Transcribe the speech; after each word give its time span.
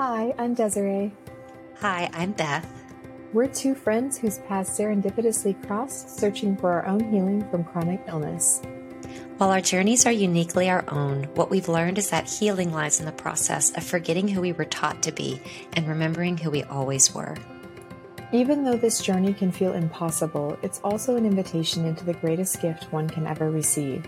Hi, 0.00 0.34
I'm 0.38 0.54
Desiree. 0.54 1.12
Hi, 1.80 2.08
I'm 2.14 2.32
Beth. 2.32 2.66
We're 3.34 3.48
two 3.48 3.74
friends 3.74 4.16
whose 4.16 4.38
paths 4.38 4.70
serendipitously 4.70 5.66
crossed, 5.66 6.18
searching 6.18 6.56
for 6.56 6.72
our 6.72 6.86
own 6.86 7.12
healing 7.12 7.46
from 7.50 7.64
chronic 7.64 8.02
illness. 8.08 8.62
While 9.36 9.50
our 9.50 9.60
journeys 9.60 10.06
are 10.06 10.10
uniquely 10.10 10.70
our 10.70 10.86
own, 10.88 11.24
what 11.34 11.50
we've 11.50 11.68
learned 11.68 11.98
is 11.98 12.08
that 12.08 12.30
healing 12.30 12.72
lies 12.72 12.98
in 12.98 13.04
the 13.04 13.12
process 13.12 13.76
of 13.76 13.84
forgetting 13.84 14.26
who 14.26 14.40
we 14.40 14.52
were 14.52 14.64
taught 14.64 15.02
to 15.02 15.12
be 15.12 15.38
and 15.74 15.86
remembering 15.86 16.38
who 16.38 16.50
we 16.50 16.62
always 16.62 17.14
were. 17.14 17.36
Even 18.32 18.64
though 18.64 18.78
this 18.78 19.02
journey 19.02 19.34
can 19.34 19.52
feel 19.52 19.74
impossible, 19.74 20.58
it's 20.62 20.80
also 20.82 21.16
an 21.16 21.26
invitation 21.26 21.84
into 21.84 22.06
the 22.06 22.14
greatest 22.14 22.62
gift 22.62 22.90
one 22.90 23.06
can 23.06 23.26
ever 23.26 23.50
receive. 23.50 24.06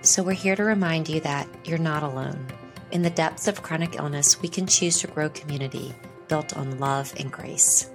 So, 0.00 0.22
we're 0.22 0.32
here 0.32 0.56
to 0.56 0.64
remind 0.64 1.10
you 1.10 1.20
that 1.20 1.46
you're 1.66 1.76
not 1.76 2.02
alone. 2.02 2.46
In 2.92 3.02
the 3.02 3.10
depths 3.10 3.48
of 3.48 3.62
chronic 3.62 3.96
illness, 3.96 4.40
we 4.40 4.48
can 4.48 4.66
choose 4.66 5.00
to 5.00 5.06
grow 5.06 5.28
community 5.30 5.94
built 6.28 6.56
on 6.56 6.78
love 6.78 7.12
and 7.18 7.30
grace. 7.32 7.90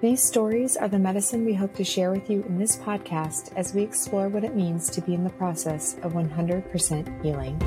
These 0.00 0.22
stories 0.22 0.76
are 0.76 0.88
the 0.88 0.98
medicine 0.98 1.44
we 1.44 1.54
hope 1.54 1.74
to 1.76 1.84
share 1.84 2.10
with 2.10 2.28
you 2.28 2.42
in 2.42 2.58
this 2.58 2.76
podcast 2.76 3.52
as 3.56 3.72
we 3.72 3.82
explore 3.82 4.28
what 4.28 4.42
it 4.42 4.56
means 4.56 4.90
to 4.90 5.00
be 5.00 5.14
in 5.14 5.22
the 5.22 5.30
process 5.30 5.96
of 6.02 6.14
100% 6.14 7.22
healing. 7.22 7.58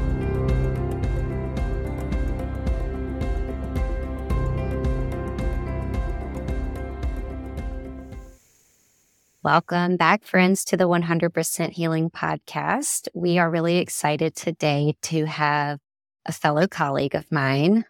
Welcome 9.43 9.95
back, 9.95 10.23
friends, 10.23 10.65
to 10.65 10.75
the 10.75 10.89
100% 10.89 11.69
Healing 11.73 12.09
Podcast. 12.09 13.07
We 13.13 13.37
are 13.37 13.47
really 13.47 13.77
excited 13.77 14.35
today 14.35 14.95
to 15.03 15.25
have 15.25 15.79
a 16.25 16.31
fellow 16.31 16.67
colleague 16.67 17.15
of 17.15 17.31
mine, 17.31 17.85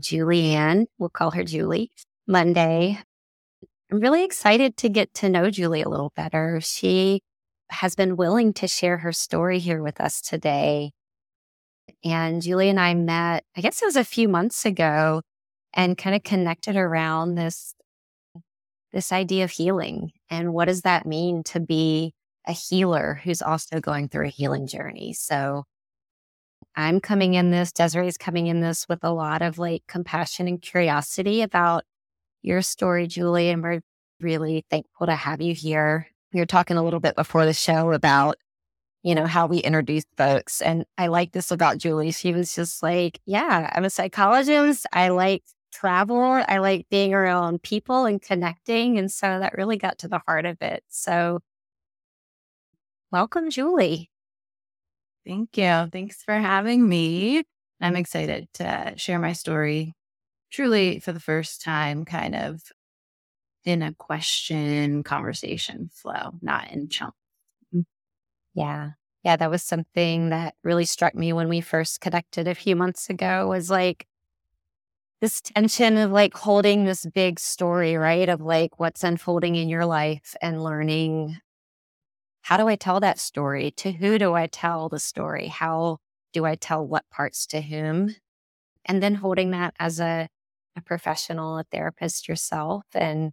Julianne. 0.00 0.86
We'll 0.98 1.08
call 1.08 1.30
her 1.32 1.44
Julie 1.44 1.90
Monday. 2.26 2.98
I'm 3.90 4.00
really 4.00 4.24
excited 4.24 4.76
to 4.78 4.88
get 4.88 5.14
to 5.14 5.28
know 5.28 5.50
Julie 5.50 5.82
a 5.82 5.88
little 5.88 6.12
better. 6.16 6.60
She 6.60 7.20
has 7.70 7.94
been 7.94 8.16
willing 8.16 8.52
to 8.54 8.68
share 8.68 8.98
her 8.98 9.12
story 9.12 9.58
here 9.58 9.82
with 9.82 10.00
us 10.00 10.20
today. 10.20 10.92
And 12.04 12.42
Julie 12.42 12.68
and 12.68 12.80
I 12.80 12.94
met, 12.94 13.44
I 13.56 13.60
guess 13.60 13.80
it 13.80 13.86
was 13.86 13.96
a 13.96 14.04
few 14.04 14.28
months 14.28 14.64
ago, 14.64 15.22
and 15.74 15.96
kind 15.96 16.16
of 16.16 16.22
connected 16.22 16.76
around 16.76 17.34
this 17.34 17.74
this 18.92 19.12
idea 19.12 19.44
of 19.44 19.50
healing 19.50 20.10
and 20.30 20.54
what 20.54 20.66
does 20.66 20.82
that 20.82 21.04
mean 21.04 21.42
to 21.42 21.60
be 21.60 22.14
a 22.46 22.52
healer 22.52 23.20
who's 23.24 23.42
also 23.42 23.78
going 23.80 24.08
through 24.08 24.26
a 24.26 24.30
healing 24.30 24.66
journey. 24.66 25.12
So 25.12 25.64
I'm 26.76 27.00
coming 27.00 27.34
in 27.34 27.50
this, 27.50 27.72
Desiree's 27.72 28.18
coming 28.18 28.48
in 28.48 28.60
this 28.60 28.86
with 28.88 29.02
a 29.02 29.10
lot 29.10 29.40
of 29.40 29.58
like 29.58 29.82
compassion 29.88 30.46
and 30.46 30.60
curiosity 30.60 31.40
about 31.40 31.84
your 32.42 32.60
story, 32.60 33.06
Julie. 33.06 33.48
And 33.48 33.62
we're 33.62 33.80
really 34.20 34.64
thankful 34.70 35.06
to 35.06 35.14
have 35.14 35.40
you 35.40 35.54
here. 35.54 36.08
We 36.34 36.40
were 36.40 36.46
talking 36.46 36.76
a 36.76 36.84
little 36.84 37.00
bit 37.00 37.16
before 37.16 37.46
the 37.46 37.54
show 37.54 37.92
about, 37.92 38.36
you 39.02 39.14
know, 39.14 39.26
how 39.26 39.46
we 39.46 39.58
introduce 39.58 40.04
folks. 40.18 40.60
And 40.60 40.84
I 40.98 41.06
like 41.06 41.32
this 41.32 41.50
about 41.50 41.78
Julie. 41.78 42.10
She 42.10 42.34
was 42.34 42.54
just 42.54 42.82
like, 42.82 43.20
yeah, 43.24 43.70
I'm 43.74 43.84
a 43.84 43.90
psychologist. 43.90 44.86
I 44.92 45.08
like 45.08 45.44
travel. 45.72 46.42
I 46.46 46.58
like 46.58 46.88
being 46.90 47.14
around 47.14 47.62
people 47.62 48.04
and 48.04 48.20
connecting. 48.20 48.98
And 48.98 49.10
so 49.10 49.38
that 49.38 49.56
really 49.56 49.78
got 49.78 49.98
to 49.98 50.08
the 50.08 50.20
heart 50.26 50.44
of 50.44 50.60
it. 50.60 50.84
So 50.88 51.40
welcome, 53.10 53.48
Julie. 53.48 54.10
Thank 55.26 55.56
you. 55.56 55.88
Thanks 55.92 56.22
for 56.22 56.34
having 56.34 56.88
me. 56.88 57.42
I'm 57.80 57.96
excited 57.96 58.48
to 58.54 58.94
share 58.96 59.18
my 59.18 59.32
story 59.32 59.94
truly 60.52 61.00
for 61.00 61.12
the 61.12 61.20
first 61.20 61.62
time, 61.62 62.04
kind 62.04 62.34
of 62.34 62.62
in 63.64 63.82
a 63.82 63.94
question 63.94 65.02
conversation 65.02 65.90
flow, 65.92 66.32
not 66.40 66.70
in 66.70 66.88
chunks. 66.88 67.16
Mm. 67.74 67.84
Yeah. 68.54 68.90
Yeah. 69.24 69.36
That 69.36 69.50
was 69.50 69.62
something 69.62 70.30
that 70.30 70.54
really 70.64 70.84
struck 70.86 71.14
me 71.14 71.32
when 71.32 71.48
we 71.48 71.60
first 71.60 72.00
connected 72.00 72.48
a 72.48 72.54
few 72.54 72.76
months 72.76 73.10
ago 73.10 73.48
was 73.48 73.70
like, 73.70 74.06
this 75.20 75.40
tension 75.40 75.96
of 75.96 76.10
like 76.10 76.34
holding 76.34 76.84
this 76.84 77.06
big 77.14 77.40
story, 77.40 77.96
right? 77.96 78.28
Of 78.28 78.40
like 78.42 78.78
what's 78.78 79.02
unfolding 79.02 79.56
in 79.56 79.68
your 79.68 79.86
life 79.86 80.34
and 80.42 80.62
learning 80.62 81.38
how 82.46 82.56
do 82.56 82.68
I 82.68 82.76
tell 82.76 83.00
that 83.00 83.18
story? 83.18 83.72
To 83.72 83.90
who 83.90 84.20
do 84.20 84.34
I 84.34 84.46
tell 84.46 84.88
the 84.88 85.00
story? 85.00 85.48
How 85.48 85.98
do 86.32 86.44
I 86.44 86.54
tell 86.54 86.86
what 86.86 87.02
parts 87.10 87.44
to 87.48 87.60
whom? 87.60 88.14
And 88.84 89.02
then 89.02 89.16
holding 89.16 89.50
that 89.50 89.74
as 89.80 89.98
a, 89.98 90.28
a 90.76 90.80
professional, 90.80 91.58
a 91.58 91.64
therapist 91.64 92.28
yourself. 92.28 92.84
And 92.94 93.32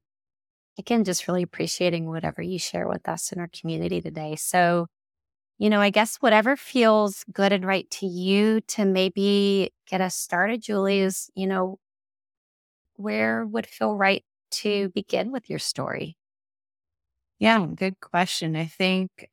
again, 0.79 1.03
just 1.03 1.27
really 1.27 1.43
appreciating 1.43 2.07
whatever 2.07 2.41
you 2.41 2.57
share 2.57 2.87
with 2.87 3.07
us 3.07 3.31
in 3.31 3.39
our 3.39 3.49
community 3.49 4.01
today. 4.01 4.35
So, 4.35 4.87
you 5.59 5.69
know, 5.69 5.79
I 5.79 5.91
guess 5.91 6.15
whatever 6.15 6.55
feels 6.55 7.23
good 7.31 7.51
and 7.53 7.63
right 7.63 7.87
to 7.91 8.07
you 8.07 8.61
to 8.69 8.83
maybe 8.83 9.73
get 9.87 10.01
us 10.01 10.15
started, 10.15 10.63
Julie, 10.63 11.01
is, 11.01 11.29
you 11.35 11.45
know, 11.45 11.77
where 12.95 13.45
would 13.45 13.67
feel 13.67 13.95
right 13.95 14.23
to 14.63 14.89
begin 14.89 15.31
with 15.31 15.51
your 15.51 15.59
story? 15.59 16.17
Yeah, 17.39 17.67
good 17.75 17.99
question. 17.99 18.55
I 18.55 18.65
think 18.65 19.29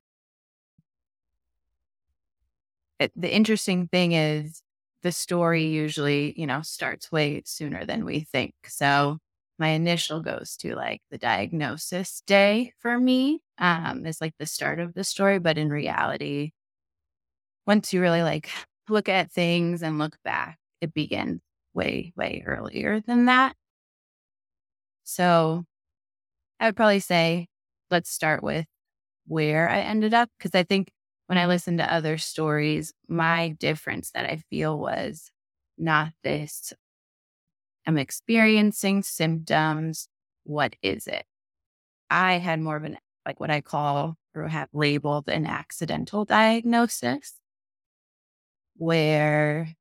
it, 2.99 3.13
the 3.17 3.33
interesting 3.35 3.89
thing 3.89 4.13
is 4.13 4.63
the 5.03 5.13
story 5.13 5.65
usually, 5.67 6.35
you 6.39 6.47
know, 6.47 6.63
starts 6.63 7.11
way 7.11 7.43
sooner 7.47 7.85
than 7.87 8.05
we 8.05 8.21
think. 8.21 8.53
So 8.67 9.19
my 9.59 9.69
initial 9.69 10.21
goes 10.21 10.57
to 10.59 10.75
like 10.75 11.01
the 11.11 11.19
diagnosis 11.19 12.23
day 12.27 12.73
for 12.79 12.99
me 12.99 13.41
um, 13.59 14.05
is 14.07 14.21
like 14.21 14.35
the 14.39 14.47
start 14.47 14.79
of 14.81 14.95
the 14.95 15.05
story. 15.05 15.39
But 15.39 15.59
in 15.59 15.71
reality, 15.71 16.53
once 17.67 17.93
you 17.93 18.01
really 18.01 18.23
like 18.23 18.51
look 18.89 19.09
at 19.09 19.31
things 19.33 19.83
and 19.83 19.99
look 19.99 20.17
back, 20.25 20.59
it 20.81 20.93
begins 20.95 21.41
way, 21.75 22.13
way 22.17 22.43
earlier 22.47 23.01
than 23.01 23.27
that. 23.27 23.55
So 25.05 25.65
I 26.61 26.67
would 26.69 26.77
probably 26.77 27.01
say, 27.01 27.49
let's 27.91 28.11
start 28.11 28.43
with 28.43 28.67
where 29.27 29.69
I 29.69 29.81
ended 29.81 30.15
up. 30.15 30.31
Cause 30.41 30.55
I 30.55 30.63
think 30.63 30.91
when 31.27 31.39
I 31.39 31.47
listen 31.47 31.79
to 31.79 31.93
other 31.93 32.19
stories, 32.19 32.93
my 33.09 33.51
difference 33.61 34.11
that 34.13 34.27
I 34.27 34.43
feel 34.51 34.79
was 34.79 35.31
not 35.79 36.13
this 36.23 36.73
I'm 37.87 37.99
experiencing 37.99 39.03
symptoms. 39.03 40.09
What 40.45 40.77
is 40.83 41.07
it? 41.07 41.25
I 42.11 42.35
had 42.35 42.61
more 42.61 42.77
of 42.77 42.85
an, 42.85 42.99
like 43.27 43.41
what 43.41 43.51
I 43.51 43.61
call 43.61 44.17
or 44.35 44.49
have 44.49 44.69
labeled 44.73 45.29
an 45.29 45.47
accidental 45.47 46.25
diagnosis 46.25 47.35
where 48.77 49.75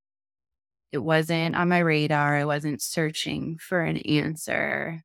it 0.92 1.00
wasn't 1.00 1.56
on 1.56 1.70
my 1.70 1.80
radar. 1.80 2.36
I 2.36 2.46
wasn't 2.46 2.82
searching 2.82 3.58
for 3.60 3.82
an 3.82 3.98
answer. 3.98 5.04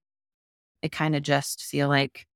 I 0.82 0.88
kind 0.88 1.14
of 1.16 1.22
just 1.22 1.62
feel 1.62 1.88
like 1.88 2.26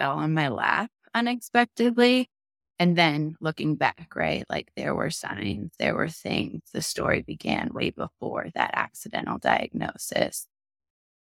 fell 0.00 0.12
on 0.18 0.34
my 0.34 0.48
lap 0.48 0.90
unexpectedly. 1.14 2.30
And 2.78 2.96
then 2.96 3.36
looking 3.40 3.76
back, 3.76 4.14
right? 4.16 4.44
Like 4.48 4.72
there 4.74 4.94
were 4.94 5.10
signs, 5.10 5.72
there 5.78 5.94
were 5.94 6.08
things. 6.08 6.62
The 6.72 6.80
story 6.80 7.20
began 7.20 7.74
way 7.74 7.90
before 7.90 8.46
that 8.54 8.70
accidental 8.72 9.36
diagnosis. 9.36 10.46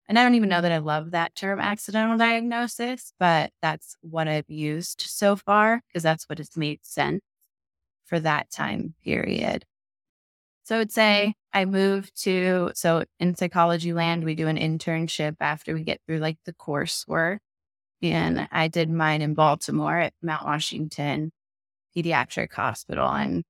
And 0.08 0.20
I 0.20 0.24
don't 0.24 0.36
even 0.36 0.50
know 0.50 0.62
that 0.62 0.72
I 0.72 0.78
love 0.78 1.12
that 1.12 1.34
term 1.34 1.60
accidental 1.60 2.18
diagnosis, 2.18 3.14
but 3.20 3.52
that's 3.62 3.96
what 4.02 4.28
I've 4.28 4.50
used 4.50 5.02
so 5.02 5.36
far 5.36 5.82
because 5.88 6.04
that's 6.04 6.30
what 6.30 6.38
has 6.38 6.56
made 6.56 6.86
sense 6.86 7.22
for 8.06 8.20
that 8.20 8.52
time 8.52 8.94
period. 9.04 9.66
So 10.64 10.76
I 10.76 10.80
would 10.80 10.92
say 10.92 11.34
I 11.54 11.66
moved 11.66 12.22
to, 12.24 12.72
so 12.76 13.04
in 13.20 13.36
psychology 13.36 13.94
land, 13.94 14.26
we 14.26 14.36
do 14.36 14.48
an 14.48 14.58
internship 14.58 15.38
after 15.40 15.74
we 15.74 15.84
get 15.84 16.02
through 16.06 16.20
like 16.20 16.38
the 16.46 16.54
coursework. 16.54 17.40
And 18.02 18.48
I 18.52 18.68
did 18.68 18.90
mine 18.90 19.22
in 19.22 19.34
Baltimore 19.34 20.00
at 20.00 20.14
Mount 20.22 20.46
Washington 20.46 21.32
Pediatric 21.96 22.54
Hospital. 22.54 23.08
And 23.08 23.44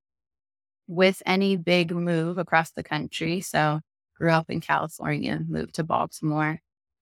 with 0.86 1.22
any 1.24 1.56
big 1.56 1.90
move 1.92 2.38
across 2.38 2.70
the 2.72 2.82
country, 2.82 3.40
so 3.40 3.80
grew 4.16 4.30
up 4.30 4.50
in 4.50 4.60
California, 4.60 5.40
moved 5.48 5.76
to 5.76 5.84
Baltimore, 5.84 6.60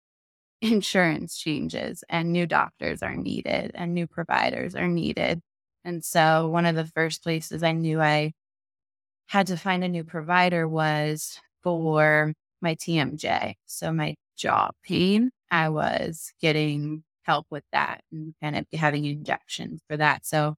insurance 0.61 1.39
changes 1.39 2.03
and 2.09 2.33
new 2.33 2.47
doctors 2.47 3.03
are 3.03 3.17
needed 3.17 3.71
and 3.75 3.95
new 3.95 4.07
providers 4.07 4.75
are 4.75 4.89
needed. 4.89 5.41
And 5.85 6.05
so 6.05 6.49
one 6.49 6.67
of 6.67 6.75
the 6.75 6.87
first 6.87 7.23
places 7.23 7.63
I 7.63 7.73
knew 7.73 8.01
I 8.01 8.33
had 9.27 9.47
to 9.49 9.57
find 9.57 9.85
a 9.85 9.89
new 9.89 10.05
provider 10.05 10.67
was 10.67 11.41
for 11.63 12.33
my 12.61 12.75
TMJ. 12.75 13.55
So 13.67 13.93
my 13.93 14.17
jaw 14.37 14.71
pain, 14.85 15.31
I 15.51 15.69
was 15.69 16.33
getting 16.41 17.05
help 17.29 17.47
with 17.51 17.65
that 17.73 18.03
and 18.11 18.35
kind 18.43 18.57
of 18.57 18.67
having 18.73 19.05
injections 19.05 19.83
for 19.89 19.97
that. 19.97 20.27
So 20.27 20.57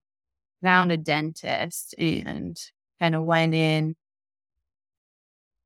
found 0.62 0.92
a 0.92 0.96
dentist 0.96 1.94
and 1.98 2.56
kind 3.00 3.14
of 3.14 3.24
went 3.24 3.54
in 3.54 3.96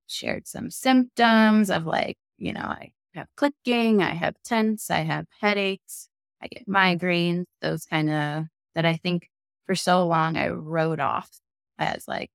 shared 0.07 0.47
some 0.47 0.71
symptoms 0.71 1.71
of 1.71 1.87
like, 1.87 2.17
you 2.39 2.53
know, 2.53 2.61
I 2.61 2.93
have 3.15 3.29
clicking, 3.37 4.03
I 4.03 4.15
have 4.15 4.35
tense, 4.45 4.91
I 4.91 5.01
have 5.01 5.27
headaches, 5.41 6.09
I 6.43 6.49
get 6.49 6.69
migraines, 6.69 7.45
those 7.61 7.85
kind 7.85 8.11
of 8.11 8.45
that 8.75 8.85
I 8.85 8.97
think 8.97 9.29
for 9.67 9.75
so 9.75 10.07
long 10.07 10.37
I 10.37 10.49
wrote 10.49 11.01
off 11.01 11.31
as 11.79 12.07
like, 12.09 12.31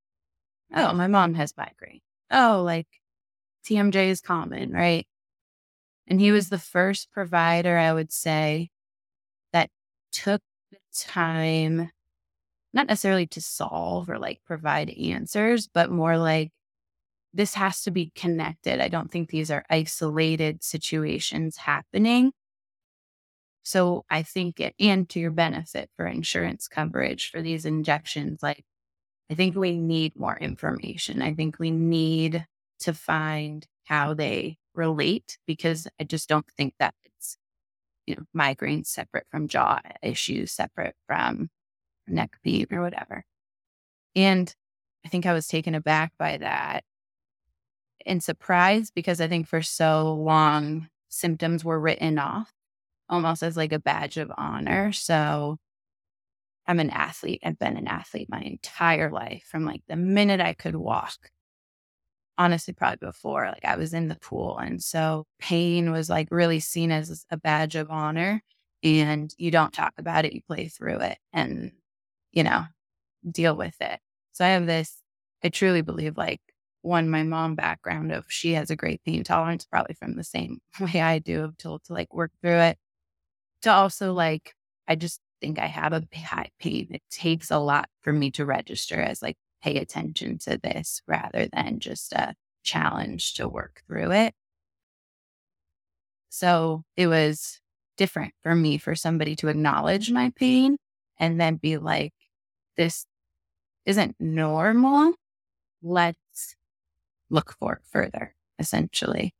oh, 0.74 0.88
oh. 0.90 0.92
my 0.94 1.06
mom 1.06 1.34
has 1.34 1.54
migraine. 1.56 2.00
Oh, 2.30 2.62
like 2.64 2.88
TMJ 3.66 4.08
is 4.08 4.20
common, 4.20 4.72
right? 4.72 5.06
And 6.10 6.20
he 6.20 6.32
was 6.32 6.48
the 6.48 6.58
first 6.58 7.12
provider, 7.12 7.78
I 7.78 7.92
would 7.92 8.12
say, 8.12 8.70
that 9.52 9.70
took 10.12 10.42
the 10.72 10.78
time, 10.92 11.90
not 12.74 12.88
necessarily 12.88 13.28
to 13.28 13.40
solve 13.40 14.10
or 14.10 14.18
like 14.18 14.40
provide 14.44 14.90
answers, 14.90 15.68
but 15.72 15.90
more 15.90 16.18
like 16.18 16.50
this 17.32 17.54
has 17.54 17.82
to 17.82 17.92
be 17.92 18.12
connected. 18.16 18.80
I 18.80 18.88
don't 18.88 19.10
think 19.10 19.30
these 19.30 19.50
are 19.52 19.64
isolated 19.70 20.64
situations 20.64 21.56
happening. 21.58 22.32
So 23.62 24.04
I 24.10 24.22
think 24.22 24.58
it, 24.60 24.74
and 24.80 25.08
to 25.10 25.20
your 25.20 25.30
benefit 25.30 25.90
for 25.96 26.06
insurance 26.06 26.66
coverage 26.66 27.30
for 27.30 27.42
these 27.42 27.64
injections, 27.64 28.42
like 28.42 28.64
I 29.30 29.34
think 29.34 29.56
we 29.56 29.78
need 29.78 30.16
more 30.16 30.36
information. 30.36 31.22
I 31.22 31.34
think 31.34 31.58
we 31.58 31.70
need 31.70 32.46
to 32.80 32.94
find 32.94 33.66
how 33.84 34.14
they 34.14 34.58
relate 34.80 35.38
because 35.46 35.86
I 36.00 36.04
just 36.04 36.28
don't 36.28 36.46
think 36.56 36.74
that 36.78 36.94
it's, 37.04 37.36
you 38.06 38.16
know, 38.16 38.22
migraine 38.32 38.84
separate 38.84 39.26
from 39.30 39.46
jaw 39.46 39.80
issues, 40.02 40.52
separate 40.52 40.96
from 41.06 41.50
neck 42.08 42.38
pain 42.42 42.66
or 42.70 42.80
whatever. 42.80 43.24
And 44.16 44.52
I 45.04 45.08
think 45.08 45.26
I 45.26 45.34
was 45.34 45.46
taken 45.46 45.74
aback 45.74 46.12
by 46.18 46.38
that 46.38 46.84
and 48.06 48.22
surprised 48.22 48.92
because 48.94 49.20
I 49.20 49.28
think 49.28 49.46
for 49.46 49.62
so 49.62 50.14
long 50.14 50.88
symptoms 51.10 51.64
were 51.64 51.78
written 51.78 52.18
off 52.18 52.50
almost 53.08 53.42
as 53.42 53.56
like 53.56 53.72
a 53.72 53.78
badge 53.78 54.16
of 54.16 54.32
honor. 54.38 54.92
So 54.92 55.58
I'm 56.66 56.80
an 56.80 56.90
athlete. 56.90 57.42
I've 57.44 57.58
been 57.58 57.76
an 57.76 57.88
athlete 57.88 58.28
my 58.30 58.40
entire 58.40 59.10
life 59.10 59.44
from 59.50 59.64
like 59.64 59.82
the 59.88 59.96
minute 59.96 60.40
I 60.40 60.54
could 60.54 60.76
walk. 60.76 61.30
Honestly, 62.40 62.72
probably 62.72 63.06
before, 63.06 63.46
like 63.48 63.66
I 63.66 63.76
was 63.76 63.92
in 63.92 64.08
the 64.08 64.16
pool. 64.16 64.56
And 64.56 64.82
so 64.82 65.26
pain 65.38 65.92
was 65.92 66.08
like 66.08 66.28
really 66.30 66.58
seen 66.58 66.90
as 66.90 67.26
a 67.30 67.36
badge 67.36 67.76
of 67.76 67.90
honor. 67.90 68.42
And 68.82 69.34
you 69.36 69.50
don't 69.50 69.74
talk 69.74 69.92
about 69.98 70.24
it, 70.24 70.32
you 70.32 70.40
play 70.42 70.68
through 70.68 71.00
it 71.00 71.18
and, 71.34 71.72
you 72.32 72.42
know, 72.44 72.64
deal 73.30 73.56
with 73.56 73.76
it. 73.80 74.00
So 74.32 74.44
I 74.44 74.50
have 74.50 74.66
this, 74.66 75.02
I 75.44 75.50
truly 75.50 75.82
believe 75.82 76.16
like 76.18 76.40
one, 76.82 77.10
my 77.10 77.24
mom 77.24 77.56
background 77.56 78.12
of 78.12 78.26
she 78.28 78.54
has 78.54 78.70
a 78.70 78.76
great 78.76 79.02
pain 79.04 79.24
tolerance, 79.24 79.66
probably 79.66 79.94
from 79.94 80.16
the 80.16 80.24
same 80.24 80.60
way 80.80 81.00
I 81.02 81.18
do, 81.20 81.44
of 81.44 81.58
to, 81.58 81.78
to 81.86 81.92
like 81.92 82.14
work 82.14 82.32
through 82.42 82.58
it. 82.60 82.78
To 83.62 83.72
also 83.72 84.12
like, 84.12 84.54
I 84.88 84.96
just 84.96 85.20
think 85.40 85.58
I 85.58 85.66
have 85.66 85.92
a 85.92 86.02
high 86.16 86.50
pain. 86.60 86.88
It 86.90 87.02
takes 87.10 87.50
a 87.50 87.58
lot 87.58 87.88
for 88.02 88.12
me 88.12 88.30
to 88.32 88.46
register 88.46 89.00
as 89.00 89.22
like 89.22 89.36
pay 89.62 89.76
attention 89.78 90.38
to 90.38 90.58
this 90.62 91.02
rather 91.06 91.48
than 91.52 91.78
just 91.80 92.12
a 92.12 92.34
challenge 92.62 93.34
to 93.34 93.48
work 93.48 93.82
through 93.86 94.12
it. 94.12 94.34
So 96.28 96.84
it 96.96 97.06
was 97.06 97.60
different 97.96 98.34
for 98.42 98.54
me 98.54 98.78
for 98.78 98.94
somebody 98.94 99.36
to 99.36 99.48
acknowledge 99.48 100.10
my 100.10 100.32
pain 100.36 100.76
and 101.18 101.40
then 101.40 101.56
be 101.56 101.76
like, 101.76 102.14
this 102.76 103.04
isn't 103.84 104.16
normal. 104.18 105.12
Let's 105.82 106.56
look 107.28 107.54
for 107.58 107.74
it 107.74 107.82
further, 107.90 108.34
essentially. 108.58 109.34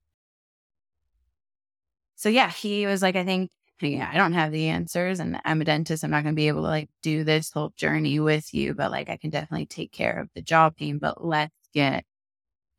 So 2.17 2.29
yeah, 2.29 2.51
he 2.51 2.87
was 2.87 3.01
like, 3.01 3.17
I 3.17 3.25
think 3.25 3.51
yeah, 3.89 4.11
I 4.13 4.17
don't 4.17 4.33
have 4.35 4.53
the 4.53 4.69
answers 4.69 5.21
and 5.21 5.41
I'm 5.45 5.61
a 5.61 5.65
dentist. 5.65 6.05
I'm 6.05 6.11
not 6.11 6.23
going 6.23 6.35
to 6.35 6.41
be 6.41 6.49
able 6.49 6.63
to 6.63 6.69
like 6.69 6.91
do 7.03 7.25
this 7.25 7.51
whole 7.51 7.73
journey 7.77 8.21
with 8.21 8.53
you, 8.55 8.75
but 8.75 8.91
like 8.91 9.09
I 9.09 9.17
can 9.17 9.31
definitely 9.31 9.67
take 9.67 9.93
care 9.93 10.19
of 10.21 10.29
the 10.35 10.43
jaw 10.43 10.71
pain, 10.71 10.99
but 10.99 11.25
let's 11.25 11.55
get 11.73 12.05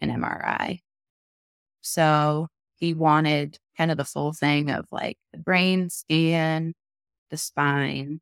an 0.02 0.10
MRI. 0.10 0.82
So 1.82 2.48
he 2.78 2.94
wanted 2.94 3.60
kind 3.78 3.92
of 3.92 3.98
the 3.98 4.06
full 4.06 4.34
thing 4.34 4.70
of 4.72 4.86
like 4.92 5.18
the 5.34 5.40
brain 5.40 5.90
scan, 5.90 6.74
the 7.32 7.38
spine. 7.38 8.22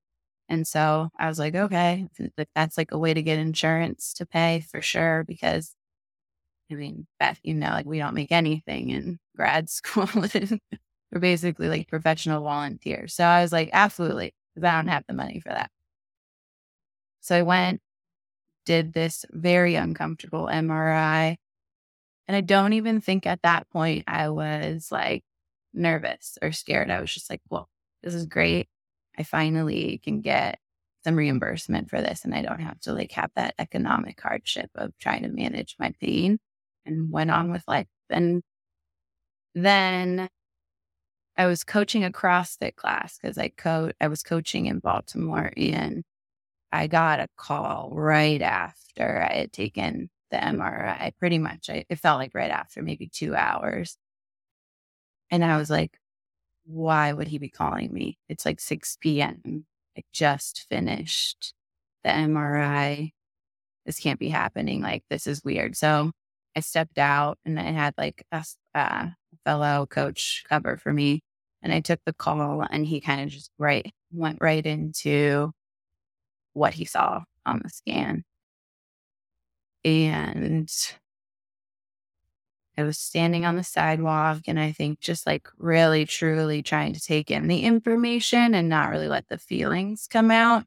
And 0.50 0.68
so 0.68 1.10
I 1.18 1.28
was 1.28 1.40
like, 1.40 1.56
okay, 1.56 2.08
that's 2.56 2.78
like 2.78 2.92
a 2.92 2.98
way 2.98 3.14
to 3.14 3.22
get 3.22 3.40
insurance 3.40 4.14
to 4.16 4.26
pay 4.26 4.62
for 4.72 4.82
sure. 4.82 5.24
Because 5.28 5.76
I 6.72 6.76
mean, 6.76 7.08
Beth, 7.20 7.40
you 7.44 7.56
know, 7.56 7.70
like 7.70 7.86
we 7.86 8.00
don't 8.00 8.14
make 8.16 8.32
anything 8.32 8.90
in 8.90 9.20
grad 9.36 9.70
school. 9.72 10.08
We're 11.12 11.20
basically 11.20 11.70
like 11.70 11.88
professional 11.88 12.44
volunteers. 12.44 13.14
So 13.14 13.24
I 13.24 13.42
was 13.42 13.52
like, 13.52 13.70
absolutely, 13.74 14.34
because 14.54 14.68
I 14.68 14.76
don't 14.76 14.88
have 14.88 15.06
the 15.08 15.14
money 15.14 15.40
for 15.40 15.50
that. 15.50 15.72
So 17.22 17.36
I 17.36 17.42
went, 17.42 17.82
did 18.66 18.94
this 18.94 19.26
very 19.32 19.76
uncomfortable 19.76 20.46
MRI. 20.46 21.38
And 22.28 22.38
I 22.38 22.42
don't 22.42 22.74
even 22.74 23.02
think 23.02 23.26
at 23.26 23.42
that 23.42 23.70
point 23.72 24.04
I 24.08 24.30
was 24.30 24.92
like 24.92 25.24
nervous 25.74 26.38
or 26.42 26.52
scared. 26.52 26.92
I 26.92 27.02
was 27.02 27.14
just 27.14 27.30
like, 27.30 27.42
well, 27.50 27.70
this 28.04 28.14
is 28.14 28.26
great. 28.26 28.70
I 29.18 29.24
finally 29.24 30.00
can 30.04 30.22
get 30.22 30.60
some 31.04 31.16
reimbursement 31.16 31.90
for 31.90 32.02
this 32.02 32.26
and 32.26 32.36
I 32.36 32.42
don't 32.42 32.60
have 32.60 32.80
to 32.82 32.94
like 32.94 33.12
have 33.14 33.32
that 33.36 33.56
economic 33.58 34.20
hardship 34.22 34.70
of 34.76 34.92
trying 35.00 35.24
to 35.24 35.30
manage 35.30 35.76
my 35.80 35.94
pain 36.00 36.40
and 36.86 37.12
went 37.12 37.32
on 37.32 37.52
with 37.52 37.64
life. 37.68 37.88
And 38.10 38.44
then 39.56 40.30
I 41.38 41.46
was 41.48 41.64
coaching 41.64 42.04
a 42.04 42.12
CrossFit 42.12 42.76
class 42.76 43.18
because 43.18 43.38
I 43.38 43.50
co 43.50 43.92
I 44.02 44.08
was 44.08 44.24
coaching 44.24 44.66
in 44.66 44.80
Baltimore 44.80 45.52
and 45.56 46.04
I 46.72 46.88
got 46.88 47.20
a 47.20 47.28
call 47.38 47.92
right 47.94 48.42
after 48.42 49.22
I 49.30 49.36
had 49.38 49.54
taken 49.54 50.10
the 50.32 50.38
MRI. 50.38 51.14
Pretty 51.20 51.40
much, 51.40 51.70
I, 51.70 51.86
it 51.90 52.00
felt 52.00 52.20
like 52.20 52.34
right 52.36 52.52
after, 52.52 52.82
maybe 52.84 53.08
two 53.08 53.36
hours. 53.36 53.98
And 55.32 55.44
I 55.44 55.58
was 55.58 55.70
like, 55.70 55.98
why 56.66 57.14
would 57.14 57.28
he 57.28 57.38
be 57.40 57.50
calling 57.50 57.94
me? 57.94 58.18
It's 58.30 58.46
like 58.46 58.60
6 58.60 58.98
p.m. 59.02 59.66
I 59.98 60.04
just 60.14 60.68
finished 60.70 61.54
the 62.04 62.10
MRI. 62.12 63.12
This 63.86 64.00
can't 64.00 64.20
be 64.20 64.30
happening. 64.30 64.82
Like, 64.82 65.04
this 65.10 65.28
is 65.28 65.44
weird. 65.44 65.76
So 65.78 66.12
I 66.56 66.62
stepped 66.62 66.98
out 67.00 67.40
and 67.46 67.60
I 67.60 67.64
had 67.72 67.94
like 67.98 68.24
a 68.32 68.46
uh, 68.76 69.08
fellow 69.46 69.86
coach 69.86 70.44
cover 70.48 70.78
for 70.78 70.94
me. 70.94 71.22
And 71.62 71.74
I 71.74 71.82
took 71.82 72.00
the 72.06 72.14
call 72.14 72.66
and 72.70 72.86
he 72.86 73.02
kind 73.02 73.22
of 73.22 73.30
just 73.30 73.52
right 73.58 73.92
went 74.12 74.40
right 74.42 74.66
into 74.66 75.52
what 76.54 76.74
he 76.74 76.86
saw 76.86 77.22
on 77.46 77.62
the 77.64 77.70
scan. 77.70 78.24
And 79.84 80.72
I 82.78 82.84
was 82.84 82.98
standing 82.98 83.46
on 83.46 83.58
the 83.58 83.64
sidewalk 83.64 84.44
and 84.48 84.58
I 84.60 84.72
think 84.72 85.02
just 85.02 85.28
like 85.28 85.50
really 85.58 86.06
truly 86.06 86.64
trying 86.64 86.94
to 86.94 87.02
take 87.02 87.30
in 87.30 87.48
the 87.48 87.64
information 87.64 88.56
and 88.56 88.70
not 88.70 88.90
really 88.90 89.10
let 89.10 89.28
the 89.28 89.38
feelings 89.38 90.08
come 90.10 90.32
out. 90.32 90.64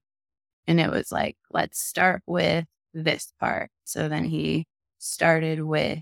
And 0.66 0.78
it 0.78 0.90
was 0.90 1.10
like, 1.10 1.36
let's 1.50 1.80
start 1.80 2.22
with 2.26 2.66
this 2.92 3.32
part. 3.40 3.70
So 3.84 4.08
then 4.08 4.24
he 4.24 4.66
started 4.98 5.62
with, 5.62 6.00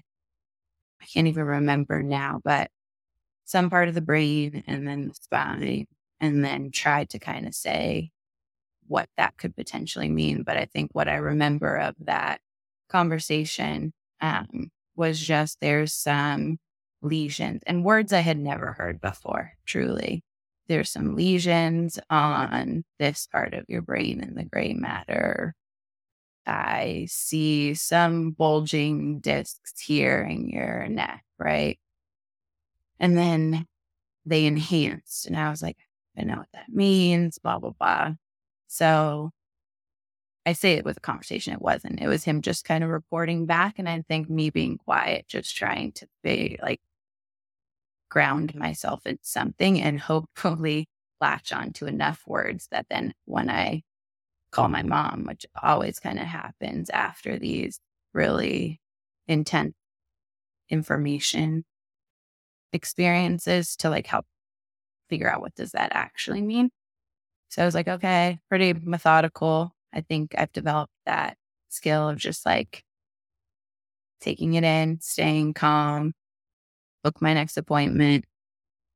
I 1.02 1.06
can't 1.06 1.28
even 1.28 1.44
remember 1.44 2.02
now, 2.02 2.40
but 2.44 2.70
some 3.44 3.70
part 3.70 3.88
of 3.88 3.94
the 3.94 4.00
brain 4.00 4.64
and 4.66 4.86
then 4.86 5.08
the 5.08 5.14
spine, 5.14 5.86
and 6.20 6.44
then 6.44 6.70
tried 6.70 7.10
to 7.10 7.18
kind 7.18 7.46
of 7.46 7.54
say 7.54 8.10
what 8.88 9.08
that 9.16 9.36
could 9.38 9.56
potentially 9.56 10.08
mean. 10.08 10.42
But 10.42 10.56
I 10.56 10.66
think 10.66 10.90
what 10.92 11.08
I 11.08 11.16
remember 11.16 11.76
of 11.76 11.94
that 12.00 12.40
conversation 12.88 13.92
um, 14.20 14.70
was 14.96 15.20
just 15.20 15.58
there's 15.60 15.92
some 15.94 16.58
lesions 17.02 17.62
and 17.66 17.84
words 17.84 18.12
I 18.12 18.20
had 18.20 18.38
never 18.38 18.72
heard 18.72 19.00
before, 19.00 19.52
truly. 19.66 20.22
There's 20.68 20.90
some 20.90 21.16
lesions 21.16 21.98
on 22.10 22.84
this 22.98 23.26
part 23.26 23.54
of 23.54 23.64
your 23.68 23.82
brain 23.82 24.22
in 24.22 24.34
the 24.34 24.44
gray 24.44 24.72
matter. 24.74 25.54
I 26.46 27.06
see 27.08 27.74
some 27.74 28.32
bulging 28.32 29.20
discs 29.20 29.80
here 29.80 30.22
in 30.22 30.48
your 30.48 30.88
neck, 30.88 31.24
right? 31.38 31.78
And 32.98 33.16
then 33.16 33.66
they 34.26 34.46
enhanced. 34.46 35.26
And 35.26 35.36
I 35.36 35.50
was 35.50 35.62
like, 35.62 35.78
I 36.18 36.22
know 36.22 36.36
what 36.36 36.48
that 36.52 36.68
means, 36.68 37.38
blah, 37.38 37.58
blah, 37.58 37.70
blah. 37.78 38.12
So 38.68 39.30
I 40.46 40.52
say 40.52 40.72
it 40.72 40.84
was 40.84 40.96
a 40.96 41.00
conversation. 41.00 41.52
It 41.52 41.62
wasn't. 41.62 42.00
It 42.00 42.08
was 42.08 42.24
him 42.24 42.42
just 42.42 42.64
kind 42.64 42.82
of 42.82 42.90
reporting 42.90 43.46
back. 43.46 43.78
And 43.78 43.88
I 43.88 44.02
think 44.08 44.28
me 44.30 44.50
being 44.50 44.78
quiet, 44.78 45.28
just 45.28 45.56
trying 45.56 45.92
to 45.92 46.06
be 46.22 46.58
like 46.62 46.80
ground 48.10 48.54
myself 48.54 49.06
in 49.06 49.18
something 49.22 49.80
and 49.80 50.00
hopefully 50.00 50.88
latch 51.20 51.52
on 51.52 51.72
to 51.74 51.86
enough 51.86 52.22
words 52.26 52.68
that 52.70 52.86
then 52.90 53.14
when 53.26 53.50
I 53.50 53.82
call 54.50 54.68
my 54.68 54.82
mom, 54.82 55.24
which 55.26 55.46
always 55.62 56.00
kind 56.00 56.18
of 56.18 56.26
happens 56.26 56.90
after 56.90 57.38
these 57.38 57.80
really 58.12 58.80
intense 59.28 59.74
information 60.68 61.64
experiences 62.72 63.76
to 63.76 63.90
like 63.90 64.06
help 64.06 64.26
figure 65.08 65.30
out 65.30 65.40
what 65.40 65.54
does 65.54 65.72
that 65.72 65.90
actually 65.92 66.42
mean. 66.42 66.70
So 67.48 67.62
I 67.62 67.64
was 67.64 67.74
like, 67.74 67.88
okay, 67.88 68.38
pretty 68.48 68.72
methodical. 68.74 69.72
I 69.92 70.02
think 70.02 70.34
I've 70.38 70.52
developed 70.52 70.92
that 71.06 71.36
skill 71.68 72.08
of 72.08 72.18
just 72.18 72.46
like 72.46 72.84
taking 74.20 74.54
it 74.54 74.64
in, 74.64 75.00
staying 75.00 75.54
calm, 75.54 76.12
book 77.02 77.20
my 77.20 77.34
next 77.34 77.56
appointment, 77.56 78.24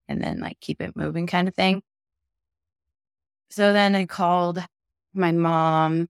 and 0.08 0.22
then 0.22 0.40
like 0.40 0.58
keep 0.60 0.80
it 0.80 0.96
moving 0.96 1.26
kind 1.26 1.48
of 1.48 1.54
thing. 1.54 1.82
So 3.50 3.72
then 3.72 3.94
I 3.94 4.06
called 4.06 4.64
my 5.14 5.32
mom 5.32 6.08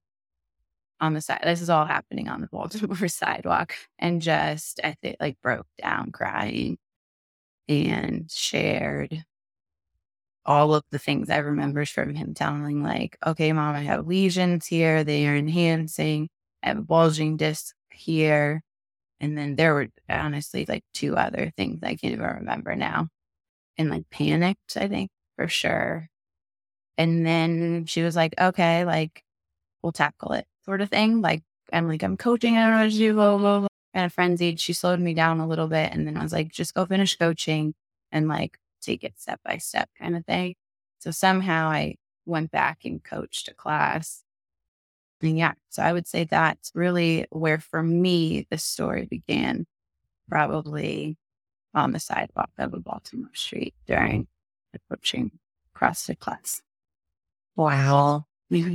on 1.01 1.15
the 1.15 1.21
side. 1.21 1.41
This 1.45 1.61
is 1.61 1.71
all 1.71 1.87
happening 1.87 2.29
on 2.29 2.41
the 2.41 2.49
Baltimore 2.49 3.09
sidewalk 3.09 3.75
and 3.99 4.23
just, 4.23 4.81
I 4.83 4.97
think, 5.03 5.17
like 5.21 5.41
broke 5.43 5.67
down 5.81 6.13
crying 6.13 6.79
and 7.69 8.31
shared 8.31 9.25
all 10.47 10.75
of 10.75 10.85
the 10.91 10.99
things 10.99 11.31
I 11.31 11.39
remember 11.39 11.87
from 11.87 12.15
him 12.15 12.35
telling, 12.35 12.83
like, 12.83 13.17
okay, 13.27 13.53
mom, 13.53 13.75
I 13.75 13.81
have 13.81 14.07
lesions 14.07 14.67
here. 14.67 15.03
They 15.05 15.27
are 15.27 15.37
enhancing. 15.37 16.29
I 16.63 16.69
have 16.69 16.79
a 16.79 16.83
bulging 16.83 17.37
disc 17.37 17.75
here. 17.91 18.63
And 19.21 19.39
then 19.39 19.57
there 19.57 19.75
were 19.75 19.89
honestly 20.09 20.67
like 20.69 20.85
two 20.93 21.17
other 21.17 21.53
things 21.57 21.81
I 21.83 21.95
can't 21.97 22.15
even 22.15 22.27
remember 22.27 22.77
now. 22.77 23.09
And 23.79 23.91
like 23.91 24.11
panicked, 24.11 24.77
I 24.77 24.89
think, 24.89 25.11
for 25.37 25.49
sure. 25.49 26.09
And 26.97 27.27
then 27.27 27.87
she 27.87 28.03
was 28.03 28.15
like, 28.17 28.35
okay, 28.41 28.85
like, 28.85 29.25
we'll 29.83 29.93
tackle 29.93 30.33
it, 30.33 30.47
sort 30.65 30.81
of 30.81 30.91
thing. 30.91 31.21
Like, 31.21 31.43
I'm 31.73 31.89
like, 31.89 32.03
I'm 32.03 32.17
coaching. 32.17 32.57
I 32.57 32.63
don't 32.63 32.71
know 32.71 32.85
what 32.85 32.93
to 32.93 32.99
do, 32.99 33.15
blah, 33.15 33.39
blah, 33.39 33.59
blah. 33.61 33.69
Kind 33.95 34.07
of 34.07 34.13
frenzied. 34.13 34.61
She 34.61 34.73
slowed 34.73 35.01
me 35.01 35.15
down 35.15 35.41
a 35.41 35.47
little 35.47 35.69
bit. 35.69 35.93
And 35.93 36.07
then 36.07 36.17
I 36.17 36.23
was 36.23 36.33
like, 36.33 36.53
just 36.53 36.75
go 36.75 36.85
finish 36.87 37.17
coaching 37.17 37.75
and 38.13 38.29
like 38.29 38.59
take 38.81 39.05
it 39.05 39.19
step 39.19 39.41
by 39.45 39.59
step 39.59 39.89
kind 39.99 40.17
of 40.17 40.25
thing. 40.25 40.55
So 40.99 41.11
somehow 41.11 41.69
I 41.69 41.97
went 42.27 42.51
back 42.51 42.85
and 42.85 43.03
coached 43.03 43.49
a 43.49 43.55
class. 43.55 44.25
And 45.21 45.39
yeah, 45.39 45.53
so 45.71 45.83
I 45.83 45.93
would 45.93 46.07
say 46.07 46.25
that's 46.25 46.73
really 46.75 47.27
where 47.31 47.59
for 47.59 47.83
me 47.83 48.47
the 48.51 48.59
story 48.59 49.07
began, 49.07 49.67
probably 50.29 51.17
on 51.75 51.93
the 51.93 52.01
sidewalk 52.01 52.51
of 52.59 52.75
a 52.75 52.81
Baltimore 52.81 53.35
street 53.35 53.75
during 53.87 54.27
the 54.73 54.81
coaching 54.91 55.33
CrossFit 55.77 56.19
class. 56.19 56.63
Wow. 57.57 58.27
Mm-hmm. 58.53 58.75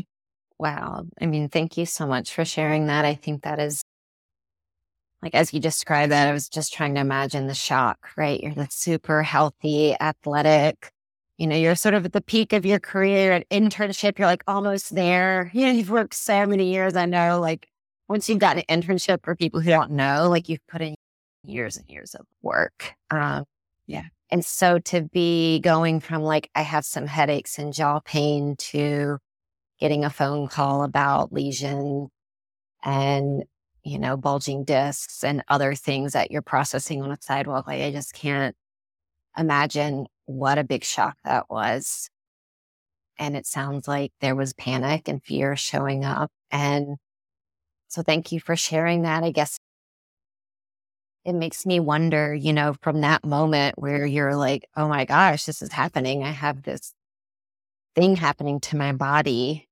Wow. 0.58 1.06
I 1.22 1.26
mean, 1.26 1.50
thank 1.50 1.78
you 1.78 1.86
so 1.86 2.06
much 2.08 2.34
for 2.34 2.46
sharing 2.46 2.88
that. 2.88 3.06
I 3.06 3.16
think 3.16 3.44
that 3.44 3.60
is 3.60 3.82
like 5.22 5.36
as 5.36 5.54
you 5.54 5.60
described 5.60 6.12
that, 6.12 6.28
I 6.28 6.32
was 6.34 6.48
just 6.48 6.74
trying 6.74 6.96
to 6.96 7.02
imagine 7.02 7.48
the 7.48 7.54
shock, 7.54 8.10
right? 8.16 8.40
You're 8.42 8.54
like 8.54 8.72
super 8.72 9.22
healthy, 9.24 9.96
athletic. 10.00 10.92
You 11.38 11.48
know, 11.48 11.56
you're 11.56 11.76
sort 11.76 11.94
of 11.94 12.06
at 12.06 12.14
the 12.14 12.22
peak 12.22 12.54
of 12.54 12.66
your 12.66 12.80
career 12.80 13.34
at 13.34 13.50
internship. 13.50 14.18
You're 14.18 14.28
like 14.28 14.44
almost 14.48 14.96
there. 14.96 15.52
You 15.54 15.66
know, 15.66 15.72
you've 15.72 15.90
worked 15.90 16.14
so 16.14 16.46
many 16.46 16.72
years. 16.72 16.96
I 16.96 17.06
know, 17.06 17.40
like 17.40 17.68
once 18.08 18.30
you've 18.30 18.40
got 18.40 18.58
an 18.58 18.64
internship 18.70 19.24
for 19.24 19.36
people 19.36 19.60
who 19.62 19.70
don't 19.70 19.92
know, 19.92 20.30
like 20.30 20.50
you've 20.50 20.66
put 20.68 20.82
in 20.82 20.96
years 21.44 21.78
and 21.78 21.90
years 21.90 22.16
of 22.16 22.26
work. 22.42 22.94
Um, 23.12 23.46
yeah. 23.88 24.04
And 24.32 24.46
so 24.46 24.80
to 24.80 25.02
be 25.02 25.60
going 25.60 26.00
from 26.00 26.22
like, 26.22 26.50
I 26.56 26.62
have 26.62 26.86
some 26.86 27.08
headaches 27.08 27.58
and 27.58 27.74
jaw 27.74 28.00
pain 28.00 28.56
to 28.58 29.18
getting 29.80 30.06
a 30.06 30.10
phone 30.10 30.48
call 30.48 30.84
about 30.84 31.34
lesion 31.34 32.10
and 32.84 33.44
you 33.84 34.00
know, 34.00 34.18
bulging 34.18 34.64
discs 34.64 35.24
and 35.24 35.44
other 35.48 35.74
things 35.74 36.14
that 36.14 36.32
you're 36.32 36.42
processing 36.42 37.02
on 37.02 37.12
a 37.12 37.18
sidewalk. 37.22 37.68
Like, 37.68 37.82
I 37.82 37.92
just 37.92 38.14
can't 38.14 38.56
imagine 39.38 40.08
what 40.26 40.58
a 40.58 40.64
big 40.64 40.84
shock 40.84 41.18
that 41.24 41.50
was. 41.50 42.10
And 43.18 43.36
it 43.36 43.46
sounds 43.46 43.88
like 43.88 44.12
there 44.22 44.36
was 44.36 44.54
panic 44.54 45.08
and 45.08 45.24
fear 45.24 45.56
showing 45.56 46.06
up. 46.06 46.32
And 46.52 46.98
so 47.88 48.04
thank 48.04 48.32
you 48.32 48.40
for 48.40 48.56
sharing 48.56 49.04
that. 49.04 49.24
I 49.24 49.32
guess 49.32 49.59
it 51.30 51.36
makes 51.36 51.64
me 51.64 51.80
wonder, 51.80 52.34
you 52.34 52.52
know, 52.52 52.76
from 52.82 53.02
that 53.02 53.24
moment 53.24 53.78
where 53.78 54.04
you're 54.04 54.36
like, 54.36 54.68
oh 54.76 54.88
my 54.88 55.06
gosh, 55.06 55.46
this 55.46 55.62
is 55.62 55.72
happening. 55.72 56.24
I 56.24 56.32
have 56.32 56.64
this 56.64 56.92
thing 57.96 58.16
happening 58.16 58.60
to 58.62 58.76
my 58.76 58.94
body. 58.94 59.70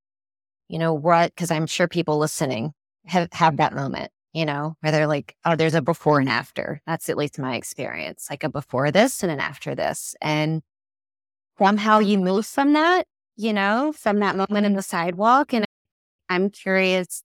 You 0.67 0.77
know, 0.77 0.93
what? 0.93 1.33
Because 1.33 1.49
I'm 1.49 1.65
sure 1.65 1.87
people 1.87 2.19
listening 2.19 2.73
have, 3.07 3.29
have 3.33 3.57
that 3.57 3.73
moment, 3.73 4.11
you 4.33 4.45
know, 4.45 4.75
where 4.81 4.91
they're 4.91 5.07
like, 5.07 5.35
oh, 5.45 5.55
there's 5.55 5.73
a 5.73 5.81
before 5.81 6.19
and 6.19 6.29
after. 6.29 6.79
That's 6.85 7.09
at 7.09 7.17
least 7.17 7.39
my 7.39 7.55
experience, 7.55 8.27
like 8.29 8.43
a 8.43 8.49
before 8.49 8.91
this 8.91 9.23
and 9.23 9.31
an 9.31 9.39
after 9.39 9.73
this. 9.73 10.15
And 10.21 10.61
somehow 11.57 11.97
you 11.99 12.19
move 12.19 12.45
from 12.45 12.73
that, 12.73 13.05
you 13.35 13.51
know, 13.51 13.93
from 13.93 14.19
that 14.19 14.35
moment 14.35 14.67
in 14.67 14.73
the 14.73 14.83
sidewalk. 14.83 15.55
And 15.55 15.65
I'm 16.29 16.51
curious, 16.51 17.23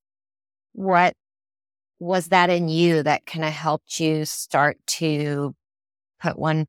what 0.72 1.12
was 2.02 2.28
that 2.28 2.50
in 2.50 2.68
you 2.68 3.02
that 3.04 3.26
kind 3.26 3.44
of 3.44 3.52
helped 3.52 4.00
you 4.00 4.24
start 4.24 4.76
to 4.86 5.54
put 6.20 6.36
one 6.36 6.66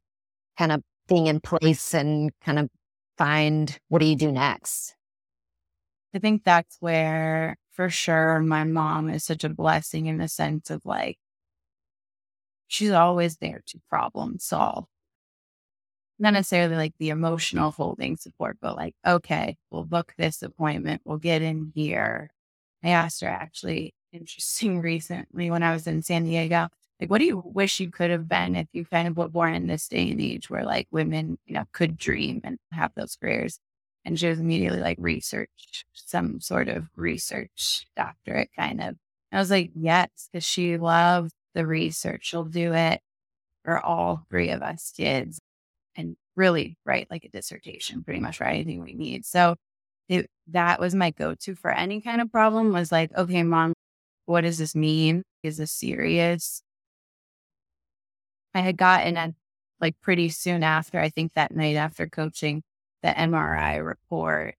kind 0.60 0.72
of 0.72 0.84
thing 1.08 1.25
in 1.25 1.40
place 1.40 1.94
and 1.96 2.32
kind 2.42 2.60
of 2.60 2.70
find 3.18 3.80
what 3.90 4.00
do 4.00 4.06
you 4.06 4.16
do 4.16 4.32
next? 4.32 4.96
I 6.13 6.20
think 6.20 6.44
that's 6.44 6.78
where 6.80 7.56
for 7.72 7.90
sure 7.90 8.40
my 8.42 8.63
mom 8.63 9.10
is 9.10 9.24
such 9.24 9.44
a 9.44 9.50
blessing 9.50 10.06
in 10.06 10.20
the 10.20 10.28
sense 10.28 10.70
of 10.70 10.86
like 10.86 11.18
she's 12.68 12.92
always 12.92 13.38
there 13.38 13.63
to 13.66 13.80
problem 13.90 14.38
solve 14.38 14.86
not 16.20 16.34
necessarily 16.34 16.75
like 16.75 16.94
the 17.00 17.10
emotional 17.10 17.72
holding 17.72 18.16
support 18.16 18.58
but 18.62 18.75
like 18.75 18.94
okay 19.06 19.58
we'll 19.72 19.84
book 19.84 20.13
this 20.18 20.44
appointment 20.44 21.02
we'll 21.06 21.18
get 21.18 21.42
in 21.42 21.72
here 21.74 22.30
i 22.84 22.90
asked 22.90 23.22
her 23.22 23.28
actually 23.28 23.94
interesting 24.13 24.82
recently 24.82 25.51
when 25.51 25.63
i 25.63 25.74
was 25.74 25.88
in 25.88 26.01
san 26.01 26.24
diego 26.24 26.67
like 27.00 27.10
what 27.10 27.20
do 27.20 27.25
you 27.25 27.41
wish 27.46 27.79
you 27.79 27.89
could 27.89 28.12
have 28.12 28.29
been 28.29 28.55
if 28.55 28.67
you 28.72 28.86
kind 28.86 29.08
of 29.08 29.17
were 29.17 29.27
born 29.27 29.53
in 29.53 29.67
this 29.67 29.88
day 29.88 30.10
and 30.12 30.22
age 30.22 30.50
where 30.50 30.63
like 30.63 30.88
women 30.91 31.38
you 31.46 31.53
know 31.53 31.65
could 31.74 31.98
dream 31.98 32.39
and 32.43 32.58
have 32.72 32.91
those 32.96 33.15
careers 33.15 33.60
and 34.05 34.20
she 34.20 34.27
was 34.27 34.39
immediately 34.39 34.79
like 34.79 34.98
research, 35.00 35.86
some 35.93 36.41
sort 36.41 36.67
of 36.67 36.88
research 36.96 37.88
doctorate 37.96 38.50
kind 38.55 38.82
of. 38.82 38.96
I 39.32 39.39
was 39.39 39.50
like, 39.50 39.72
yes, 39.75 40.10
because 40.32 40.43
she 40.43 40.77
loves 40.77 41.32
the 41.55 41.65
research. 41.65 42.25
She'll 42.25 42.43
do 42.43 42.74
it 42.74 43.01
for 43.63 43.79
all 43.79 44.25
three 44.29 44.50
of 44.50 44.62
us 44.62 44.93
kids 44.96 45.39
and 45.96 46.15
really 46.36 46.77
write 46.86 47.08
like 47.10 47.24
a 47.25 47.29
dissertation, 47.29 48.03
pretty 48.03 48.20
much 48.20 48.38
for 48.38 48.46
anything 48.46 48.82
we 48.84 48.93
need. 48.93 49.25
So 49.25 49.55
it, 50.10 50.29
that 50.48 50.79
was 50.79 50.93
my 50.96 51.12
go 51.12 51.36
to 51.36 51.55
for 51.55 51.72
any 51.72 52.01
kind 52.01 52.22
of 52.22 52.32
problem 52.32 52.74
was 52.74 52.91
like, 52.91 53.12
okay, 53.17 53.43
mom, 53.43 53.74
what 54.25 54.42
does 54.42 54.58
this 54.58 54.75
mean? 54.75 55.24
Is 55.44 55.58
this 55.58 55.72
serious? 55.72 56.62
I 58.53 58.62
had 58.62 58.77
gotten 58.77 59.18
a 59.18 59.34
like 59.82 60.00
pretty 60.01 60.30
soon 60.30 60.63
after, 60.63 61.00
I 61.00 61.10
think 61.10 61.34
that 61.34 61.56
night 61.56 61.75
after 61.75 62.08
coaching, 62.08 62.63
the 63.01 63.10
MRI 63.10 63.86
report 63.86 64.56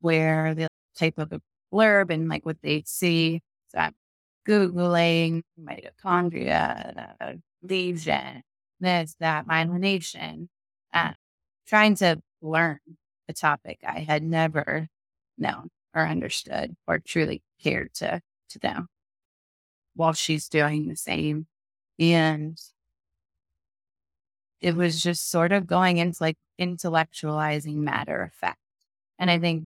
where 0.00 0.54
the 0.54 0.68
type 0.98 1.18
of 1.18 1.32
a 1.32 1.40
blurb 1.72 2.10
and 2.10 2.28
like 2.28 2.44
what 2.44 2.56
they 2.62 2.82
see. 2.86 3.40
So 3.68 3.78
I'm 3.78 3.94
Googling 4.48 5.42
mitochondria, 5.62 7.14
uh, 7.20 7.32
lesion, 7.62 8.42
this, 8.80 9.14
that, 9.20 9.46
myelination, 9.46 10.48
uh, 10.92 11.12
trying 11.68 11.94
to 11.96 12.20
learn 12.42 12.78
a 13.28 13.32
topic 13.32 13.78
I 13.86 14.00
had 14.00 14.22
never 14.22 14.88
known 15.38 15.68
or 15.94 16.06
understood 16.06 16.76
or 16.86 16.98
truly 16.98 17.42
cared 17.62 17.92
to, 17.94 18.20
to 18.50 18.58
know 18.62 18.86
while 19.94 20.12
she's 20.12 20.48
doing 20.48 20.88
the 20.88 20.96
same. 20.96 21.46
And 21.98 22.58
it 24.60 24.76
was 24.76 25.02
just 25.02 25.30
sort 25.30 25.52
of 25.52 25.66
going 25.66 25.98
into 25.98 26.22
like 26.22 26.36
intellectualizing 26.60 27.76
matter 27.76 28.22
of 28.22 28.32
fact. 28.32 28.58
And 29.18 29.30
I 29.30 29.38
think 29.38 29.64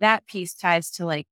that 0.00 0.26
piece 0.26 0.54
ties 0.54 0.90
to 0.92 1.04
like 1.04 1.26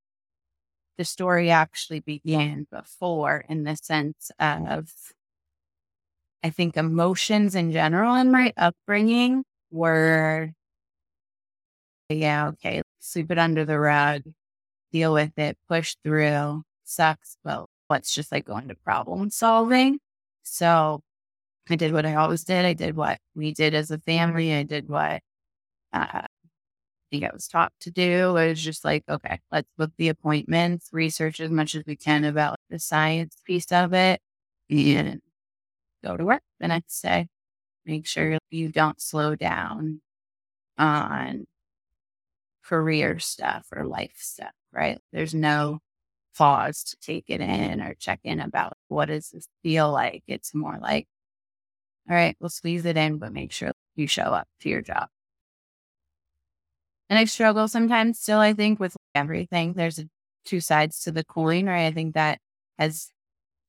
the 0.96 1.04
story 1.04 1.50
actually 1.50 2.00
began 2.00 2.66
before 2.70 3.44
in 3.48 3.64
the 3.64 3.76
sense 3.76 4.30
of, 4.38 4.92
I 6.42 6.50
think 6.50 6.76
emotions 6.76 7.54
in 7.54 7.72
general 7.72 8.14
in 8.16 8.30
my 8.30 8.52
upbringing 8.56 9.44
were, 9.70 10.52
yeah, 12.08 12.48
okay, 12.48 12.82
sweep 13.00 13.30
it 13.30 13.38
under 13.38 13.64
the 13.64 13.78
rug, 13.78 14.22
deal 14.92 15.12
with 15.14 15.38
it, 15.38 15.58
push 15.68 15.96
through, 16.04 16.62
sucks, 16.84 17.36
but 17.44 17.66
let's 17.90 18.14
just 18.14 18.32
like 18.32 18.46
go 18.46 18.56
into 18.58 18.74
problem 18.76 19.30
solving. 19.30 19.98
So 20.44 21.02
I 21.70 21.76
did 21.76 21.92
what 21.92 22.06
I 22.06 22.14
always 22.16 22.44
did. 22.44 22.64
I 22.64 22.74
did 22.74 22.96
what 22.96 23.18
we 23.34 23.52
did 23.52 23.74
as 23.74 23.90
a 23.90 23.98
family. 23.98 24.54
I 24.54 24.62
did 24.64 24.88
what 24.88 25.22
uh, 25.92 26.22
I 26.24 26.26
think 27.10 27.24
I 27.24 27.30
was 27.32 27.48
taught 27.48 27.72
to 27.80 27.90
do. 27.90 28.36
It 28.36 28.48
was 28.50 28.62
just 28.62 28.84
like, 28.84 29.04
okay, 29.08 29.40
let's 29.52 29.68
book 29.78 29.92
the 29.98 30.08
appointments, 30.08 30.90
research 30.92 31.40
as 31.40 31.50
much 31.50 31.74
as 31.74 31.84
we 31.86 31.96
can 31.96 32.24
about 32.24 32.58
the 32.70 32.78
science 32.78 33.36
piece 33.46 33.72
of 33.72 33.94
it. 33.94 34.20
and 34.70 35.20
go 36.04 36.16
to 36.16 36.24
work 36.24 36.42
the 36.60 36.68
next 36.68 37.00
day. 37.02 37.28
Make 37.86 38.06
sure 38.06 38.38
you 38.50 38.70
don't 38.72 39.00
slow 39.00 39.36
down 39.36 40.00
on 40.78 41.46
career 42.68 43.18
stuff 43.18 43.66
or 43.74 43.86
life 43.86 44.16
stuff, 44.16 44.52
right? 44.72 44.98
There's 45.12 45.34
no 45.34 45.80
pause 46.36 46.84
to 46.84 46.96
take 47.00 47.24
it 47.28 47.40
in 47.40 47.80
or 47.80 47.94
check 47.94 48.20
in 48.24 48.40
about 48.40 48.74
what 48.88 49.06
does 49.06 49.30
this 49.30 49.48
feel 49.62 49.90
like. 49.90 50.22
It's 50.26 50.54
more 50.54 50.78
like, 50.80 51.06
all 52.08 52.16
right, 52.16 52.36
we'll 52.40 52.50
squeeze 52.50 52.84
it 52.84 52.96
in, 52.96 53.18
but 53.18 53.32
make 53.32 53.52
sure 53.52 53.72
you 53.96 54.06
show 54.06 54.22
up 54.22 54.46
to 54.60 54.68
your 54.68 54.82
job. 54.82 55.08
And 57.10 57.18
I 57.18 57.24
struggle 57.24 57.68
sometimes 57.68 58.20
still, 58.20 58.38
I 58.38 58.52
think, 58.52 58.78
with 58.78 58.96
everything. 59.14 59.72
There's 59.72 59.98
a, 59.98 60.04
two 60.44 60.60
sides 60.60 61.00
to 61.04 61.12
the 61.12 61.24
coin, 61.24 61.66
right? 61.66 61.86
I 61.86 61.92
think 61.92 62.14
that 62.14 62.38
has 62.78 63.10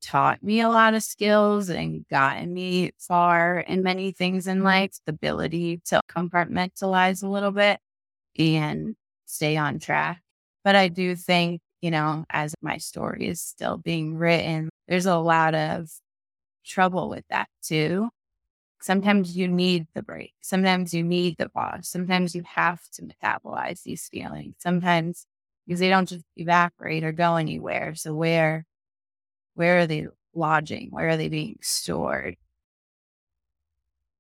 taught 0.02 0.44
me 0.44 0.62
a 0.62 0.70
lot 0.70 0.94
of 0.94 1.04
skills 1.04 1.70
and 1.70 2.06
gotten 2.10 2.54
me 2.54 2.92
far 2.98 3.60
in 3.60 3.82
many 3.82 4.12
things 4.12 4.48
in 4.48 4.58
mm-hmm. 4.58 4.66
life, 4.66 4.92
the 5.06 5.14
ability 5.14 5.82
to 5.86 6.02
compartmentalize 6.10 7.24
a 7.24 7.28
little 7.28 7.52
bit 7.52 7.80
and 8.40 8.96
stay 9.26 9.58
on 9.58 9.80
track. 9.80 10.22
But 10.64 10.76
I 10.76 10.88
do 10.88 11.16
think, 11.16 11.62
you 11.82 11.92
know, 11.92 12.26
as 12.30 12.56
my 12.62 12.78
story 12.78 13.28
is 13.28 13.42
still 13.42 13.78
being 13.78 14.16
written, 14.18 14.70
there's 14.88 15.06
a 15.06 15.18
lot 15.18 15.56
of 15.56 15.90
trouble 16.66 17.10
with 17.10 17.26
that 17.30 17.50
too. 17.64 18.10
Sometimes 18.82 19.36
you 19.38 19.48
need 19.48 19.88
the 19.94 20.04
break. 20.04 20.34
Sometimes 20.42 20.94
you 20.94 21.04
need 21.04 21.38
the 21.38 21.50
pause. 21.50 21.90
Sometimes 21.90 22.36
you 22.36 22.44
have 22.46 22.82
to 22.94 23.04
metabolize 23.04 23.84
these 23.84 24.08
feelings. 24.10 24.56
Sometimes 24.60 25.26
because 25.68 25.80
they 25.80 25.90
don't 25.90 26.10
just 26.10 26.26
evaporate 26.38 27.04
or 27.04 27.12
go 27.12 27.36
anywhere. 27.36 27.96
So 27.96 28.14
where 28.14 28.66
where 29.56 29.80
are 29.80 29.88
they 29.88 30.08
lodging? 30.34 30.90
Where 30.92 31.10
are 31.10 31.18
they 31.18 31.30
being 31.30 31.58
stored? 31.62 32.38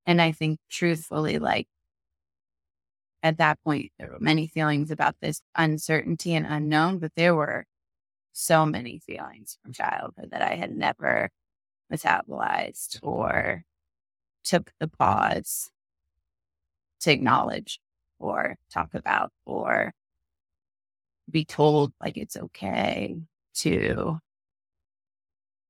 And 0.05 0.21
I 0.21 0.31
think 0.31 0.59
truthfully, 0.69 1.39
like 1.39 1.67
at 3.23 3.37
that 3.37 3.61
point, 3.63 3.91
there 3.99 4.09
were 4.11 4.19
many 4.19 4.47
feelings 4.47 4.91
about 4.91 5.15
this 5.21 5.41
uncertainty 5.55 6.33
and 6.33 6.45
unknown, 6.45 6.99
but 6.99 7.11
there 7.15 7.35
were 7.35 7.65
so 8.33 8.65
many 8.65 8.99
feelings 8.99 9.57
from 9.61 9.73
childhood 9.73 10.29
that 10.31 10.41
I 10.41 10.55
had 10.55 10.71
never 10.71 11.29
metabolized 11.91 12.99
or 13.01 13.63
took 14.43 14.71
the 14.79 14.87
pause 14.87 15.69
to 17.01 17.11
acknowledge 17.11 17.79
or 18.19 18.57
talk 18.71 18.93
about 18.93 19.31
or 19.45 19.93
be 21.29 21.45
told 21.45 21.93
like 22.01 22.17
it's 22.17 22.37
okay 22.37 23.17
to 23.53 24.19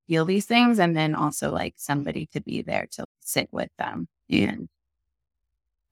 feel 0.07 0.25
these 0.25 0.45
things 0.45 0.79
and 0.79 0.95
then 0.95 1.15
also 1.15 1.51
like 1.51 1.75
somebody 1.77 2.27
to 2.27 2.41
be 2.41 2.61
there 2.61 2.87
to 2.91 3.05
sit 3.21 3.47
with 3.51 3.69
them 3.77 4.07
and 4.29 4.67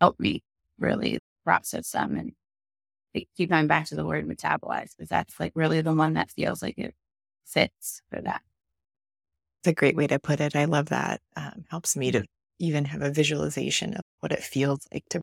help 0.02 0.20
me 0.20 0.44
really 0.80 1.20
process 1.48 1.92
them 1.92 2.18
and 2.18 2.34
keep 3.38 3.50
going 3.50 3.68
back 3.68 3.86
to 3.86 3.96
the 3.96 4.06
word 4.06 4.28
metabolize 4.28 4.92
because 4.96 5.08
that's 5.08 5.40
like 5.40 5.54
really 5.56 5.80
the 5.80 5.94
one 5.94 6.14
that 6.14 6.30
feels 6.30 6.62
like 6.62 6.78
it 6.78 6.94
fits 7.46 8.02
for 8.10 8.22
that. 8.22 8.42
It's 9.62 9.70
a 9.70 9.74
great 9.74 9.96
way 9.96 10.08
to 10.08 10.20
put 10.20 10.42
it. 10.42 10.58
I 10.58 10.66
love 10.66 10.90
that. 10.90 11.22
Um, 11.38 11.64
helps 11.70 11.96
me 11.96 12.12
to 12.12 12.26
even 12.60 12.84
have 12.86 13.02
a 13.02 13.12
visualization 13.12 13.94
of 13.94 14.02
what 14.20 14.34
it 14.34 14.44
feels 14.44 14.86
like 14.94 15.06
to 15.12 15.22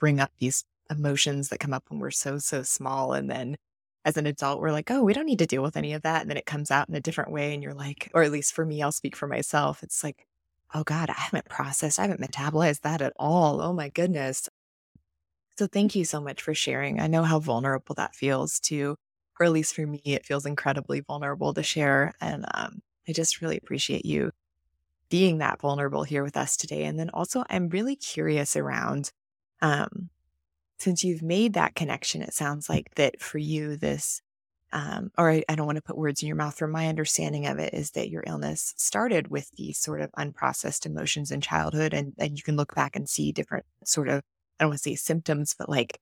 bring 0.00 0.18
up 0.18 0.32
these 0.40 0.64
emotions 0.90 1.50
that 1.50 1.60
come 1.60 1.72
up 1.72 1.84
when 1.88 2.00
we're 2.00 2.10
so, 2.10 2.38
so 2.38 2.62
small. 2.64 3.12
And 3.12 3.30
then 3.30 3.56
as 4.04 4.16
an 4.16 4.26
adult, 4.26 4.60
we're 4.60 4.72
like, 4.72 4.90
oh, 4.90 5.04
we 5.04 5.12
don't 5.12 5.26
need 5.26 5.38
to 5.38 5.46
deal 5.46 5.62
with 5.62 5.76
any 5.76 5.92
of 5.92 6.02
that. 6.02 6.22
And 6.22 6.30
then 6.30 6.36
it 6.36 6.46
comes 6.46 6.72
out 6.72 6.88
in 6.88 6.96
a 6.96 7.00
different 7.00 7.30
way. 7.30 7.54
And 7.54 7.62
you're 7.62 7.74
like, 7.74 8.10
or 8.12 8.24
at 8.24 8.32
least 8.32 8.54
for 8.54 8.66
me, 8.66 8.82
I'll 8.82 8.90
speak 8.92 9.14
for 9.14 9.28
myself. 9.28 9.84
It's 9.84 10.02
like, 10.02 10.26
oh 10.74 10.82
God, 10.82 11.10
I 11.10 11.14
haven't 11.14 11.48
processed, 11.48 11.98
I 11.98 12.02
haven't 12.02 12.20
metabolized 12.20 12.80
that 12.80 13.02
at 13.02 13.12
all. 13.18 13.60
Oh 13.62 13.72
my 13.72 13.88
goodness. 13.88 14.48
So 15.60 15.66
thank 15.66 15.94
you 15.94 16.06
so 16.06 16.22
much 16.22 16.40
for 16.40 16.54
sharing. 16.54 17.00
I 17.00 17.06
know 17.06 17.22
how 17.22 17.38
vulnerable 17.38 17.94
that 17.96 18.14
feels 18.14 18.60
to, 18.60 18.96
or 19.38 19.44
at 19.44 19.52
least 19.52 19.74
for 19.74 19.86
me, 19.86 20.00
it 20.06 20.24
feels 20.24 20.46
incredibly 20.46 21.00
vulnerable 21.00 21.52
to 21.52 21.62
share. 21.62 22.14
And 22.18 22.46
um, 22.54 22.80
I 23.06 23.12
just 23.12 23.42
really 23.42 23.58
appreciate 23.58 24.06
you 24.06 24.30
being 25.10 25.36
that 25.38 25.60
vulnerable 25.60 26.02
here 26.02 26.24
with 26.24 26.38
us 26.38 26.56
today. 26.56 26.84
And 26.84 26.98
then 26.98 27.10
also, 27.10 27.44
I'm 27.50 27.68
really 27.68 27.94
curious 27.94 28.56
around 28.56 29.12
um, 29.60 30.08
since 30.78 31.04
you've 31.04 31.22
made 31.22 31.52
that 31.52 31.74
connection, 31.74 32.22
it 32.22 32.32
sounds 32.32 32.70
like 32.70 32.94
that 32.94 33.20
for 33.20 33.36
you, 33.36 33.76
this, 33.76 34.22
um, 34.72 35.12
or 35.18 35.30
I, 35.30 35.44
I 35.46 35.56
don't 35.56 35.66
want 35.66 35.76
to 35.76 35.82
put 35.82 35.98
words 35.98 36.22
in 36.22 36.28
your 36.28 36.36
mouth. 36.36 36.56
From 36.58 36.70
my 36.70 36.88
understanding 36.88 37.46
of 37.46 37.58
it, 37.58 37.74
is 37.74 37.90
that 37.90 38.10
your 38.10 38.24
illness 38.26 38.72
started 38.78 39.28
with 39.28 39.50
these 39.58 39.78
sort 39.78 40.00
of 40.00 40.10
unprocessed 40.12 40.86
emotions 40.86 41.30
in 41.30 41.42
childhood, 41.42 41.92
and 41.94 42.14
and 42.18 42.38
you 42.38 42.42
can 42.42 42.56
look 42.56 42.74
back 42.74 42.96
and 42.96 43.08
see 43.10 43.32
different 43.32 43.66
sort 43.84 44.08
of 44.08 44.22
I 44.60 44.64
don't 44.64 44.70
want 44.70 44.78
to 44.78 44.90
say 44.90 44.94
symptoms, 44.94 45.54
but 45.58 45.70
like 45.70 45.98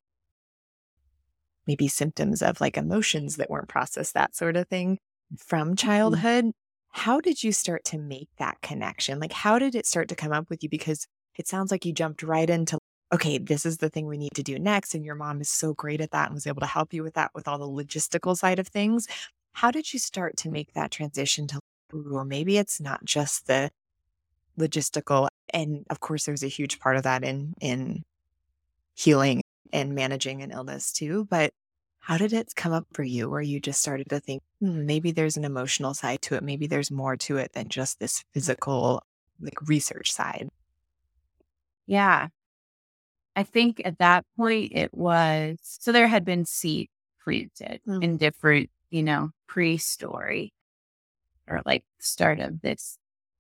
maybe 1.67 1.87
symptoms 1.87 2.43
of 2.43 2.61
like 2.61 2.77
emotions 2.77 3.37
that 3.37 3.49
weren't 3.49 3.69
processed, 3.69 4.15
that 4.15 4.35
sort 4.35 4.57
of 4.57 4.67
thing 4.69 4.99
from 5.39 5.69
mm-hmm. 5.69 5.75
childhood. 5.75 6.45
Mm-hmm. 6.47 7.01
How 7.03 7.21
did 7.21 7.45
you 7.45 7.53
start 7.53 7.85
to 7.87 7.99
make 7.99 8.29
that 8.39 8.61
connection? 8.63 9.21
Like, 9.21 9.33
how 9.33 9.59
did 9.59 9.75
it 9.75 9.87
start 9.87 10.09
to 10.09 10.17
come 10.17 10.33
up 10.33 10.51
with 10.51 10.63
you? 10.63 10.69
Because 10.69 11.07
it 11.37 11.47
sounds 11.47 11.71
like 11.71 11.85
you 11.85 11.93
jumped 11.93 12.23
right 12.23 12.49
into 12.51 12.79
okay, 13.11 13.39
this 13.39 13.65
is 13.65 13.79
the 13.79 13.89
thing 13.89 14.07
we 14.07 14.19
need 14.19 14.35
to 14.35 14.43
do 14.43 14.59
next. 14.59 14.95
And 14.95 15.03
your 15.03 15.15
mom 15.15 15.41
is 15.41 15.49
so 15.49 15.73
great 15.73 16.03
at 16.03 16.11
that 16.11 16.27
and 16.27 16.35
was 16.35 16.47
able 16.47 16.61
to 16.61 16.67
help 16.67 16.93
you 16.93 17.03
with 17.03 17.15
that 17.15 17.31
with 17.35 17.49
all 17.49 17.57
the 17.57 17.65
logistical 17.65 18.37
side 18.37 18.59
of 18.59 18.69
things. 18.69 19.07
How 19.53 19.71
did 19.71 19.95
you 19.95 19.99
start 19.99 20.37
to 20.39 20.51
make 20.51 20.75
that 20.75 20.91
transition 20.91 21.47
to, 21.47 21.61
or 22.13 22.27
maybe 22.27 22.59
it's 22.59 22.83
not 22.83 23.03
just 23.07 23.47
the 23.47 23.71
logistical. 24.59 25.29
And 25.51 25.87
of 25.89 26.01
course, 26.01 26.25
there's 26.27 26.43
a 26.43 26.49
huge 26.49 26.81
part 26.81 26.97
of 26.97 27.05
that 27.05 27.25
in, 27.25 27.55
in 27.61 28.05
healing 28.99 29.43
and 29.73 29.95
managing 29.95 30.43
an 30.43 30.51
illness 30.51 30.93
too. 30.93 31.27
But 31.31 31.53
how 32.01 32.17
did 32.17 32.33
it 32.33 32.55
come 32.57 32.73
up 32.73 32.87
for 32.93 33.03
you 33.03 33.31
where 33.31 33.41
you 33.41 33.61
just 33.61 33.81
started 33.81 34.09
to 34.11 34.19
think, 34.19 34.43
hmm, 34.61 34.87
maybe 34.87 35.13
there's 35.13 35.37
an 35.37 35.45
emotional 35.45 35.95
side 35.95 36.23
to 36.23 36.35
it? 36.35 36.43
Maybe 36.43 36.67
there's 36.67 36.91
more 36.91 37.17
to 37.19 37.37
it 37.37 37.53
than 37.53 37.69
just 37.69 38.01
this 38.01 38.25
physical, 38.33 39.03
like 39.41 39.69
research 39.69 40.13
side? 40.13 40.49
Yeah. 41.87 42.29
I 43.37 43.43
think 43.45 43.83
at 43.85 43.99
that 43.99 44.25
point 44.37 44.73
it 44.75 44.93
was 44.93 45.59
so 45.63 45.93
there 45.93 46.09
had 46.09 46.25
been 46.25 46.45
seed 46.45 46.89
planted 47.23 47.81
mm. 47.87 48.03
in 48.03 48.17
different, 48.17 48.69
you 48.91 49.03
know, 49.03 49.31
pre 49.47 49.77
story 49.77 50.53
or 51.47 51.63
like 51.65 51.85
start 52.01 52.41
of 52.41 52.61
this 52.63 52.99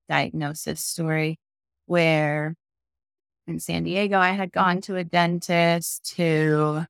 diagnosis 0.09 0.85
story 0.85 1.38
where 1.87 2.55
in 3.48 3.58
San 3.58 3.84
Diego 3.84 4.18
I 4.18 4.30
had 4.30 4.52
gone 4.52 4.76
mm-hmm. 4.76 4.92
to 4.92 4.96
a 4.96 5.04
dentist 5.04 6.16
to 6.16 6.87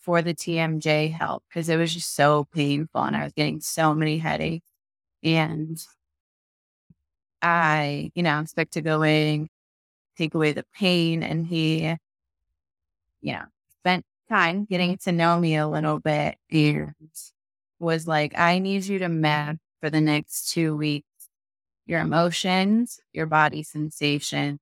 for 0.00 0.20
the 0.20 0.34
TMJ 0.34 1.12
help 1.12 1.44
because 1.48 1.68
it 1.68 1.76
was 1.76 1.94
just 1.94 2.14
so 2.14 2.46
painful 2.52 3.02
and 3.02 3.14
I 3.14 3.22
was 3.22 3.32
getting 3.32 3.60
so 3.60 3.94
many 3.94 4.18
headaches. 4.18 4.66
And 5.22 5.80
I, 7.40 8.10
you 8.14 8.24
know, 8.24 8.40
expect 8.40 8.72
to 8.72 8.80
go 8.80 9.04
in 9.04 9.48
take 10.16 10.34
away 10.34 10.52
the 10.52 10.64
pain. 10.74 11.22
And 11.22 11.46
he, 11.46 11.94
you 13.20 13.32
know, 13.32 13.44
spent 13.78 14.04
time 14.28 14.64
getting 14.64 14.98
to 14.98 15.12
know 15.12 15.38
me 15.38 15.56
a 15.56 15.68
little 15.68 16.00
bit 16.00 16.36
and 16.50 16.94
was 17.78 18.06
like, 18.06 18.38
I 18.38 18.58
need 18.58 18.84
you 18.84 18.98
to 19.00 19.08
map 19.08 19.56
for 19.80 19.90
the 19.90 20.00
next 20.00 20.52
two 20.52 20.76
weeks 20.76 21.06
your 21.86 22.00
emotions, 22.00 23.00
your 23.12 23.26
body 23.26 23.62
sensation 23.62 24.58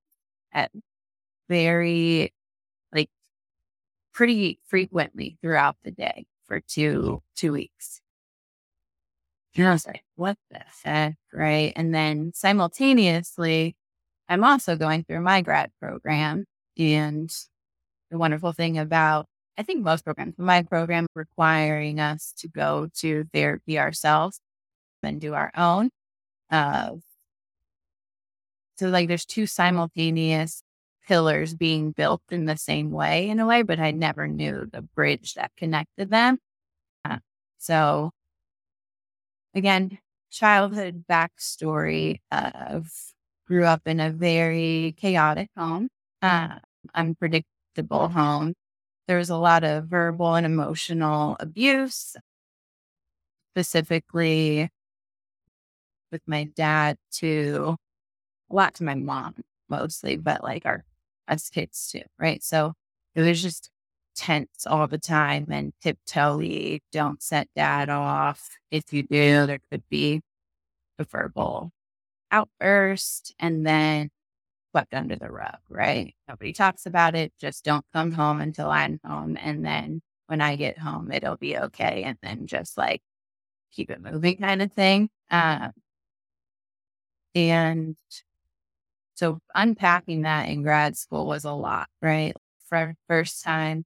at 0.52 0.70
very, 1.48 2.32
like, 2.92 3.10
pretty 4.12 4.58
frequently 4.66 5.38
throughout 5.40 5.76
the 5.84 5.90
day 5.90 6.26
for 6.44 6.60
two, 6.60 7.22
two 7.36 7.52
weeks. 7.52 8.00
And 9.56 9.66
I 9.66 9.72
was 9.72 9.86
like, 9.86 10.04
what 10.14 10.36
the 10.50 10.62
heck? 10.84 11.16
Right. 11.32 11.72
And 11.74 11.94
then 11.94 12.32
simultaneously, 12.34 13.76
I'm 14.28 14.44
also 14.44 14.76
going 14.76 15.04
through 15.04 15.22
my 15.22 15.42
grad 15.42 15.70
program. 15.80 16.44
And 16.78 17.30
the 18.10 18.18
wonderful 18.18 18.52
thing 18.52 18.78
about, 18.78 19.26
I 19.58 19.62
think 19.64 19.82
most 19.82 20.04
programs, 20.04 20.38
my 20.38 20.62
program 20.62 21.06
requiring 21.14 21.98
us 21.98 22.32
to 22.38 22.48
go 22.48 22.88
to 22.98 23.24
therapy 23.34 23.78
ourselves 23.78 24.40
and 25.02 25.20
do 25.20 25.34
our 25.34 25.50
own. 25.56 25.90
Uh, 26.50 26.92
so, 28.80 28.88
like, 28.88 29.08
there's 29.08 29.26
two 29.26 29.46
simultaneous 29.46 30.62
pillars 31.06 31.54
being 31.54 31.92
built 31.92 32.22
in 32.30 32.46
the 32.46 32.56
same 32.56 32.90
way 32.90 33.28
in 33.28 33.40
a 33.40 33.46
way, 33.46 33.62
but 33.62 33.78
I 33.80 33.90
never 33.92 34.26
knew 34.28 34.66
the 34.72 34.82
bridge 34.82 35.34
that 35.34 35.52
connected 35.56 36.10
them. 36.10 36.38
Uh, 37.04 37.18
so, 37.58 38.12
again, 39.54 39.98
childhood 40.30 41.04
backstory 41.10 42.20
of 42.30 42.90
grew 43.46 43.64
up 43.64 43.82
in 43.86 44.00
a 44.00 44.10
very 44.10 44.94
chaotic 44.96 45.48
home, 45.56 45.88
uh, 46.22 46.58
unpredictable 46.94 48.08
home. 48.08 48.54
There 49.08 49.18
was 49.18 49.30
a 49.30 49.36
lot 49.36 49.64
of 49.64 49.86
verbal 49.86 50.34
and 50.36 50.46
emotional 50.46 51.36
abuse, 51.40 52.16
specifically 53.54 54.70
with 56.12 56.22
my 56.26 56.44
dad 56.44 56.96
to 57.12 57.76
a 58.50 58.54
lot 58.54 58.74
to 58.76 58.84
my 58.84 58.94
mom 58.94 59.36
mostly, 59.68 60.16
but 60.16 60.42
like 60.42 60.66
our 60.66 60.84
us 61.28 61.48
kids 61.48 61.90
too, 61.90 62.02
right? 62.18 62.42
So 62.42 62.74
it 63.14 63.22
was 63.22 63.40
just 63.42 63.70
tense 64.16 64.66
all 64.66 64.86
the 64.86 64.98
time 64.98 65.46
and 65.50 65.72
tiptoey. 65.84 66.80
Don't 66.92 67.22
set 67.22 67.48
dad 67.54 67.88
off. 67.88 68.58
If 68.70 68.92
you 68.92 69.02
do, 69.04 69.46
there 69.46 69.60
could 69.70 69.84
be 69.88 70.20
a 70.98 71.04
verbal 71.04 71.72
outburst 72.30 73.34
and 73.38 73.66
then 73.66 74.10
swept 74.70 74.94
under 74.94 75.16
the 75.16 75.30
rug, 75.30 75.58
right? 75.68 76.14
Nobody 76.28 76.52
talks 76.52 76.86
about 76.86 77.14
it. 77.14 77.32
Just 77.40 77.64
don't 77.64 77.84
come 77.92 78.12
home 78.12 78.40
until 78.40 78.70
I'm 78.70 79.00
home. 79.04 79.36
And 79.40 79.64
then 79.64 80.02
when 80.26 80.40
I 80.40 80.56
get 80.56 80.78
home, 80.78 81.10
it'll 81.12 81.36
be 81.36 81.56
okay. 81.58 82.04
And 82.04 82.18
then 82.22 82.46
just 82.46 82.78
like 82.78 83.02
keep 83.72 83.90
it 83.90 84.02
moving 84.02 84.36
kind 84.36 84.62
of 84.62 84.72
thing. 84.72 85.10
Uh, 85.30 85.70
and 87.34 87.96
so 89.20 89.38
unpacking 89.54 90.22
that 90.22 90.48
in 90.48 90.62
grad 90.62 90.96
school 90.96 91.26
was 91.26 91.44
a 91.44 91.52
lot, 91.52 91.88
right? 92.00 92.34
For 92.70 92.94
first 93.06 93.44
time, 93.44 93.84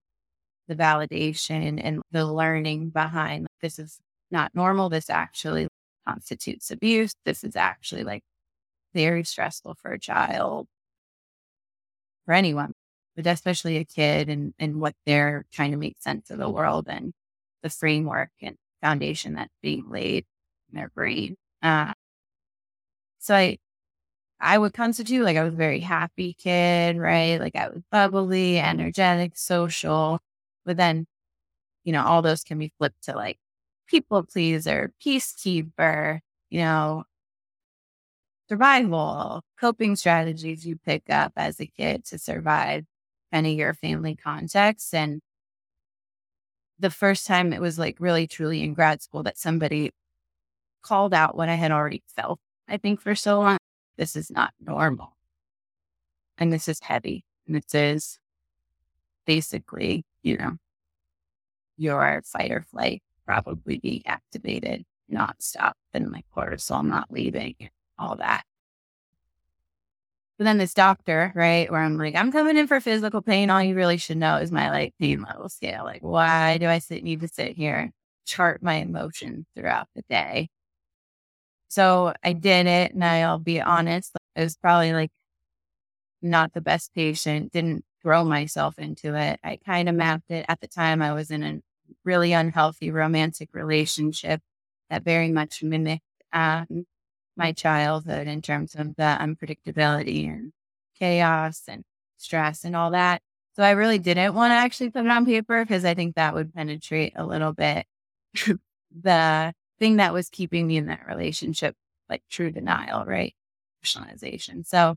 the 0.68 0.76
validation 0.76 1.80
and 1.82 2.02
the 2.12 2.24
learning 2.24 2.90
behind 2.90 3.48
this 3.60 3.80
is 3.80 3.98
not 4.30 4.54
normal. 4.54 4.88
This 4.90 5.10
actually 5.10 5.66
constitutes 6.06 6.70
abuse. 6.70 7.14
This 7.24 7.42
is 7.42 7.56
actually 7.56 8.04
like 8.04 8.22
very 8.94 9.24
stressful 9.24 9.74
for 9.82 9.92
a 9.92 9.98
child, 9.98 10.68
for 12.26 12.32
anyone, 12.34 12.72
but 13.16 13.26
especially 13.26 13.78
a 13.78 13.84
kid 13.84 14.28
and, 14.28 14.54
and 14.60 14.80
what 14.80 14.94
they're 15.04 15.46
trying 15.52 15.72
to 15.72 15.76
make 15.78 15.96
sense 15.98 16.30
of 16.30 16.38
the 16.38 16.48
world 16.48 16.86
and 16.88 17.12
the 17.64 17.70
framework 17.70 18.30
and 18.40 18.54
foundation 18.80 19.34
that's 19.34 19.50
being 19.62 19.90
laid 19.90 20.26
in 20.70 20.78
their 20.78 20.90
brain. 20.90 21.34
Uh, 21.60 21.92
so 23.18 23.34
I, 23.34 23.58
I 24.40 24.58
would 24.58 24.74
constitute 24.74 25.24
like 25.24 25.36
I 25.36 25.44
was 25.44 25.54
a 25.54 25.56
very 25.56 25.80
happy 25.80 26.34
kid, 26.34 26.98
right? 26.98 27.38
Like 27.40 27.56
I 27.56 27.68
was 27.68 27.82
bubbly, 27.90 28.58
energetic, 28.58 29.36
social. 29.36 30.20
But 30.64 30.76
then, 30.76 31.06
you 31.84 31.92
know, 31.92 32.04
all 32.04 32.22
those 32.22 32.44
can 32.44 32.58
be 32.58 32.72
flipped 32.78 33.04
to 33.04 33.14
like 33.16 33.38
people 33.88 34.24
pleaser, 34.24 34.92
peacekeeper, 35.04 36.20
you 36.50 36.60
know, 36.60 37.04
survival, 38.48 39.42
coping 39.60 39.96
strategies 39.96 40.66
you 40.66 40.76
pick 40.76 41.10
up 41.10 41.32
as 41.36 41.60
a 41.60 41.66
kid 41.66 42.04
to 42.06 42.18
survive 42.18 42.84
any 43.32 43.52
of 43.54 43.58
your 43.58 43.74
family 43.74 44.16
context. 44.16 44.94
And 44.94 45.20
the 46.78 46.90
first 46.90 47.26
time 47.26 47.52
it 47.52 47.60
was 47.60 47.78
like 47.78 47.96
really 48.00 48.26
truly 48.26 48.62
in 48.62 48.74
grad 48.74 49.02
school 49.02 49.22
that 49.24 49.38
somebody 49.38 49.90
called 50.82 51.14
out 51.14 51.36
what 51.36 51.48
I 51.48 51.54
had 51.54 51.72
already 51.72 52.02
felt, 52.16 52.40
I 52.68 52.76
think, 52.78 53.00
for 53.00 53.14
so 53.14 53.40
long. 53.40 53.58
This 53.96 54.16
is 54.16 54.30
not 54.30 54.52
normal. 54.60 55.16
And 56.38 56.52
this 56.52 56.68
is 56.68 56.80
heavy. 56.80 57.24
And 57.46 57.56
this 57.56 57.74
is 57.74 58.18
basically, 59.26 60.04
you 60.22 60.36
know, 60.36 60.56
your 61.76 62.22
fight 62.24 62.50
or 62.50 62.62
flight 62.62 63.02
probably 63.26 63.78
being 63.78 64.02
activated 64.06 64.84
nonstop 65.12 65.72
and 65.92 66.10
my 66.10 66.22
cortisol 66.36 66.84
not 66.84 67.10
leaving 67.10 67.54
all 67.98 68.16
that. 68.16 68.44
But 70.36 70.44
then 70.44 70.58
this 70.58 70.74
doctor, 70.74 71.32
right, 71.34 71.70
where 71.70 71.80
I'm 71.80 71.96
like, 71.96 72.16
I'm 72.16 72.32
coming 72.32 72.56
in 72.56 72.66
for 72.66 72.80
physical 72.80 73.22
pain. 73.22 73.50
All 73.50 73.62
you 73.62 73.76
really 73.76 73.98
should 73.98 74.16
know 74.16 74.36
is 74.36 74.50
my 74.50 74.70
like 74.70 74.94
pain 74.98 75.22
level 75.22 75.48
scale. 75.48 75.84
Like, 75.84 76.02
why 76.02 76.58
do 76.58 76.66
I 76.66 76.78
sit, 76.80 77.04
need 77.04 77.20
to 77.20 77.28
sit 77.28 77.56
here 77.56 77.76
and 77.76 77.92
chart 78.26 78.62
my 78.62 78.74
emotions 78.74 79.46
throughout 79.54 79.86
the 79.94 80.02
day? 80.08 80.48
So 81.74 82.14
I 82.22 82.34
did 82.34 82.66
it, 82.68 82.92
and 82.94 83.04
I'll 83.04 83.40
be 83.40 83.60
honest, 83.60 84.12
it 84.36 84.40
was 84.42 84.56
probably 84.56 84.92
like 84.92 85.10
not 86.22 86.52
the 86.52 86.60
best 86.60 86.94
patient. 86.94 87.52
Didn't 87.52 87.84
throw 88.02 88.24
myself 88.24 88.78
into 88.78 89.14
it. 89.16 89.40
I 89.42 89.58
kind 89.64 89.88
of 89.88 89.94
mapped 89.94 90.30
it 90.30 90.44
at 90.48 90.60
the 90.60 90.68
time. 90.68 91.02
I 91.02 91.12
was 91.12 91.30
in 91.30 91.42
a 91.42 91.60
really 92.04 92.32
unhealthy 92.32 92.90
romantic 92.90 93.50
relationship 93.52 94.40
that 94.90 95.02
very 95.02 95.30
much 95.32 95.62
mimicked 95.62 96.02
um, 96.32 96.86
my 97.36 97.52
childhood 97.52 98.28
in 98.28 98.42
terms 98.42 98.74
of 98.74 98.94
the 98.96 99.16
unpredictability 99.20 100.28
and 100.28 100.52
chaos 100.98 101.62
and 101.68 101.82
stress 102.18 102.64
and 102.64 102.76
all 102.76 102.92
that. 102.92 103.20
So 103.56 103.62
I 103.62 103.72
really 103.72 103.98
didn't 103.98 104.34
want 104.34 104.50
to 104.52 104.56
actually 104.56 104.90
put 104.90 105.04
it 105.04 105.10
on 105.10 105.24
paper 105.26 105.64
because 105.64 105.84
I 105.84 105.94
think 105.94 106.14
that 106.16 106.34
would 106.34 106.54
penetrate 106.54 107.14
a 107.16 107.26
little 107.26 107.52
bit 107.52 107.86
the 109.02 109.54
thing 109.84 109.96
that 109.96 110.14
was 110.14 110.30
keeping 110.30 110.66
me 110.66 110.78
in 110.78 110.86
that 110.86 111.06
relationship, 111.06 111.76
like 112.08 112.22
true 112.30 112.50
denial, 112.50 113.04
right? 113.04 113.34
Personalization. 113.84 114.64
So, 114.66 114.96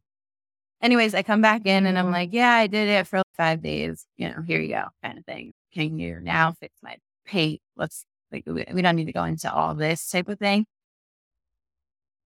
anyways, 0.82 1.14
I 1.14 1.24
come 1.24 1.42
back 1.42 1.66
in 1.66 1.86
and 1.86 2.00
I'm 2.00 2.10
like, 2.10 2.30
yeah, 2.32 2.54
I 2.54 2.68
did 2.68 2.88
it 2.88 3.06
for 3.06 3.22
five 3.36 3.62
days. 3.62 4.06
You 4.16 4.30
know, 4.30 4.42
here 4.48 4.62
you 4.62 4.70
go, 4.70 4.86
kind 5.04 5.18
of 5.18 5.26
thing. 5.26 5.52
Can 5.74 6.00
you 6.00 6.22
now 6.22 6.54
fix 6.62 6.74
my 6.82 6.96
pay? 7.26 7.60
Let's 7.76 8.06
like, 8.32 8.44
we 8.48 8.82
don't 8.82 8.96
need 8.96 9.08
to 9.08 9.12
go 9.12 9.26
into 9.26 9.54
all 9.54 9.76
this 9.76 10.10
type 10.10 10.30
of 10.30 10.40
thing. 10.40 10.66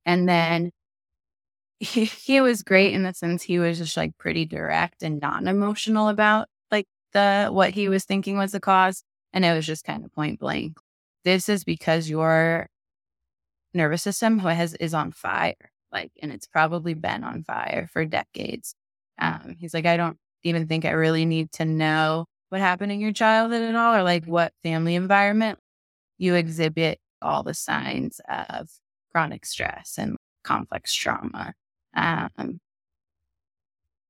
And 0.06 0.30
then 0.30 0.70
he, 1.80 2.06
he 2.06 2.42
was 2.42 2.62
great 2.62 2.94
in 2.94 3.02
the 3.02 3.14
sense 3.16 3.42
he 3.42 3.58
was 3.58 3.80
just 3.80 3.98
like 3.98 4.16
pretty 4.20 4.46
direct 4.46 5.02
and 5.02 5.20
non 5.20 5.48
emotional 5.48 6.10
about 6.10 6.48
like 6.70 6.86
the 7.14 7.50
what 7.52 7.72
he 7.72 7.90
was 7.90 8.06
thinking 8.06 8.38
was 8.38 8.52
the 8.52 8.60
cause. 8.60 9.04
And 9.34 9.44
it 9.46 9.54
was 9.56 9.66
just 9.66 9.84
kind 9.84 10.06
of 10.06 10.14
point 10.14 10.40
blank. 10.40 10.78
This 11.24 11.50
is 11.50 11.64
because 11.64 12.10
your 12.10 12.68
nervous 13.74 14.04
system 14.04 14.40
has 14.40 14.74
is 14.76 14.94
on 14.94 15.12
fire. 15.12 15.56
Like, 15.92 16.12
and 16.22 16.32
it's 16.32 16.48
probably 16.48 16.94
been 16.94 17.24
on 17.24 17.44
fire 17.44 17.88
for 17.92 18.06
decades. 18.06 18.76
Um, 19.20 19.56
he's 19.60 19.74
like, 19.74 19.86
I 19.86 19.98
don't 19.98 20.18
even 20.44 20.68
think 20.68 20.86
I 20.86 20.92
really 20.92 21.26
need 21.26 21.52
to 21.54 21.66
know 21.66 22.26
what 22.50 22.62
happened 22.62 22.92
in 22.92 23.00
your 23.00 23.14
childhood 23.14 23.62
at 23.62 23.76
all, 23.76 23.96
or 23.96 24.04
like 24.04 24.26
what 24.26 24.54
family 24.64 24.96
environment 24.96 25.60
you 26.18 26.36
exhibit 26.36 27.00
all 27.22 27.44
the 27.44 27.54
signs 27.54 28.20
of 28.30 28.70
chronic 29.12 29.46
stress 29.46 29.96
and 29.98 30.18
complex 30.44 30.94
trauma. 30.94 31.54
Um, 31.96 32.60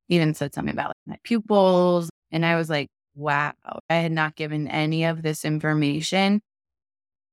even 0.10 0.34
said 0.34 0.54
something 0.54 0.74
about 0.74 0.90
like, 0.90 0.96
my 1.08 1.18
pupils. 1.24 2.10
And 2.32 2.46
I 2.46 2.56
was 2.56 2.70
like, 2.70 2.90
wow, 3.16 3.54
I 3.90 3.96
had 3.96 4.12
not 4.12 4.36
given 4.36 4.68
any 4.68 5.06
of 5.06 5.22
this 5.22 5.46
information. 5.46 6.42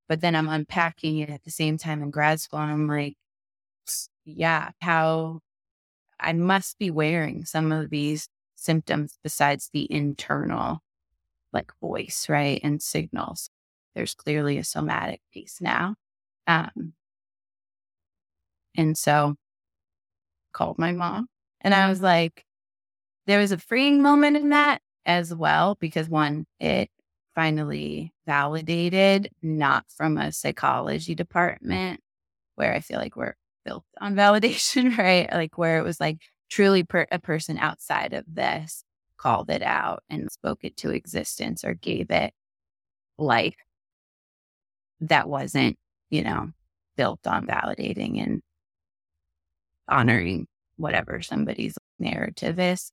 But 0.08 0.20
then 0.20 0.34
I'm 0.34 0.48
unpacking 0.48 1.18
it 1.18 1.30
at 1.30 1.44
the 1.44 1.50
same 1.50 1.78
time 1.78 2.02
in 2.02 2.10
grad 2.10 2.40
school. 2.40 2.60
And 2.60 2.72
I'm 2.72 2.88
like, 2.88 3.16
yeah, 4.24 4.70
how 4.80 5.40
I 6.20 6.32
must 6.32 6.78
be 6.78 6.90
wearing 6.90 7.44
some 7.44 7.72
of 7.72 7.90
these 7.90 8.28
symptoms 8.56 9.18
besides 9.22 9.70
the 9.72 9.90
internal 9.92 10.80
like 11.52 11.72
voice, 11.80 12.26
right? 12.28 12.60
And 12.62 12.82
signals. 12.82 13.50
There's 13.94 14.14
clearly 14.14 14.58
a 14.58 14.64
somatic 14.64 15.20
piece 15.32 15.60
now. 15.60 15.96
Um, 16.46 16.94
and 18.76 18.96
so 18.96 19.36
called 20.52 20.78
my 20.78 20.92
mom 20.92 21.28
and 21.60 21.74
I 21.74 21.88
was 21.88 22.00
like, 22.00 22.44
there 23.26 23.38
was 23.38 23.52
a 23.52 23.58
freeing 23.58 24.02
moment 24.02 24.36
in 24.36 24.50
that 24.50 24.80
as 25.04 25.34
well, 25.34 25.76
because 25.80 26.08
one, 26.08 26.46
it 26.60 26.90
finally 27.38 28.12
validated, 28.26 29.30
not 29.42 29.84
from 29.96 30.18
a 30.18 30.32
psychology 30.32 31.14
department 31.14 32.00
where 32.56 32.74
I 32.74 32.80
feel 32.80 32.98
like 32.98 33.14
we're 33.14 33.36
built 33.64 33.84
on 34.00 34.16
validation, 34.16 34.98
right? 34.98 35.32
Like 35.32 35.56
where 35.56 35.78
it 35.78 35.84
was 35.84 36.00
like 36.00 36.18
truly 36.50 36.82
per- 36.82 37.06
a 37.12 37.20
person 37.20 37.56
outside 37.56 38.12
of 38.12 38.24
this 38.26 38.82
called 39.18 39.50
it 39.50 39.62
out 39.62 40.02
and 40.10 40.28
spoke 40.32 40.64
it 40.64 40.76
to 40.78 40.90
existence 40.90 41.62
or 41.62 41.74
gave 41.74 42.10
it 42.10 42.32
life 43.18 43.54
that 45.02 45.28
wasn't, 45.28 45.76
you 46.10 46.24
know, 46.24 46.50
built 46.96 47.24
on 47.24 47.46
validating 47.46 48.20
and 48.20 48.42
honoring 49.88 50.48
whatever 50.76 51.22
somebody's 51.22 51.78
narrative 52.00 52.58
is. 52.58 52.90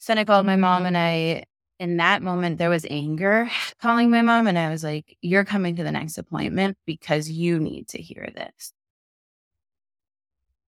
So 0.00 0.14
I 0.14 0.24
called 0.24 0.46
my 0.46 0.56
mom 0.56 0.84
and 0.84 0.98
I, 0.98 1.44
in 1.78 1.98
that 1.98 2.22
moment, 2.22 2.58
there 2.58 2.70
was 2.70 2.86
anger 2.88 3.50
calling 3.80 4.10
my 4.10 4.22
mom. 4.22 4.46
And 4.46 4.58
I 4.58 4.70
was 4.70 4.84
like, 4.84 5.16
You're 5.20 5.44
coming 5.44 5.76
to 5.76 5.84
the 5.84 5.92
next 5.92 6.18
appointment 6.18 6.76
because 6.86 7.30
you 7.30 7.58
need 7.58 7.88
to 7.88 7.98
hear 7.98 8.28
this. 8.34 8.72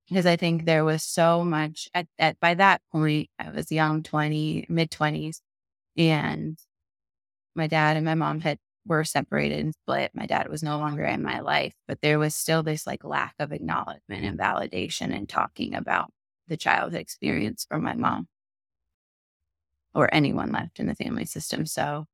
Because 0.09 0.27
I 0.27 0.37
think 0.37 0.65
there 0.65 0.85
was 0.85 1.03
so 1.03 1.45
much 1.45 1.89
at, 1.95 2.07
at 2.19 2.41
by 2.41 2.55
that 2.55 2.81
point, 2.91 3.29
I 3.39 3.51
was 3.51 3.71
young, 3.71 4.03
20, 4.03 4.67
mid 4.69 4.91
20s. 4.91 5.41
And 5.97 6.59
my 7.55 7.67
dad 7.67 7.97
and 7.97 8.07
my 8.07 8.15
mom 8.15 8.41
had 8.41 8.59
were 8.87 9.05
separated 9.05 9.61
and 9.61 9.75
split. 9.75 10.11
My 10.15 10.27
dad 10.27 10.49
was 10.49 10.63
no 10.63 10.79
longer 10.79 11.05
in 11.05 11.23
my 11.23 11.41
life, 11.41 11.75
but 11.87 12.01
there 12.01 12.19
was 12.19 12.35
still 12.35 12.63
this 12.63 12.87
like 12.87 13.05
lack 13.05 13.35
of 13.39 13.53
acknowledgement 13.53 14.25
and 14.25 14.39
validation 14.39 15.15
and 15.15 15.29
talking 15.29 15.75
about 15.75 16.11
the 16.47 16.57
childhood 16.57 17.01
experience 17.01 17.67
from 17.69 17.83
my 17.83 17.95
mom 17.95 18.29
or 19.95 20.13
anyone 20.13 20.53
left 20.53 20.81
in 20.81 20.87
the 20.87 20.95
family 20.95 21.25
system. 21.25 21.67
So 21.67 22.07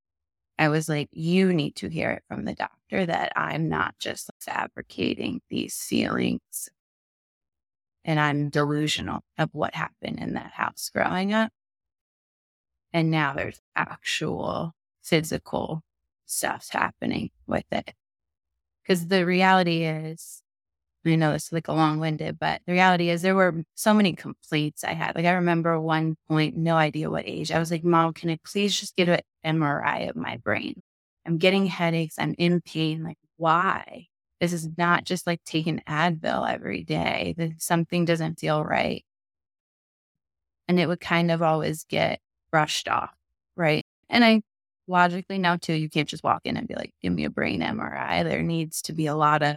I 0.59 0.69
was 0.69 0.89
like, 0.89 1.09
you 1.13 1.53
need 1.53 1.77
to 1.77 1.89
hear 1.89 2.11
it 2.11 2.23
from 2.29 2.45
the 2.45 2.55
doctor 2.55 3.07
that 3.07 3.33
I'm 3.37 3.69
not 3.69 3.99
just 3.99 4.31
fabricating 4.41 5.41
these 5.51 5.77
feelings 5.83 6.69
and 8.05 8.21
I'm 8.21 8.51
delusional 8.51 9.21
of 9.39 9.51
what 9.53 9.75
happened 9.75 10.21
in 10.21 10.35
that 10.35 10.53
house 10.53 10.91
growing 10.95 11.33
up. 11.33 11.51
And 12.93 13.11
now 13.11 13.35
there's 13.35 13.61
actual 13.75 14.73
physical 15.03 15.83
stuff 16.27 16.69
happening 16.71 17.31
with 17.47 17.65
it. 17.73 17.93
Because 18.83 19.09
the 19.09 19.27
reality 19.27 19.83
is, 19.83 20.44
I 21.07 21.17
know 21.17 21.33
it's 21.33 21.53
like 21.53 21.69
a 21.69 21.73
long 21.73 21.99
winded, 21.99 22.39
but 22.39 22.63
the 22.67 22.73
reality 22.73 23.11
is 23.11 23.23
there 23.23 23.35
were 23.35 23.63
so 23.75 23.93
many 23.93 24.15
complaints 24.15 24.85
I 24.85 24.93
had. 24.95 25.15
Like 25.15 25.27
I 25.27 25.33
remember 25.33 25.81
one 25.81 26.17
point, 26.29 26.57
no 26.57 26.77
idea 26.77 27.11
what 27.11 27.27
age. 27.27 27.53
I 27.53 27.59
was 27.59 27.71
like, 27.71 27.85
Mom, 27.85 28.15
can 28.15 28.31
I 28.31 28.39
please 28.45 28.79
just 28.79 28.97
get 28.97 29.09
an 29.09 29.21
MRI 29.45 30.09
of 30.09 30.17
my 30.17 30.39
brain? 30.39 30.81
I'm 31.27 31.39
getting 31.39 31.67
headaches. 31.67 32.17
I'm 32.19 32.35
in 32.39 32.61
pain. 32.63 33.03
Like, 33.03 33.19
why? 33.37 34.07
This 34.41 34.53
is 34.53 34.69
not 34.77 35.05
just 35.05 35.27
like 35.27 35.43
taking 35.45 35.81
Advil 35.89 36.51
every 36.51 36.85
day. 36.85 37.35
Something 37.59 38.05
doesn't 38.05 38.41
feel 38.41 38.65
right. 38.65 39.05
And 40.69 40.81
it 40.81 40.87
would 40.89 41.01
kind 41.01 41.31
of 41.31 41.43
always 41.43 41.85
get 41.85 42.21
brushed 42.51 42.89
off. 42.89 43.15
Right. 43.57 43.85
And 44.09 44.25
I 44.25 44.43
logically 44.87 45.39
know 45.39 45.57
too, 45.57 45.75
you 45.75 45.89
can't 45.89 46.09
just 46.09 46.25
walk 46.25 46.43
in 46.45 46.57
and 46.57 46.69
be 46.69 46.75
like, 46.75 46.93
give 47.03 47.13
me 47.13 47.25
a 47.25 47.31
brain 47.31 47.61
MRI. 47.61 48.25
There 48.25 48.43
needs 48.43 48.83
to 48.83 48.93
be 48.93 49.07
a 49.07 49.15
lot 49.15 49.43
of 49.43 49.57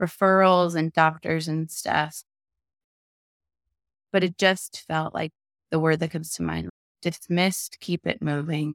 referrals 0.00 0.74
and 0.74 0.92
doctors 0.92 1.48
and 1.48 1.70
stuff. 1.70 2.22
But 4.12 4.24
it 4.24 4.38
just 4.38 4.84
felt 4.86 5.14
like 5.14 5.32
the 5.70 5.80
word 5.80 6.00
that 6.00 6.10
comes 6.10 6.32
to 6.34 6.42
mind 6.42 6.70
dismissed, 7.02 7.78
keep 7.80 8.06
it 8.06 8.22
moving. 8.22 8.74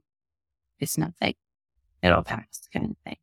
It's 0.78 0.98
nothing. 0.98 1.34
It'll 2.02 2.22
pass 2.22 2.68
kind 2.72 2.90
of 2.90 2.96
thing. 3.04 3.16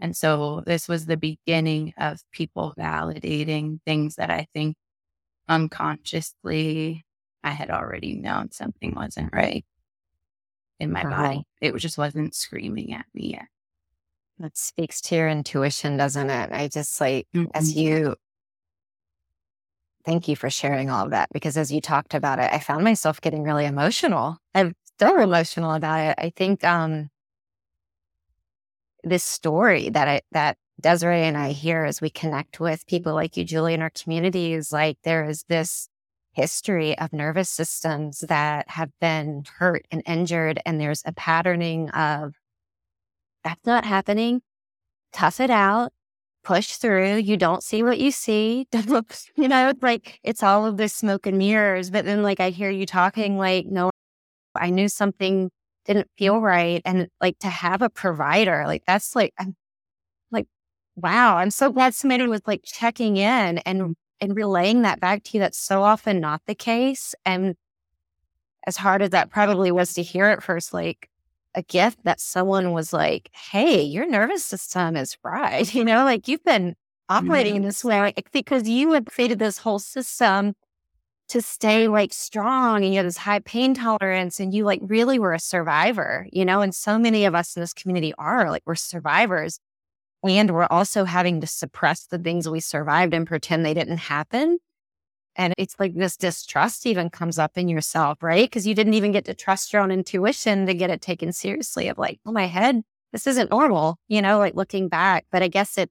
And 0.00 0.16
so 0.16 0.62
this 0.66 0.88
was 0.88 1.06
the 1.06 1.16
beginning 1.16 1.94
of 1.98 2.20
people 2.30 2.74
validating 2.78 3.80
things 3.86 4.16
that 4.16 4.30
I 4.30 4.46
think 4.52 4.76
unconsciously 5.48 7.04
I 7.42 7.50
had 7.50 7.70
already 7.70 8.14
known 8.14 8.50
something 8.50 8.94
wasn't 8.94 9.32
right 9.32 9.64
in 10.78 10.92
my 10.92 11.02
uh-huh. 11.02 11.22
body. 11.22 11.46
It 11.60 11.74
just 11.76 11.96
wasn't 11.96 12.34
screaming 12.34 12.92
at 12.92 13.06
me 13.14 13.32
yet. 13.32 13.46
That 14.38 14.56
speaks 14.56 15.00
to 15.02 15.16
your 15.16 15.28
intuition, 15.28 15.96
doesn't 15.96 16.28
it? 16.28 16.52
I 16.52 16.68
just 16.68 17.00
like, 17.00 17.26
mm-hmm. 17.34 17.50
as 17.54 17.74
you, 17.74 18.16
thank 20.04 20.28
you 20.28 20.36
for 20.36 20.50
sharing 20.50 20.90
all 20.90 21.06
of 21.06 21.10
that 21.12 21.28
because 21.32 21.56
as 21.56 21.72
you 21.72 21.80
talked 21.80 22.12
about 22.12 22.38
it, 22.38 22.52
I 22.52 22.58
found 22.58 22.84
myself 22.84 23.20
getting 23.20 23.42
really 23.42 23.64
emotional. 23.64 24.36
I'm 24.54 24.74
still 24.84 25.18
emotional 25.18 25.72
about 25.72 26.00
it. 26.00 26.14
I 26.18 26.30
think, 26.36 26.64
um, 26.64 27.08
this 29.02 29.24
story 29.24 29.88
that 29.90 30.08
I, 30.08 30.20
that 30.32 30.58
Desiree 30.80 31.22
and 31.22 31.38
I 31.38 31.52
hear 31.52 31.84
as 31.84 32.00
we 32.00 32.10
connect 32.10 32.60
with 32.60 32.86
people 32.86 33.14
like 33.14 33.36
you, 33.36 33.44
Julie, 33.44 33.72
in 33.74 33.80
our 33.80 33.90
community 33.90 34.52
is 34.52 34.72
like 34.72 34.98
there 35.04 35.24
is 35.24 35.44
this 35.48 35.88
history 36.32 36.98
of 36.98 37.14
nervous 37.14 37.48
systems 37.48 38.20
that 38.28 38.68
have 38.68 38.90
been 39.00 39.44
hurt 39.56 39.86
and 39.90 40.02
injured. 40.06 40.60
And 40.66 40.78
there's 40.78 41.02
a 41.06 41.12
patterning 41.12 41.88
of 41.90 42.34
that's 43.46 43.64
not 43.64 43.84
happening. 43.84 44.42
Tough 45.12 45.38
it 45.38 45.50
out, 45.50 45.92
push 46.42 46.72
through. 46.72 47.18
You 47.18 47.36
don't 47.36 47.62
see 47.62 47.84
what 47.84 47.98
you 48.00 48.10
see. 48.10 48.66
you 49.36 49.48
know, 49.48 49.72
like 49.80 50.18
it's 50.24 50.42
all 50.42 50.66
of 50.66 50.76
this 50.78 50.92
smoke 50.92 51.26
and 51.26 51.38
mirrors. 51.38 51.90
But 51.90 52.04
then, 52.04 52.24
like, 52.24 52.40
I 52.40 52.50
hear 52.50 52.70
you 52.70 52.86
talking 52.86 53.38
like, 53.38 53.66
no, 53.66 53.90
I 54.56 54.70
knew 54.70 54.88
something 54.88 55.50
didn't 55.84 56.10
feel 56.18 56.40
right. 56.40 56.82
And 56.84 57.08
like 57.20 57.38
to 57.40 57.48
have 57.48 57.82
a 57.82 57.90
provider, 57.90 58.64
like, 58.66 58.82
that's 58.86 59.14
like, 59.14 59.32
I'm 59.38 59.54
like, 60.32 60.48
wow, 60.96 61.36
I'm 61.36 61.50
so 61.52 61.70
glad 61.70 61.94
somebody 61.94 62.26
was 62.26 62.42
like 62.46 62.62
checking 62.64 63.16
in 63.16 63.58
and 63.58 63.94
and 64.20 64.34
relaying 64.36 64.82
that 64.82 64.98
back 65.00 65.22
to 65.24 65.30
you 65.34 65.40
that's 65.40 65.58
so 65.58 65.82
often 65.82 66.20
not 66.20 66.42
the 66.46 66.54
case 66.54 67.14
and 67.26 67.54
as 68.66 68.76
hard 68.78 69.02
as 69.02 69.10
that 69.10 69.30
probably 69.30 69.70
was 69.70 69.92
to 69.94 70.02
hear 70.02 70.24
at 70.26 70.42
first 70.42 70.72
like 70.72 71.10
a 71.56 71.62
gift 71.62 71.98
that 72.04 72.20
someone 72.20 72.72
was 72.72 72.92
like 72.92 73.30
hey 73.50 73.82
your 73.82 74.06
nervous 74.06 74.44
system 74.44 74.96
is 74.96 75.14
fried 75.14 75.72
you 75.74 75.84
know 75.84 76.04
like 76.04 76.28
you've 76.28 76.44
been 76.44 76.74
operating 77.08 77.54
mm-hmm. 77.54 77.62
in 77.62 77.68
this 77.68 77.84
way 77.84 78.00
like, 78.00 78.28
because 78.32 78.68
you 78.68 78.92
had 78.92 79.06
created 79.06 79.38
this 79.38 79.58
whole 79.58 79.78
system 79.78 80.54
to 81.28 81.42
stay 81.42 81.88
like 81.88 82.12
strong 82.14 82.84
and 82.84 82.92
you 82.92 82.98
had 82.98 83.06
this 83.06 83.16
high 83.16 83.40
pain 83.40 83.74
tolerance 83.74 84.38
and 84.38 84.54
you 84.54 84.64
like 84.64 84.80
really 84.82 85.18
were 85.18 85.32
a 85.32 85.40
survivor 85.40 86.26
you 86.32 86.44
know 86.44 86.60
and 86.60 86.74
so 86.74 86.98
many 86.98 87.24
of 87.24 87.34
us 87.34 87.56
in 87.56 87.60
this 87.60 87.72
community 87.72 88.12
are 88.18 88.50
like 88.50 88.62
we're 88.66 88.74
survivors 88.76 89.58
and 90.24 90.50
we're 90.50 90.66
also 90.70 91.04
having 91.04 91.40
to 91.40 91.46
suppress 91.46 92.06
the 92.06 92.18
things 92.18 92.48
we 92.48 92.60
survived 92.60 93.14
and 93.14 93.26
pretend 93.26 93.64
they 93.64 93.74
didn't 93.74 93.98
happen. 93.98 94.58
And 95.36 95.54
it's 95.58 95.76
like 95.78 95.94
this 95.94 96.16
distrust 96.16 96.86
even 96.86 97.10
comes 97.10 97.38
up 97.38 97.56
in 97.56 97.68
yourself, 97.68 98.22
right? 98.22 98.48
Because 98.48 98.66
you 98.66 98.74
didn't 98.74 98.94
even 98.94 99.12
get 99.12 99.26
to 99.26 99.34
trust 99.34 99.72
your 99.72 99.82
own 99.82 99.90
intuition 99.90 100.66
to 100.66 100.74
get 100.74 100.90
it 100.90 101.02
taken 101.02 101.32
seriously 101.32 101.88
of 101.88 101.98
like, 101.98 102.18
oh, 102.24 102.32
my 102.32 102.46
head, 102.46 102.82
this 103.12 103.26
isn't 103.26 103.50
normal, 103.50 103.98
you 104.08 104.22
know, 104.22 104.38
like 104.38 104.54
looking 104.54 104.88
back. 104.88 105.26
But 105.30 105.42
I 105.42 105.48
guess 105.48 105.76
it, 105.78 105.90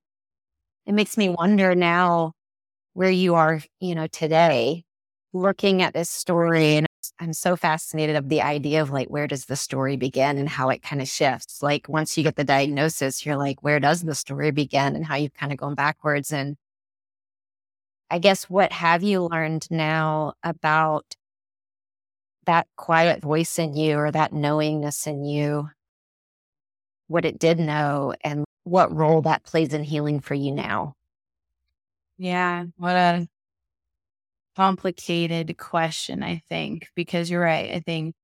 it 0.85 0.93
makes 0.93 1.17
me 1.17 1.29
wonder 1.29 1.75
now 1.75 2.33
where 2.93 3.11
you 3.11 3.35
are, 3.35 3.61
you 3.79 3.93
know, 3.93 4.07
today, 4.07 4.83
looking 5.33 5.81
at 5.81 5.93
this 5.93 6.09
story 6.09 6.77
and 6.77 6.87
I'm 7.19 7.33
so 7.33 7.55
fascinated 7.55 8.15
of 8.15 8.29
the 8.29 8.41
idea 8.41 8.81
of 8.81 8.89
like 8.89 9.07
where 9.07 9.27
does 9.27 9.45
the 9.45 9.55
story 9.55 9.95
begin 9.95 10.37
and 10.37 10.49
how 10.49 10.69
it 10.69 10.81
kind 10.81 11.01
of 11.01 11.07
shifts. 11.07 11.61
Like 11.61 11.87
once 11.87 12.17
you 12.17 12.23
get 12.23 12.35
the 12.35 12.43
diagnosis, 12.43 13.25
you're 13.25 13.37
like, 13.37 13.61
where 13.61 13.79
does 13.79 14.01
the 14.01 14.15
story 14.15 14.51
begin 14.51 14.95
and 14.95 15.05
how 15.05 15.15
you've 15.15 15.33
kind 15.33 15.51
of 15.51 15.57
gone 15.57 15.75
backwards. 15.75 16.33
And 16.33 16.57
I 18.09 18.19
guess 18.19 18.49
what 18.49 18.71
have 18.71 19.03
you 19.03 19.23
learned 19.23 19.67
now 19.71 20.33
about 20.43 21.15
that 22.45 22.67
quiet 22.75 23.21
voice 23.21 23.57
in 23.57 23.75
you 23.75 23.97
or 23.97 24.11
that 24.11 24.31
knowingness 24.31 25.07
in 25.07 25.25
you, 25.25 25.69
what 27.07 27.25
it 27.25 27.39
did 27.39 27.59
know 27.59 28.13
and 28.23 28.45
what 28.63 28.95
role 28.95 29.21
that 29.23 29.43
plays 29.43 29.73
in 29.73 29.83
healing 29.83 30.19
for 30.19 30.33
you 30.33 30.51
now? 30.51 30.93
Yeah, 32.17 32.65
what 32.77 32.95
a 32.95 33.27
complicated 34.55 35.57
question, 35.57 36.23
I 36.23 36.41
think, 36.49 36.87
because 36.95 37.29
you're 37.29 37.41
right. 37.41 37.71
I 37.73 37.79
think 37.79 38.15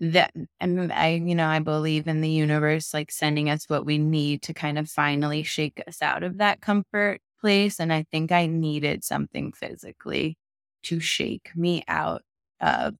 that 0.00 0.32
and 0.60 0.92
I, 0.92 1.10
you 1.14 1.34
know, 1.34 1.46
I 1.46 1.60
believe 1.60 2.08
in 2.08 2.20
the 2.20 2.28
universe 2.28 2.92
like 2.92 3.10
sending 3.10 3.48
us 3.48 3.64
what 3.68 3.86
we 3.86 3.98
need 3.98 4.42
to 4.42 4.54
kind 4.54 4.78
of 4.78 4.90
finally 4.90 5.42
shake 5.44 5.82
us 5.86 6.02
out 6.02 6.22
of 6.22 6.38
that 6.38 6.60
comfort 6.60 7.20
place. 7.44 7.78
And 7.78 7.92
I 7.92 8.06
think 8.10 8.32
I 8.32 8.46
needed 8.46 9.04
something 9.04 9.52
physically 9.52 10.38
to 10.84 10.98
shake 10.98 11.50
me 11.54 11.84
out 11.88 12.22
of 12.60 12.94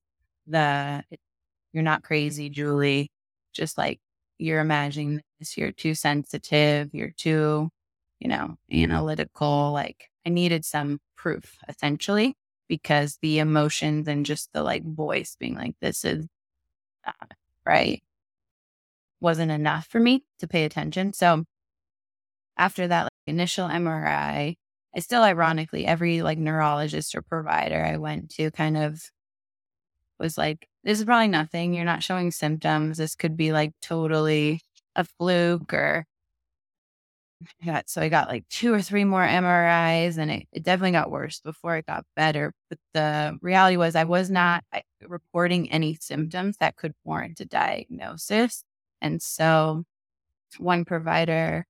the 0.47 1.03
you're 1.73 1.83
not 1.83 2.03
crazy, 2.03 2.51
Julie. 2.51 3.11
Just 3.55 3.79
like 3.79 4.01
you're 4.39 4.61
imagining 4.61 5.23
this, 5.41 5.57
you're 5.57 5.73
too 5.73 5.95
sensitive, 5.95 6.91
you're 6.93 7.15
too, 7.17 7.71
you 8.21 8.29
know, 8.29 8.57
analytical. 8.73 9.73
Like 9.73 10.11
I 10.27 10.31
needed 10.31 10.67
some 10.67 11.01
proof 11.17 11.59
essentially 11.69 12.35
because 12.69 13.19
the 13.23 13.39
emotions 13.39 14.09
and 14.09 14.27
just 14.27 14.53
the 14.53 14.63
like 14.63 14.85
voice 14.85 15.37
being 15.41 15.55
like, 15.57 15.75
this 15.81 16.05
is 16.05 16.27
uh, 17.07 17.13
right 17.67 18.03
wasn't 19.21 19.51
enough 19.51 19.87
for 19.87 20.01
me 20.01 20.25
to 20.39 20.47
pay 20.47 20.65
attention. 20.65 21.13
So 21.13 21.45
after 22.57 22.87
that 22.89 23.09
initial 23.27 23.69
MRI, 23.69 24.57
I 24.97 25.01
still 25.01 25.23
ironically, 25.23 25.87
every 25.87 26.23
like 26.23 26.39
neurologist 26.39 27.15
or 27.15 27.23
provider 27.23 27.85
I 27.85 27.97
went 27.97 28.31
to 28.33 28.51
kind 28.51 28.77
of 28.77 29.03
was 30.19 30.39
like, 30.39 30.69
this 30.85 30.99
is 30.99 31.05
probably 31.05 31.29
nothing. 31.29 31.75
You're 31.75 31.85
not 31.85 32.03
showing 32.03 32.31
symptoms. 32.31 32.99
This 32.99 33.15
could 33.15 33.37
be 33.37 33.53
like 33.53 33.73
totally 33.83 34.61
a 34.97 35.05
fluke 35.05 35.73
or 35.75 36.07
got 37.65 37.89
so 37.89 38.01
I 38.01 38.09
got 38.09 38.29
like 38.29 38.49
two 38.49 38.73
or 38.73 38.83
three 38.83 39.05
more 39.05 39.23
MRIs, 39.27 40.19
and 40.19 40.31
it, 40.31 40.49
it 40.53 40.63
definitely 40.63 40.93
got 40.93 41.11
worse 41.11 41.41
before 41.41 41.77
it 41.77 41.87
got 41.87 42.05
better. 42.17 42.53
But 42.69 42.79
the 42.93 43.39
reality 43.43 43.77
was, 43.77 43.97
I 43.97 44.05
was 44.05 44.31
not 44.31 44.65
reporting 45.07 45.71
any 45.71 45.97
symptoms 46.01 46.57
that 46.59 46.77
could 46.77 46.95
warrant 47.05 47.41
a 47.41 47.45
diagnosis. 47.45 48.65
And 49.01 49.21
so, 49.23 49.85
one 50.59 50.85
provider, 50.85 51.67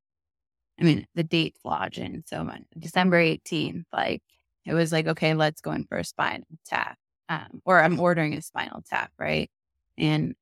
I 0.80 0.84
mean, 0.84 1.06
the 1.14 1.22
date's 1.22 1.60
lodging. 1.64 2.24
So, 2.26 2.38
on 2.38 2.64
December 2.78 3.22
18th, 3.22 3.84
like 3.92 4.22
it 4.66 4.74
was 4.74 4.92
like, 4.92 5.06
okay, 5.06 5.34
let's 5.34 5.60
go 5.60 5.72
in 5.72 5.84
for 5.84 5.98
a 5.98 6.04
spinal 6.04 6.46
tap, 6.66 6.98
um, 7.28 7.62
or 7.64 7.80
I'm 7.82 8.00
ordering 8.00 8.34
a 8.34 8.42
spinal 8.42 8.82
tap, 8.88 9.12
right? 9.18 9.50
And 9.98 10.34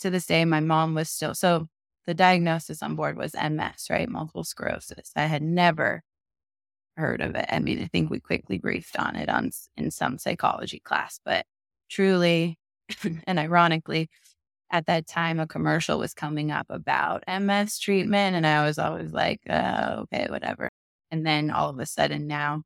to 0.00 0.10
this 0.10 0.26
day, 0.26 0.44
my 0.44 0.60
mom 0.60 0.94
was 0.94 1.08
still 1.10 1.34
so 1.34 1.68
the 2.06 2.14
diagnosis 2.14 2.82
on 2.82 2.94
board 2.96 3.16
was 3.16 3.34
MS, 3.34 3.88
right? 3.90 4.08
Multiple 4.08 4.44
sclerosis. 4.44 5.12
I 5.16 5.22
had 5.26 5.42
never 5.42 6.02
heard 6.96 7.20
of 7.20 7.34
it. 7.34 7.46
I 7.50 7.58
mean, 7.58 7.82
I 7.82 7.86
think 7.86 8.10
we 8.10 8.20
quickly 8.20 8.58
briefed 8.58 8.98
on 8.98 9.16
it 9.16 9.28
on 9.28 9.50
in 9.76 9.90
some 9.90 10.18
psychology 10.18 10.80
class, 10.80 11.20
but 11.24 11.44
truly 11.90 12.58
and 13.26 13.38
ironically, 13.38 14.08
at 14.70 14.86
that 14.86 15.06
time, 15.06 15.40
a 15.40 15.46
commercial 15.46 15.98
was 15.98 16.14
coming 16.14 16.50
up 16.50 16.66
about 16.70 17.24
MS 17.28 17.78
treatment, 17.78 18.36
and 18.36 18.46
I 18.46 18.64
was 18.66 18.78
always 18.78 19.12
like, 19.12 19.40
oh, 19.48 20.02
okay, 20.12 20.26
whatever. 20.28 20.70
And 21.10 21.26
then 21.26 21.50
all 21.50 21.70
of 21.70 21.78
a 21.78 21.86
sudden, 21.86 22.26
now 22.26 22.62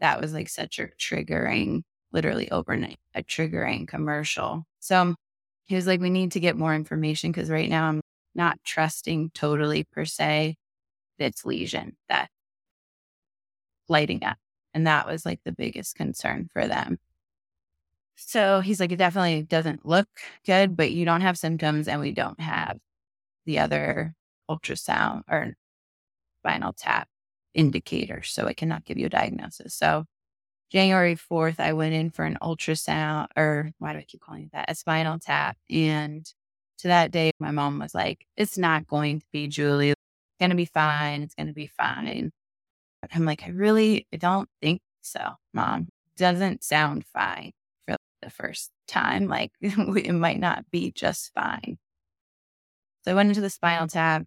that 0.00 0.20
was 0.20 0.32
like 0.34 0.48
such 0.48 0.78
a 0.78 0.88
triggering, 0.98 1.82
literally 2.12 2.50
overnight, 2.50 2.98
a 3.14 3.22
triggering 3.22 3.88
commercial. 3.88 4.64
So 4.80 5.14
he 5.66 5.76
was 5.76 5.86
like, 5.86 6.00
we 6.00 6.10
need 6.10 6.32
to 6.32 6.40
get 6.40 6.56
more 6.56 6.74
information 6.74 7.32
because 7.32 7.50
right 7.50 7.70
now 7.70 7.88
I'm 7.88 8.00
not 8.34 8.58
trusting 8.64 9.30
totally 9.34 9.84
per 9.84 10.04
se 10.04 10.56
its 11.18 11.44
lesion 11.44 11.96
that 12.08 12.28
lighting 13.88 14.24
up. 14.24 14.36
And 14.74 14.86
that 14.86 15.06
was 15.06 15.24
like 15.24 15.40
the 15.44 15.52
biggest 15.52 15.96
concern 15.96 16.48
for 16.52 16.66
them. 16.66 16.98
So 18.16 18.60
he's 18.60 18.80
like, 18.80 18.92
it 18.92 18.96
definitely 18.96 19.42
doesn't 19.42 19.86
look 19.86 20.08
good, 20.46 20.76
but 20.76 20.90
you 20.90 21.04
don't 21.04 21.20
have 21.20 21.38
symptoms 21.38 21.86
and 21.88 22.00
we 22.00 22.12
don't 22.12 22.40
have 22.40 22.78
the 23.46 23.58
other 23.60 24.14
ultrasound 24.50 25.22
or 25.30 25.54
spinal 26.40 26.72
tap 26.72 27.08
indicator. 27.54 28.22
So 28.22 28.46
it 28.46 28.56
cannot 28.56 28.84
give 28.84 28.98
you 28.98 29.06
a 29.06 29.10
diagnosis. 29.10 29.74
So 29.74 30.04
January 30.70 31.16
4th, 31.16 31.60
I 31.60 31.72
went 31.74 31.94
in 31.94 32.10
for 32.10 32.24
an 32.24 32.38
ultrasound, 32.42 33.28
or 33.36 33.70
why 33.78 33.92
do 33.92 33.98
I 34.00 34.04
keep 34.04 34.20
calling 34.20 34.44
it 34.44 34.52
that? 34.52 34.70
A 34.70 34.74
spinal 34.74 35.18
tap. 35.18 35.56
And 35.70 36.26
to 36.78 36.88
that 36.88 37.12
day, 37.12 37.32
my 37.40 37.50
mom 37.52 37.78
was 37.78 37.94
like, 37.94 38.26
It's 38.36 38.58
not 38.58 38.86
going 38.86 39.20
to 39.20 39.26
be 39.32 39.48
Julie. 39.48 39.90
It's 39.90 40.00
going 40.40 40.50
to 40.50 40.56
be 40.56 40.66
fine. 40.66 41.22
It's 41.22 41.34
going 41.34 41.48
to 41.48 41.52
be 41.54 41.68
fine. 41.68 42.30
I'm 43.14 43.24
like, 43.24 43.44
I 43.44 43.50
really 43.50 44.06
I 44.12 44.16
don't 44.16 44.48
think 44.62 44.80
so, 45.02 45.20
mom. 45.54 45.88
Doesn't 46.16 46.64
sound 46.64 47.04
fine 47.06 47.52
the 48.26 48.30
first 48.30 48.72
time. 48.88 49.28
Like, 49.28 49.52
it 49.60 50.12
might 50.12 50.40
not 50.40 50.68
be 50.70 50.90
just 50.90 51.32
fine. 51.32 51.78
So 53.02 53.12
I 53.12 53.14
went 53.14 53.28
into 53.28 53.40
the 53.40 53.50
spinal 53.50 53.86
mm-hmm. 53.86 53.96
tap. 53.98 54.24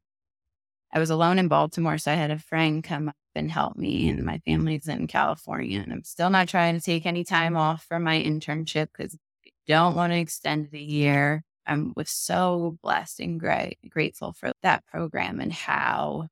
I 0.94 1.00
was 1.00 1.10
alone 1.10 1.38
in 1.38 1.50
Baltimore. 1.50 1.98
So 1.98 2.12
I 2.12 2.16
had 2.16 2.32
a 2.32 2.40
friend 2.40 2.84
come 2.84 3.10
up 3.10 3.16
and 3.36 3.52
help 3.52 3.76
me, 3.76 4.10
and 4.10 4.24
my 4.24 4.40
family's 4.40 4.88
in 4.88 5.06
California. 5.08 5.82
And 5.82 5.92
I'm 5.92 6.04
still 6.04 6.30
not 6.30 6.48
trying 6.48 6.76
to 6.76 6.82
take 6.82 7.06
any 7.06 7.24
time 7.24 7.54
mm-hmm. 7.54 7.62
off 7.62 7.84
from 7.84 8.04
my 8.04 8.18
internship 8.22 8.88
because 8.98 9.18
I 9.46 9.50
don't 9.68 9.96
want 9.96 10.14
to 10.14 10.20
extend 10.20 10.70
the 10.72 10.82
year. 10.82 11.44
I 11.68 11.74
am 11.74 11.94
was 11.96 12.10
so 12.10 12.78
blessed 12.82 13.20
and 13.20 13.40
great, 13.40 13.78
grateful 13.88 14.34
for 14.34 14.54
that 14.64 14.86
program 14.88 15.40
and 15.40 15.54
how 15.54 16.30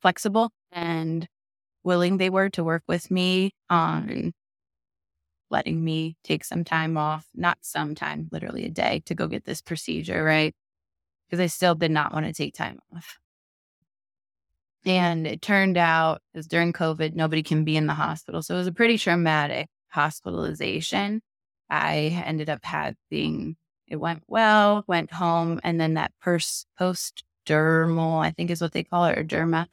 flexible 0.00 0.50
and 0.70 1.28
willing 1.82 2.16
they 2.16 2.30
were 2.30 2.48
to 2.50 2.64
work 2.64 2.84
with 2.88 3.10
me 3.10 3.50
on 3.68 4.32
letting 5.50 5.82
me 5.82 6.16
take 6.24 6.44
some 6.44 6.64
time 6.64 6.96
off, 6.96 7.26
not 7.34 7.58
some 7.62 7.94
time, 7.94 8.28
literally 8.32 8.64
a 8.64 8.70
day 8.70 9.02
to 9.06 9.14
go 9.14 9.26
get 9.26 9.44
this 9.44 9.62
procedure, 9.62 10.22
right? 10.22 10.54
Because 11.28 11.42
I 11.42 11.46
still 11.46 11.74
did 11.74 11.90
not 11.90 12.12
want 12.12 12.26
to 12.26 12.32
take 12.32 12.54
time 12.54 12.78
off. 12.94 13.18
And 14.84 15.26
it 15.26 15.42
turned 15.42 15.76
out 15.76 16.22
because 16.32 16.46
during 16.46 16.72
COVID, 16.72 17.14
nobody 17.14 17.42
can 17.42 17.64
be 17.64 17.76
in 17.76 17.86
the 17.86 17.94
hospital. 17.94 18.42
So 18.42 18.54
it 18.54 18.58
was 18.58 18.66
a 18.68 18.72
pretty 18.72 18.98
traumatic 18.98 19.68
hospitalization. 19.88 21.22
I 21.68 22.22
ended 22.24 22.48
up 22.48 22.64
having 22.64 23.56
it 23.88 23.96
went 23.96 24.22
well, 24.26 24.84
went 24.86 25.12
home, 25.12 25.60
and 25.62 25.80
then 25.80 25.94
that 25.94 26.12
pers- 26.20 26.66
post 26.78 27.24
dermal, 27.46 28.24
I 28.24 28.30
think 28.30 28.50
is 28.50 28.60
what 28.60 28.72
they 28.72 28.82
call 28.84 29.04
it, 29.06 29.18
or 29.18 29.24
derma 29.24 29.66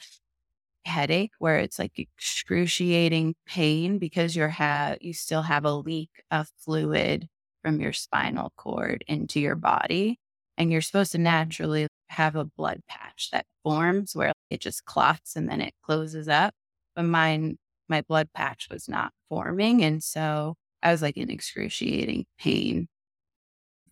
headache, 0.86 1.32
where 1.40 1.58
it's 1.60 1.80
like 1.80 1.98
excruciating 2.00 3.36
pain 3.46 4.00
because 4.00 4.36
you're 4.36 4.50
ha- 4.50 4.96
you 5.02 5.14
still 5.14 5.44
have 5.44 5.66
a 5.66 5.74
leak 5.74 6.10
of 6.32 6.50
fluid 6.58 7.28
from 7.64 7.80
your 7.82 7.94
spinal 7.94 8.52
cord 8.58 9.04
into 9.08 9.40
your 9.40 9.56
body, 9.56 10.20
and 10.58 10.72
you're 10.72 10.82
supposed 10.82 11.12
to 11.14 11.18
naturally 11.18 11.88
have 12.10 12.36
a 12.36 12.46
blood 12.46 12.82
patch 12.88 13.30
that 13.32 13.46
forms 13.64 14.16
where 14.16 14.34
it 14.50 14.60
just 14.62 14.86
clots 14.86 15.36
and 15.36 15.50
then 15.50 15.62
it 15.62 15.74
closes 15.84 16.28
up. 16.28 16.54
But 16.96 17.04
mine, 17.06 17.58
my 17.90 18.02
blood 18.02 18.30
patch 18.34 18.68
was 18.72 18.88
not 18.90 19.14
forming, 19.30 19.84
and 19.84 20.04
so 20.04 20.56
I 20.84 20.92
was 20.92 21.02
like 21.02 21.18
in 21.18 21.30
excruciating 21.30 22.26
pain 22.40 22.88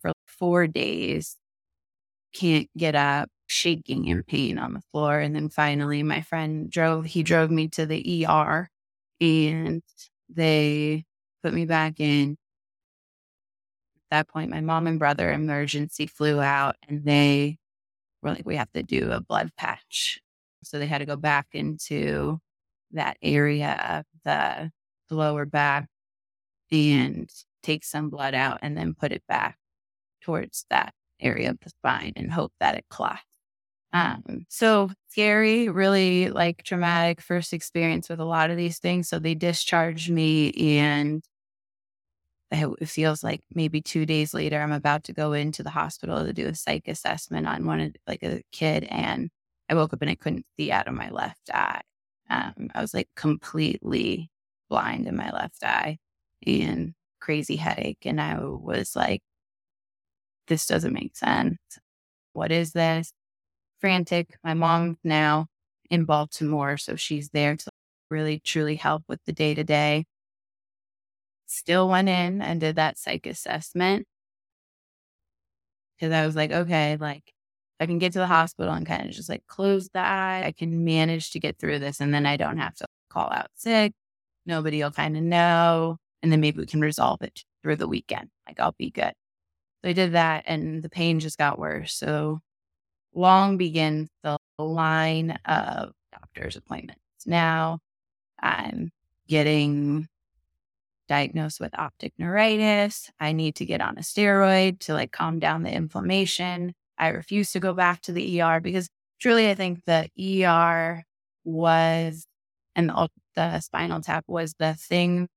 for 0.00 0.12
four 0.26 0.66
days, 0.66 1.36
can't 2.34 2.68
get 2.78 2.96
up, 2.96 3.30
shaking 3.52 4.06
in 4.06 4.22
pain 4.22 4.58
on 4.58 4.72
the 4.72 4.82
floor. 4.92 5.18
And 5.18 5.34
then 5.34 5.48
finally, 5.48 6.02
my 6.02 6.22
friend 6.22 6.70
drove, 6.70 7.04
he 7.04 7.22
drove 7.22 7.50
me 7.50 7.68
to 7.68 7.86
the 7.86 8.26
ER 8.26 8.70
and 9.20 9.82
they 10.28 11.04
put 11.42 11.52
me 11.54 11.66
back 11.66 12.00
in. 12.00 12.36
At 13.96 14.26
that 14.26 14.28
point, 14.28 14.50
my 14.50 14.60
mom 14.60 14.86
and 14.86 14.98
brother 14.98 15.30
emergency 15.30 16.06
flew 16.06 16.40
out 16.40 16.76
and 16.88 17.04
they 17.04 17.58
were 18.22 18.30
like, 18.30 18.46
we 18.46 18.56
have 18.56 18.72
to 18.72 18.82
do 18.82 19.10
a 19.10 19.20
blood 19.20 19.50
patch. 19.56 20.20
So 20.62 20.78
they 20.78 20.86
had 20.86 20.98
to 20.98 21.06
go 21.06 21.16
back 21.16 21.48
into 21.52 22.38
that 22.92 23.16
area 23.22 23.76
of 23.88 24.04
the 24.24 24.70
lower 25.10 25.44
back 25.44 25.88
and 26.70 27.30
take 27.62 27.84
some 27.84 28.10
blood 28.10 28.34
out 28.34 28.58
and 28.62 28.76
then 28.76 28.94
put 28.94 29.12
it 29.12 29.22
back 29.28 29.58
towards 30.22 30.66
that 30.70 30.94
area 31.20 31.50
of 31.50 31.58
the 31.60 31.70
spine 31.70 32.12
and 32.16 32.32
hope 32.32 32.52
that 32.60 32.76
it 32.76 32.84
clots. 32.88 33.22
Um, 33.92 34.46
so 34.48 34.90
scary, 35.08 35.68
really 35.68 36.30
like 36.30 36.62
traumatic 36.64 37.20
first 37.20 37.52
experience 37.52 38.08
with 38.08 38.20
a 38.20 38.24
lot 38.24 38.50
of 38.50 38.56
these 38.56 38.78
things. 38.78 39.08
So 39.08 39.18
they 39.18 39.34
discharged 39.34 40.10
me 40.10 40.52
and 40.78 41.22
it 42.50 42.88
feels 42.88 43.22
like 43.24 43.40
maybe 43.54 43.80
two 43.80 44.04
days 44.06 44.34
later, 44.34 44.60
I'm 44.60 44.72
about 44.72 45.04
to 45.04 45.12
go 45.12 45.32
into 45.32 45.62
the 45.62 45.70
hospital 45.70 46.24
to 46.24 46.32
do 46.32 46.46
a 46.48 46.54
psych 46.54 46.86
assessment 46.88 47.46
on 47.46 47.64
one 47.66 47.80
of 47.80 47.96
like 48.06 48.22
a 48.22 48.42
kid. 48.52 48.84
And 48.90 49.30
I 49.70 49.74
woke 49.74 49.94
up 49.94 50.02
and 50.02 50.10
I 50.10 50.14
couldn't 50.16 50.44
see 50.58 50.70
out 50.70 50.86
of 50.88 50.94
my 50.94 51.08
left 51.10 51.50
eye. 51.52 51.80
Um, 52.28 52.68
I 52.74 52.80
was 52.82 52.92
like 52.94 53.08
completely 53.16 54.30
blind 54.68 55.06
in 55.06 55.16
my 55.16 55.30
left 55.30 55.62
eye 55.64 55.98
and 56.46 56.94
crazy 57.20 57.56
headache. 57.56 58.04
And 58.04 58.20
I 58.20 58.38
was 58.40 58.94
like, 58.96 59.22
this 60.48 60.66
doesn't 60.66 60.92
make 60.92 61.16
sense. 61.16 61.58
What 62.32 62.52
is 62.52 62.72
this? 62.72 63.12
Frantic. 63.82 64.36
My 64.44 64.54
mom 64.54 64.96
now 65.04 65.48
in 65.90 66.04
Baltimore, 66.04 66.78
so 66.78 66.96
she's 66.96 67.30
there 67.30 67.56
to 67.56 67.70
really 68.10 68.40
truly 68.40 68.76
help 68.76 69.02
with 69.08 69.20
the 69.26 69.32
day 69.32 69.54
to 69.54 69.64
day. 69.64 70.06
Still 71.46 71.88
went 71.88 72.08
in 72.08 72.40
and 72.40 72.60
did 72.60 72.76
that 72.76 72.96
psych 72.98 73.26
assessment 73.26 74.06
because 75.98 76.12
I 76.12 76.24
was 76.26 76.36
like, 76.36 76.52
okay, 76.52 76.96
like 77.00 77.32
I 77.80 77.86
can 77.86 77.98
get 77.98 78.12
to 78.14 78.20
the 78.20 78.26
hospital 78.26 78.72
and 78.72 78.86
kind 78.86 79.04
of 79.06 79.10
just 79.10 79.28
like 79.28 79.46
close 79.48 79.88
the 79.88 80.00
eye. 80.00 80.44
I 80.46 80.52
can 80.52 80.84
manage 80.84 81.32
to 81.32 81.40
get 81.40 81.58
through 81.58 81.80
this, 81.80 82.00
and 82.00 82.14
then 82.14 82.24
I 82.26 82.36
don't 82.36 82.58
have 82.58 82.76
to 82.76 82.86
call 83.10 83.30
out 83.32 83.48
sick. 83.56 83.92
Nobody 84.46 84.82
will 84.82 84.92
kind 84.92 85.16
of 85.16 85.22
know, 85.24 85.98
and 86.22 86.32
then 86.32 86.40
maybe 86.40 86.60
we 86.60 86.66
can 86.66 86.80
resolve 86.80 87.22
it 87.22 87.44
through 87.62 87.76
the 87.76 87.88
weekend. 87.88 88.30
Like 88.46 88.60
I'll 88.60 88.74
be 88.78 88.90
good. 88.90 89.12
So 89.84 89.90
I 89.90 89.92
did 89.94 90.12
that 90.12 90.44
and 90.46 90.82
the 90.82 90.88
pain 90.90 91.20
just 91.20 91.38
got 91.38 91.58
worse. 91.58 91.94
So 91.94 92.40
long 93.14 93.56
begins 93.56 94.08
the 94.22 94.38
line 94.58 95.38
of 95.44 95.92
doctor's 96.12 96.56
appointments. 96.56 97.00
Now 97.26 97.78
I'm 98.40 98.90
getting 99.28 100.08
diagnosed 101.08 101.60
with 101.60 101.78
optic 101.78 102.12
neuritis. 102.18 103.10
I 103.20 103.32
need 103.32 103.56
to 103.56 103.66
get 103.66 103.80
on 103.80 103.98
a 103.98 104.02
steroid 104.02 104.80
to 104.80 104.94
like 104.94 105.12
calm 105.12 105.38
down 105.38 105.62
the 105.62 105.72
inflammation. 105.72 106.74
I 106.98 107.08
refuse 107.08 107.52
to 107.52 107.60
go 107.60 107.74
back 107.74 108.00
to 108.02 108.12
the 108.12 108.40
ER 108.40 108.60
because 108.60 108.88
truly 109.20 109.50
I 109.50 109.54
think 109.54 109.84
the 109.84 110.08
ER 110.46 111.02
was 111.44 112.26
and 112.74 112.88
the, 112.88 113.08
the 113.34 113.60
spinal 113.60 114.00
tap 114.00 114.24
was 114.26 114.54
the 114.58 114.74
thing 114.74 115.28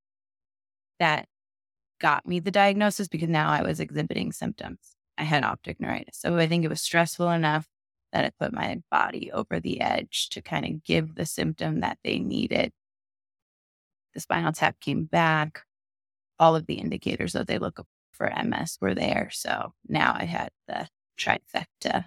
that 0.98 1.26
got 2.00 2.26
me 2.26 2.40
the 2.40 2.50
diagnosis 2.50 3.08
because 3.08 3.28
now 3.28 3.50
I 3.50 3.62
was 3.62 3.80
exhibiting 3.80 4.32
symptoms. 4.32 4.95
I 5.18 5.24
had 5.24 5.44
optic 5.44 5.80
neuritis. 5.80 6.18
So 6.18 6.36
I 6.36 6.46
think 6.46 6.64
it 6.64 6.68
was 6.68 6.82
stressful 6.82 7.30
enough 7.30 7.66
that 8.12 8.24
it 8.24 8.34
put 8.38 8.52
my 8.52 8.80
body 8.90 9.30
over 9.32 9.60
the 9.60 9.80
edge 9.80 10.28
to 10.30 10.42
kind 10.42 10.64
of 10.64 10.84
give 10.84 11.14
the 11.14 11.26
symptom 11.26 11.80
that 11.80 11.98
they 12.04 12.18
needed. 12.18 12.72
The 14.14 14.20
spinal 14.20 14.52
tap 14.52 14.80
came 14.80 15.04
back. 15.04 15.62
All 16.38 16.56
of 16.56 16.66
the 16.66 16.74
indicators 16.74 17.32
that 17.32 17.46
they 17.46 17.58
look 17.58 17.84
for 18.12 18.30
MS 18.30 18.78
were 18.80 18.94
there. 18.94 19.30
So 19.32 19.72
now 19.88 20.14
I 20.16 20.24
had 20.24 20.50
the 20.68 20.88
trifecta 21.18 22.06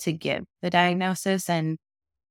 to 0.00 0.12
give 0.12 0.44
the 0.62 0.70
diagnosis. 0.70 1.48
And 1.48 1.78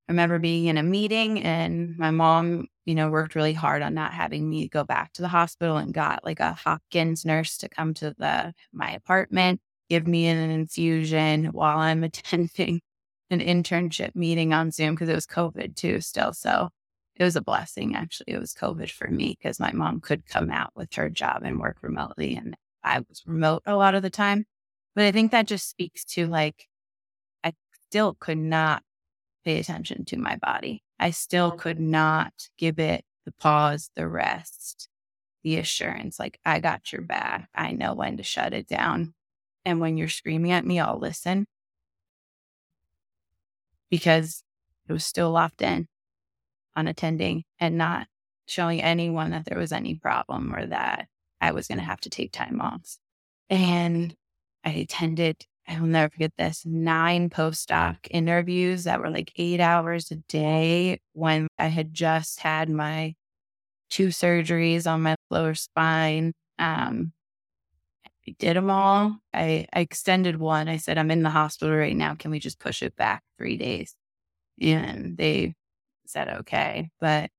I 0.07 0.11
remember 0.11 0.39
being 0.39 0.65
in 0.65 0.77
a 0.77 0.83
meeting 0.83 1.41
and 1.41 1.97
my 1.97 2.11
mom 2.11 2.67
you 2.87 2.95
know, 2.95 3.09
worked 3.09 3.35
really 3.35 3.51
hard 3.51 3.81
on 3.81 3.93
not 3.93 4.13
having 4.13 4.49
me 4.49 4.69
go 4.69 4.85
back 4.85 5.11
to 5.11 5.21
the 5.21 5.27
hospital 5.27 5.75
and 5.75 5.93
got 5.93 6.23
like 6.23 6.39
a 6.39 6.53
Hopkins 6.53 7.25
nurse 7.25 7.57
to 7.57 7.67
come 7.67 7.93
to 7.95 8.15
the 8.17 8.53
my 8.71 8.91
apartment, 8.91 9.59
give 9.89 10.07
me 10.07 10.27
an 10.27 10.49
infusion 10.49 11.45
while 11.45 11.77
I'm 11.79 12.03
attending 12.03 12.81
an 13.29 13.39
internship 13.39 14.15
meeting 14.15 14.53
on 14.53 14.71
Zoom 14.71 14.95
because 14.95 15.09
it 15.09 15.15
was 15.15 15.27
COVID 15.27 15.75
too 15.75 16.01
still. 16.01 16.33
So 16.33 16.69
it 17.15 17.23
was 17.23 17.35
a 17.35 17.41
blessing 17.41 17.95
actually. 17.95 18.33
It 18.33 18.39
was 18.39 18.53
COVID 18.53 18.89
for 18.89 19.07
me 19.09 19.37
because 19.37 19.59
my 19.59 19.71
mom 19.71 19.99
could 19.99 20.25
come 20.27 20.49
out 20.49 20.71
with 20.75 20.93
her 20.93 21.09
job 21.09 21.41
and 21.43 21.59
work 21.59 21.77
remotely 21.81 22.35
and 22.35 22.55
I 22.83 22.99
was 22.99 23.23
remote 23.25 23.63
a 23.65 23.75
lot 23.75 23.95
of 23.95 24.03
the 24.03 24.09
time. 24.09 24.45
But 24.95 25.05
I 25.05 25.11
think 25.11 25.31
that 25.31 25.47
just 25.47 25.69
speaks 25.69 26.05
to 26.05 26.27
like 26.27 26.67
I 27.43 27.53
still 27.89 28.15
could 28.19 28.37
not 28.37 28.83
pay 29.43 29.59
attention 29.59 30.05
to 30.05 30.17
my 30.17 30.37
body. 30.37 30.83
I 30.99 31.11
still 31.11 31.51
mm-hmm. 31.51 31.59
could 31.59 31.79
not 31.79 32.33
give 32.57 32.79
it 32.79 33.03
the 33.25 33.31
pause, 33.33 33.89
the 33.95 34.07
rest, 34.07 34.89
the 35.43 35.57
assurance 35.57 36.19
like, 36.19 36.39
I 36.45 36.59
got 36.59 36.91
your 36.91 37.01
back. 37.01 37.49
I 37.53 37.71
know 37.71 37.93
when 37.93 38.17
to 38.17 38.23
shut 38.23 38.53
it 38.53 38.67
down. 38.67 39.13
And 39.67 39.81
when 39.81 39.97
you're 39.97 40.07
screaming 40.07 40.53
at 40.53 40.65
me, 40.65 40.79
I'll 40.79 40.97
listen 40.97 41.45
because 43.89 44.41
it 44.87 44.93
was 44.93 45.05
still 45.05 45.29
locked 45.29 45.61
in, 45.61 45.89
on 46.77 46.87
attending 46.87 47.43
and 47.59 47.77
not 47.77 48.07
showing 48.45 48.81
anyone 48.81 49.31
that 49.31 49.43
there 49.43 49.57
was 49.57 49.73
any 49.73 49.95
problem 49.95 50.55
or 50.55 50.65
that 50.67 51.09
I 51.41 51.51
was 51.51 51.67
going 51.67 51.79
to 51.79 51.83
have 51.83 51.99
to 51.99 52.09
take 52.09 52.31
time 52.31 52.61
off. 52.61 52.95
And 53.49 54.15
I 54.63 54.69
attended, 54.69 55.45
I 55.67 55.81
will 55.81 55.87
never 55.87 56.11
forget 56.11 56.31
this, 56.37 56.65
nine 56.65 57.29
postdoc 57.29 57.97
interviews 58.09 58.85
that 58.85 59.01
were 59.01 59.09
like 59.09 59.33
eight 59.35 59.59
hours 59.59 60.11
a 60.11 60.15
day 60.15 61.01
when 61.11 61.49
I 61.59 61.67
had 61.67 61.93
just 61.93 62.39
had 62.39 62.69
my 62.69 63.15
two 63.89 64.07
surgeries 64.07 64.89
on 64.89 65.01
my 65.01 65.15
lower 65.29 65.55
spine. 65.55 66.31
Um, 66.57 67.11
I 68.27 68.35
did 68.39 68.57
them 68.57 68.69
all. 68.69 69.17
I, 69.33 69.67
I 69.73 69.79
extended 69.79 70.37
one. 70.37 70.67
I 70.67 70.77
said, 70.77 70.97
I'm 70.97 71.11
in 71.11 71.23
the 71.23 71.29
hospital 71.29 71.75
right 71.75 71.95
now. 71.95 72.15
Can 72.15 72.31
we 72.31 72.39
just 72.39 72.59
push 72.59 72.83
it 72.83 72.95
back 72.95 73.23
three 73.37 73.57
days? 73.57 73.95
And 74.61 75.17
they 75.17 75.55
said, 76.05 76.27
okay. 76.39 76.89
But, 76.99 77.29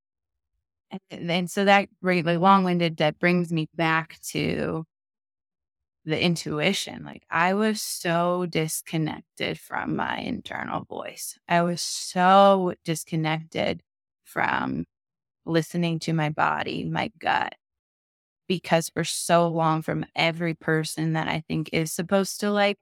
and, 1.11 1.51
so 1.51 1.67
that 1.67 1.89
really 2.01 2.39
long 2.39 2.65
winded, 2.65 2.97
that 2.99 3.19
brings 3.19 3.53
me 3.53 3.69
back 3.75 4.19
to 4.29 4.85
the 6.07 6.19
intuition. 6.19 7.05
Like 7.05 7.25
I 7.31 7.53
was 7.53 7.83
so 7.83 8.47
disconnected 8.47 9.59
from 9.61 9.97
my 9.97 10.19
internal 10.19 10.85
voice. 10.85 11.39
I 11.47 11.63
was 11.63 11.83
so 11.83 12.75
disconnected 12.85 13.83
from 14.25 14.87
listening 15.45 15.99
to 16.01 16.15
my 16.15 16.31
body, 16.31 16.85
my 16.85 17.11
gut, 17.19 17.55
because 18.49 18.89
for 18.91 19.05
so 19.05 19.49
long 19.49 19.83
from 19.83 20.07
every 20.17 20.55
person 20.55 21.15
that 21.15 21.29
I 21.29 21.45
think 21.49 21.71
is 21.73 21.93
supposed 21.93 22.41
to 22.41 22.51
like 22.51 22.79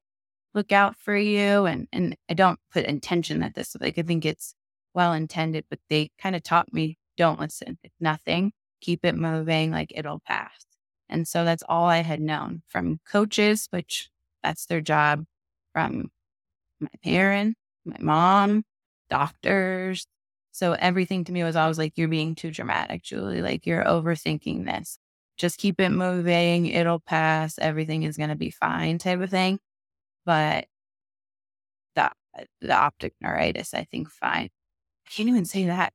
look 0.55 0.73
out 0.73 0.97
for 0.97 1.17
you. 1.17 1.67
And 1.67 1.89
and 1.93 2.17
I 2.31 2.35
don't 2.35 2.61
put 2.73 2.87
intention 2.87 3.43
at 3.43 3.55
this. 3.55 3.77
Like 3.81 3.99
I 3.99 4.03
think 4.03 4.25
it's 4.25 4.55
well 4.95 5.13
intended, 5.13 5.65
but 5.71 5.81
they 5.91 6.11
kind 6.19 6.37
of 6.37 6.43
taught 6.43 6.73
me 6.73 6.99
don't 7.17 7.41
listen. 7.41 7.79
It's 7.83 7.95
nothing. 8.01 8.53
Keep 8.83 9.05
it 9.05 9.17
moving, 9.17 9.71
like 9.73 9.93
it'll 9.95 10.21
pass. 10.27 10.67
And 11.09 11.27
so 11.27 11.45
that's 11.45 11.63
all 11.69 11.87
I 11.87 11.99
had 11.99 12.21
known 12.21 12.63
from 12.69 13.01
coaches, 13.11 13.69
which 13.71 14.11
that's 14.43 14.67
their 14.67 14.81
job, 14.81 15.25
from 15.73 16.11
my 16.81 16.89
parents, 17.05 17.59
my 17.85 17.97
mom, 18.01 18.65
doctors. 19.11 20.07
So 20.53 20.73
everything 20.73 21.25
to 21.25 21.33
me 21.33 21.45
was 21.45 21.57
always 21.57 21.79
like, 21.79 21.95
you're 21.97 22.09
being 22.09 22.35
too 22.35 22.51
dramatic, 22.51 23.03
Julie. 23.03 23.43
Like 23.43 23.67
you're 23.67 23.85
overthinking 23.85 24.65
this. 24.67 24.99
Just 25.37 25.59
keep 25.59 25.81
it 25.81 25.91
moving. 25.91 26.67
It'll 26.67 27.01
pass. 27.01 27.59
Everything 27.59 28.05
is 28.05 28.17
going 28.17 28.31
to 28.31 28.37
be 28.37 28.51
fine 28.51 28.99
type 28.99 29.21
of 29.21 29.31
thing. 29.31 29.59
But 30.25 30.67
the, 31.95 32.11
the 32.61 32.75
optic 32.75 33.15
neuritis, 33.21 33.75
I 33.75 33.85
think 33.85 34.11
fine. 34.11 34.51
I 35.07 35.11
can't 35.11 35.29
even 35.29 35.45
say 35.45 35.67
that 35.67 35.93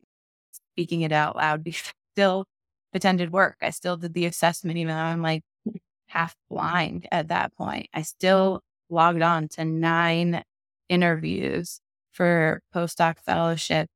speaking 0.74 1.02
it 1.02 1.12
out 1.12 1.36
loud 1.36 1.64
because 1.64 1.94
still 2.14 2.46
attended 2.94 3.32
work. 3.32 3.58
I 3.62 3.70
still 3.70 3.98
did 3.98 4.14
the 4.14 4.26
assessment, 4.26 4.78
even 4.78 4.96
though 4.96 5.02
I'm 5.02 5.22
like 5.22 5.44
hmm. 5.66 5.78
half 6.08 6.36
blind 6.50 7.08
at 7.12 7.30
that 7.30 7.56
point. 7.56 7.88
I 7.94 8.02
still 8.04 8.62
logged 8.90 9.22
on 9.22 9.48
to 9.50 9.66
nine 9.66 10.44
interviews 10.90 11.80
for 12.12 12.62
postdoc 12.76 13.20
fellowship 13.20 13.90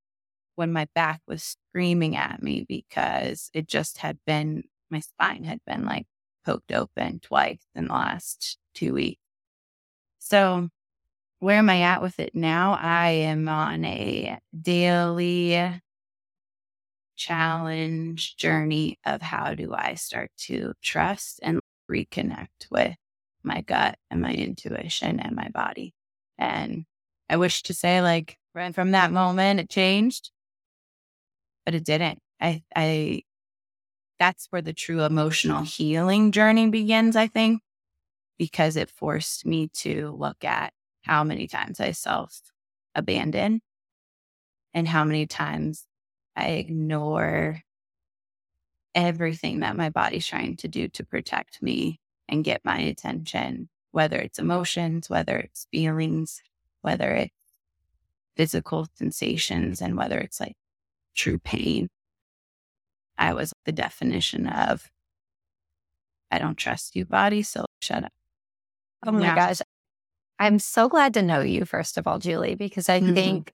when 0.55 0.71
my 0.71 0.87
back 0.95 1.21
was 1.27 1.43
screaming 1.43 2.15
at 2.15 2.41
me 2.41 2.65
because 2.67 3.49
it 3.53 3.67
just 3.67 3.97
had 3.97 4.17
been, 4.25 4.63
my 4.89 4.99
spine 4.99 5.43
had 5.43 5.59
been 5.65 5.85
like 5.85 6.05
poked 6.45 6.71
open 6.71 7.19
twice 7.19 7.65
in 7.75 7.85
the 7.87 7.93
last 7.93 8.57
two 8.73 8.93
weeks. 8.93 9.21
So, 10.19 10.69
where 11.39 11.57
am 11.57 11.69
I 11.69 11.81
at 11.81 12.01
with 12.01 12.19
it 12.19 12.33
now? 12.33 12.77
I 12.79 13.09
am 13.09 13.47
on 13.47 13.85
a 13.85 14.39
daily 14.59 15.81
challenge 17.15 18.35
journey 18.35 18.99
of 19.05 19.21
how 19.21 19.53
do 19.53 19.73
I 19.73 19.95
start 19.95 20.31
to 20.37 20.73
trust 20.81 21.39
and 21.43 21.59
reconnect 21.89 22.69
with 22.71 22.95
my 23.43 23.61
gut 23.61 23.97
and 24.09 24.21
my 24.21 24.33
intuition 24.33 25.19
and 25.19 25.35
my 25.35 25.49
body. 25.49 25.93
And 26.37 26.85
I 27.29 27.37
wish 27.37 27.63
to 27.63 27.73
say, 27.73 28.01
like, 28.01 28.37
right 28.53 28.73
from 28.73 28.91
that 28.91 29.11
moment, 29.11 29.59
it 29.59 29.69
changed, 29.69 30.31
but 31.65 31.75
it 31.75 31.83
didn't. 31.83 32.19
I, 32.41 32.63
I, 32.75 33.21
that's 34.19 34.47
where 34.49 34.61
the 34.61 34.73
true 34.73 35.03
emotional 35.03 35.63
healing 35.63 36.31
journey 36.31 36.69
begins, 36.69 37.15
I 37.15 37.27
think, 37.27 37.61
because 38.37 38.75
it 38.75 38.89
forced 38.89 39.45
me 39.45 39.69
to 39.75 40.15
look 40.17 40.43
at 40.43 40.73
how 41.03 41.23
many 41.23 41.47
times 41.47 41.79
I 41.79 41.91
self 41.91 42.41
abandon 42.95 43.61
and 44.73 44.87
how 44.87 45.03
many 45.03 45.25
times 45.27 45.85
I 46.35 46.49
ignore 46.51 47.61
everything 48.93 49.59
that 49.59 49.75
my 49.75 49.89
body's 49.89 50.25
trying 50.25 50.55
to 50.57 50.67
do 50.67 50.87
to 50.87 51.05
protect 51.05 51.61
me 51.61 51.99
and 52.27 52.43
get 52.43 52.63
my 52.65 52.79
attention, 52.79 53.69
whether 53.91 54.17
it's 54.17 54.39
emotions, 54.39 55.09
whether 55.09 55.37
it's 55.37 55.67
feelings, 55.71 56.41
whether 56.81 57.11
it's 57.11 57.33
physical 58.37 58.87
sensations, 58.95 59.81
and 59.81 59.97
whether 59.97 60.17
it's 60.19 60.39
like 60.39 60.55
true 61.15 61.39
pain. 61.39 61.89
I 63.17 63.33
was 63.33 63.53
the 63.65 63.71
definition 63.71 64.47
of 64.47 64.89
I 66.31 66.39
don't 66.39 66.57
trust 66.57 66.95
you, 66.95 67.05
body, 67.05 67.43
so 67.43 67.65
shut 67.81 68.03
up. 68.03 68.13
Oh 69.05 69.11
my 69.11 69.21
yeah. 69.21 69.35
gosh. 69.35 69.61
I'm 70.39 70.59
so 70.59 70.89
glad 70.89 71.13
to 71.13 71.21
know 71.21 71.39
you, 71.39 71.65
first 71.65 71.97
of 71.97 72.07
all, 72.07 72.19
Julie, 72.19 72.55
because 72.55 72.89
I 72.89 72.99
mm-hmm. 72.99 73.13
think 73.13 73.53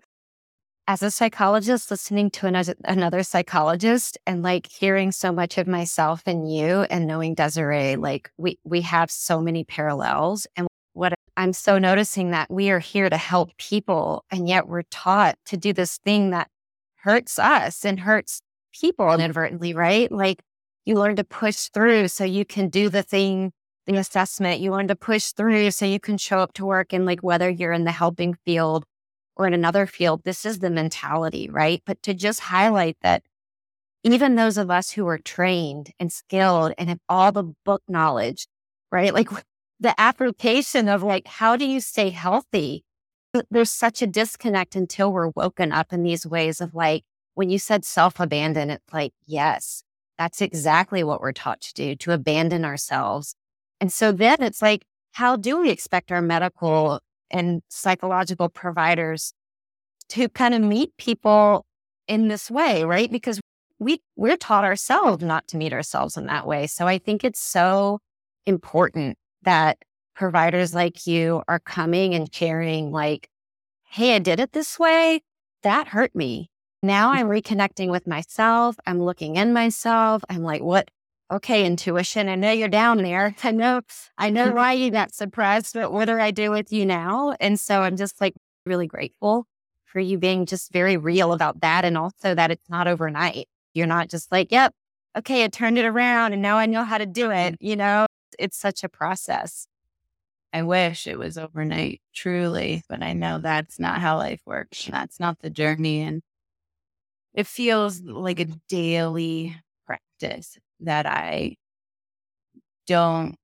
as 0.88 1.04
a 1.04 1.12
psychologist, 1.12 1.92
listening 1.92 2.32
to 2.32 2.48
another, 2.48 2.76
another 2.86 3.24
psychologist 3.24 4.18
and 4.26 4.42
like 4.42 4.68
hearing 4.68 5.12
so 5.12 5.32
much 5.32 5.58
of 5.58 5.68
myself 5.68 6.24
and 6.26 6.52
you 6.52 6.82
and 6.90 7.06
knowing 7.06 7.36
Desiree, 7.36 7.98
like 7.98 8.32
we, 8.38 8.58
we 8.64 8.82
have 8.82 9.12
so 9.12 9.42
many 9.42 9.64
parallels. 9.64 10.48
And 10.56 10.68
what 10.94 11.14
I'm 11.38 11.54
so 11.54 11.78
noticing 11.78 12.32
that 12.32 12.50
we 12.50 12.72
are 12.72 12.80
here 12.80 13.10
to 13.10 13.18
help 13.18 13.56
people. 13.58 14.26
And 14.32 14.50
yet 14.50 14.68
we're 14.68 14.84
taught 14.84 15.36
to 15.46 15.58
do 15.58 15.72
this 15.72 15.98
thing 16.00 16.32
that 16.32 16.50
hurts 16.96 17.38
us 17.38 17.86
and 17.86 18.00
hurts 18.00 18.42
people 18.74 19.12
inadvertently, 19.12 19.74
right? 19.74 20.12
Like 20.12 20.42
you 20.86 20.96
learn 20.96 21.16
to 21.18 21.24
push 21.24 21.70
through 21.70 22.08
so 22.08 22.24
you 22.24 22.46
can 22.46 22.70
do 22.70 22.90
the 22.90 23.04
thing, 23.04 23.52
the 23.86 23.98
assessment. 23.98 24.62
You 24.62 24.72
learn 24.72 24.88
to 24.88 24.96
push 24.96 25.32
through 25.32 25.72
so 25.72 25.86
you 25.86 26.00
can 26.00 26.18
show 26.18 26.40
up 26.40 26.54
to 26.54 26.66
work 26.66 26.94
and 26.94 27.06
like 27.06 27.22
whether 27.22 27.50
you're 27.50 27.74
in 27.74 27.84
the 27.84 27.92
helping 27.92 28.36
field 28.46 28.86
or 29.36 29.48
in 29.48 29.54
another 29.54 29.86
field, 29.86 30.22
this 30.24 30.46
is 30.46 30.60
the 30.60 30.70
mentality, 30.70 31.50
right? 31.50 31.82
But 31.86 32.02
to 32.04 32.14
just 32.14 32.42
highlight 32.42 32.98
that 33.02 33.24
even 34.04 34.36
those 34.36 34.58
of 34.58 34.72
us 34.72 34.92
who 34.92 35.08
are 35.08 35.18
trained 35.18 35.92
and 36.00 36.12
skilled 36.12 36.74
and 36.78 36.90
have 36.90 37.00
all 37.08 37.32
the 37.32 37.54
book 37.66 37.84
knowledge, 37.88 38.48
right? 38.92 39.14
Like 39.14 39.30
the 39.80 40.00
application 40.00 40.88
of 40.88 41.04
like, 41.04 41.28
how 41.28 41.56
do 41.56 41.66
you 41.66 41.80
stay 41.80 42.10
healthy? 42.10 42.84
There's 43.50 43.72
such 43.72 44.02
a 44.02 44.08
disconnect 44.08 44.76
until 44.76 45.12
we're 45.14 45.32
woken 45.36 45.72
up 45.72 45.94
in 45.94 46.04
these 46.04 46.26
ways 46.26 46.62
of 46.62 46.76
like, 46.76 47.04
when 47.36 47.50
you 47.50 47.60
said 47.60 47.86
self 47.86 48.20
abandon, 48.20 48.70
it's 48.70 48.94
like, 48.94 49.14
yes, 49.26 49.84
that's 50.18 50.42
exactly 50.42 51.04
what 51.04 51.22
we're 51.22 51.32
taught 51.32 51.62
to 51.62 51.74
do, 51.74 51.96
to 51.96 52.12
abandon 52.12 52.66
ourselves. 52.66 53.36
And 53.80 53.92
so 53.92 54.12
then 54.12 54.42
it's 54.42 54.62
like, 54.62 54.86
how 55.14 55.36
do 55.36 55.60
we 55.60 55.70
expect 55.70 56.12
our 56.12 56.22
medical 56.22 57.00
and 57.30 57.62
psychological 57.70 58.50
providers 58.50 59.34
to 60.10 60.30
kind 60.30 60.54
of 60.54 60.62
meet 60.62 60.96
people 60.98 61.66
in 62.08 62.28
this 62.28 62.52
way, 62.52 62.84
right? 62.84 63.12
Because 63.12 63.40
we 63.80 64.00
we're 64.16 64.38
taught 64.38 64.64
ourselves 64.64 65.24
not 65.24 65.48
to 65.48 65.58
meet 65.58 65.74
ourselves 65.74 66.18
in 66.18 66.28
that 66.28 66.46
way. 66.46 66.68
So 66.68 66.86
I 66.86 67.00
think 67.00 67.24
it's 67.24 67.42
so 67.42 68.00
important 68.46 69.18
that 69.42 69.80
providers 70.16 70.76
like 70.76 71.08
you 71.08 71.42
are 71.48 71.60
coming 71.60 72.14
and 72.14 72.34
sharing 72.34 72.92
like, 72.92 73.28
hey, 73.86 74.16
I 74.16 74.20
did 74.20 74.40
it 74.40 74.52
this 74.52 74.78
way. 74.78 75.22
That 75.64 75.88
hurt 75.88 76.14
me. 76.16 76.51
Now 76.84 77.12
I'm 77.12 77.28
reconnecting 77.28 77.90
with 77.90 78.08
myself. 78.08 78.76
I'm 78.86 79.02
looking 79.02 79.36
in 79.36 79.54
myself. 79.54 80.24
I'm 80.30 80.44
like, 80.44 80.62
what 80.62 80.90
okay, 81.32 81.66
intuition, 81.66 82.28
I 82.28 82.36
know 82.36 82.52
you're 82.52 82.68
down 82.68 82.98
there. 82.98 83.36
I 83.44 83.52
know, 83.52 83.82
I 84.18 84.30
know 84.30 84.48
mm-hmm. 84.48 84.56
why 84.56 84.74
you 84.74 84.92
got 84.92 85.14
suppressed, 85.14 85.74
but 85.74 85.92
what 85.94 86.06
do 86.06 86.20
I 86.20 86.32
do 86.32 86.52
with 86.52 86.74
you 86.74 86.86
now? 86.86 87.36
And 87.40 87.60
so 87.60 87.82
I'm 87.82 87.96
just 87.96 88.20
like 88.20 88.34
really 88.66 88.88
grateful 88.88 89.46
for 89.86 90.00
you 90.00 90.18
being 90.18 90.46
just 90.46 90.72
very 90.72 90.98
real 90.98 91.34
about 91.34 91.62
that. 91.62 91.86
And 91.86 91.98
also 91.98 92.36
that 92.36 92.52
it's 92.52 92.70
not 92.70 92.88
overnight. 92.88 93.48
You're 93.74 93.88
not 93.88 94.10
just 94.10 94.32
like, 94.32 94.52
yep, 94.52 94.74
okay, 95.18 95.44
I 95.44 95.48
turned 95.48 95.78
it 95.78 95.86
around 95.86 96.34
and 96.34 96.42
now 96.42 96.58
I 96.58 96.66
know 96.66 96.84
how 96.84 96.98
to 96.98 97.06
do 97.06 97.32
it. 97.32 97.56
You 97.62 97.78
know, 97.78 98.06
it's 98.38 98.58
such 98.58 98.84
a 98.84 98.90
process. 98.90 99.68
I 100.54 100.64
wish 100.64 101.08
it 101.08 101.18
was 101.18 101.38
overnight, 101.38 102.02
truly, 102.14 102.84
but 102.90 103.02
I 103.02 103.14
know 103.14 103.38
that's 103.38 103.80
not 103.80 104.02
how 104.02 104.18
life 104.18 104.42
works. 104.46 104.86
That's 104.92 105.18
not 105.18 105.40
the 105.40 105.50
journey. 105.50 106.02
And 106.02 106.22
it 107.34 107.48
feels 107.48 108.02
like 108.02 108.40
a 108.40 108.46
daily 108.70 109.56
practice 109.86 110.58
that 110.82 111.06
I 111.06 111.56
don't 112.88 113.36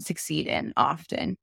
succeed 0.00 0.46
in 0.46 0.72
often 0.76 1.36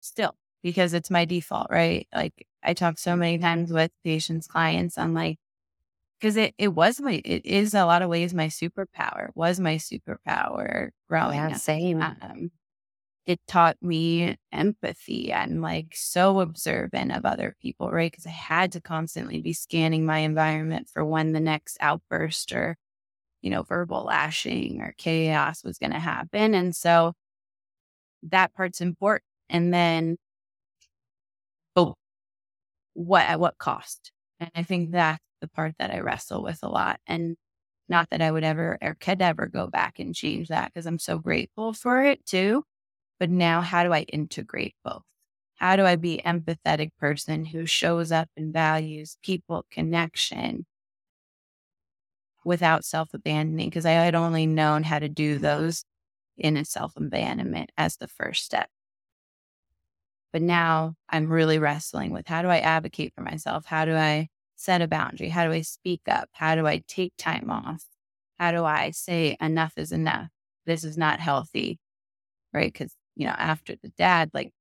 still 0.00 0.34
because 0.62 0.94
it's 0.94 1.10
my 1.10 1.24
default, 1.24 1.68
right? 1.70 2.08
Like 2.14 2.46
I 2.62 2.74
talk 2.74 2.98
so 2.98 3.14
many 3.16 3.38
times 3.38 3.72
with 3.72 3.90
patients, 4.04 4.46
clients, 4.46 4.98
I'm 4.98 5.14
like, 5.14 5.38
because 6.18 6.36
it, 6.36 6.54
it 6.58 6.68
was 6.68 7.00
my, 7.00 7.20
it 7.24 7.44
is 7.44 7.74
a 7.74 7.84
lot 7.84 8.02
of 8.02 8.08
ways 8.08 8.34
my 8.34 8.48
superpower, 8.48 9.28
was 9.34 9.60
my 9.60 9.76
superpower 9.76 10.90
growing 11.08 11.36
yeah, 11.36 11.48
up. 11.48 11.56
Same. 11.56 12.02
Um, 12.02 12.50
it 13.26 13.40
taught 13.48 13.76
me 13.82 14.36
empathy. 14.52 15.34
I'm 15.34 15.60
like 15.60 15.88
so 15.94 16.40
observant 16.40 17.12
of 17.12 17.24
other 17.26 17.56
people, 17.60 17.90
right? 17.90 18.10
Because 18.10 18.26
I 18.26 18.30
had 18.30 18.72
to 18.72 18.80
constantly 18.80 19.40
be 19.40 19.52
scanning 19.52 20.06
my 20.06 20.18
environment 20.18 20.88
for 20.92 21.04
when 21.04 21.32
the 21.32 21.40
next 21.40 21.76
outburst 21.80 22.52
or, 22.52 22.76
you 23.42 23.50
know, 23.50 23.62
verbal 23.64 24.04
lashing 24.04 24.80
or 24.82 24.94
chaos 24.98 25.64
was 25.64 25.78
going 25.78 25.92
to 25.92 26.00
happen. 26.00 26.54
And 26.54 26.74
so 26.76 27.14
that 28.24 28.54
part's 28.54 28.80
important. 28.80 29.24
And 29.48 29.72
then, 29.72 30.16
but 31.74 31.94
what, 32.94 33.24
at 33.26 33.40
what 33.40 33.58
cost? 33.58 34.12
And 34.40 34.50
I 34.54 34.62
think 34.62 34.92
that's 34.92 35.20
the 35.40 35.48
part 35.48 35.74
that 35.78 35.90
I 35.92 36.00
wrestle 36.00 36.42
with 36.42 36.60
a 36.62 36.68
lot. 36.68 37.00
And 37.06 37.36
not 37.88 38.10
that 38.10 38.22
I 38.22 38.30
would 38.32 38.44
ever 38.44 38.78
or 38.82 38.96
could 39.00 39.22
ever 39.22 39.46
go 39.46 39.66
back 39.68 39.98
and 39.98 40.14
change 40.14 40.48
that 40.48 40.72
because 40.72 40.86
I'm 40.86 40.98
so 40.98 41.18
grateful 41.18 41.72
for 41.72 42.02
it 42.04 42.24
too. 42.26 42.64
But 43.18 43.30
now, 43.30 43.60
how 43.62 43.84
do 43.84 43.92
I 43.92 44.02
integrate 44.02 44.74
both? 44.84 45.02
How 45.56 45.76
do 45.76 45.84
I 45.84 45.96
be 45.96 46.20
empathetic 46.24 46.90
person 46.98 47.46
who 47.46 47.66
shows 47.66 48.12
up 48.12 48.28
and 48.36 48.52
values 48.52 49.16
people 49.22 49.64
connection 49.70 50.66
without 52.44 52.84
self 52.84 53.14
abandoning? 53.14 53.68
Because 53.68 53.86
I 53.86 53.92
had 53.92 54.14
only 54.14 54.46
known 54.46 54.82
how 54.82 54.98
to 54.98 55.08
do 55.08 55.38
those 55.38 55.84
in 56.36 56.56
a 56.56 56.64
self 56.64 56.92
abandonment 56.96 57.72
as 57.76 57.96
the 57.96 58.08
first 58.08 58.44
step. 58.44 58.68
But 60.32 60.42
now 60.42 60.94
I'm 61.08 61.28
really 61.28 61.58
wrestling 61.58 62.12
with 62.12 62.26
how 62.26 62.42
do 62.42 62.48
I 62.48 62.58
advocate 62.58 63.14
for 63.14 63.22
myself? 63.22 63.64
How 63.64 63.86
do 63.86 63.94
I 63.94 64.28
set 64.56 64.82
a 64.82 64.88
boundary? 64.88 65.30
How 65.30 65.46
do 65.46 65.52
I 65.52 65.62
speak 65.62 66.02
up? 66.08 66.28
How 66.32 66.54
do 66.54 66.66
I 66.66 66.82
take 66.86 67.14
time 67.16 67.50
off? 67.50 67.84
How 68.38 68.52
do 68.52 68.64
I 68.64 68.90
say 68.90 69.36
enough 69.40 69.72
is 69.78 69.92
enough? 69.92 70.28
This 70.66 70.84
is 70.84 70.98
not 70.98 71.20
healthy, 71.20 71.78
right? 72.52 72.70
Because 72.72 72.94
you 73.16 73.26
know, 73.26 73.34
after 73.38 73.76
the 73.82 73.88
dad, 73.98 74.30
like 74.34 74.52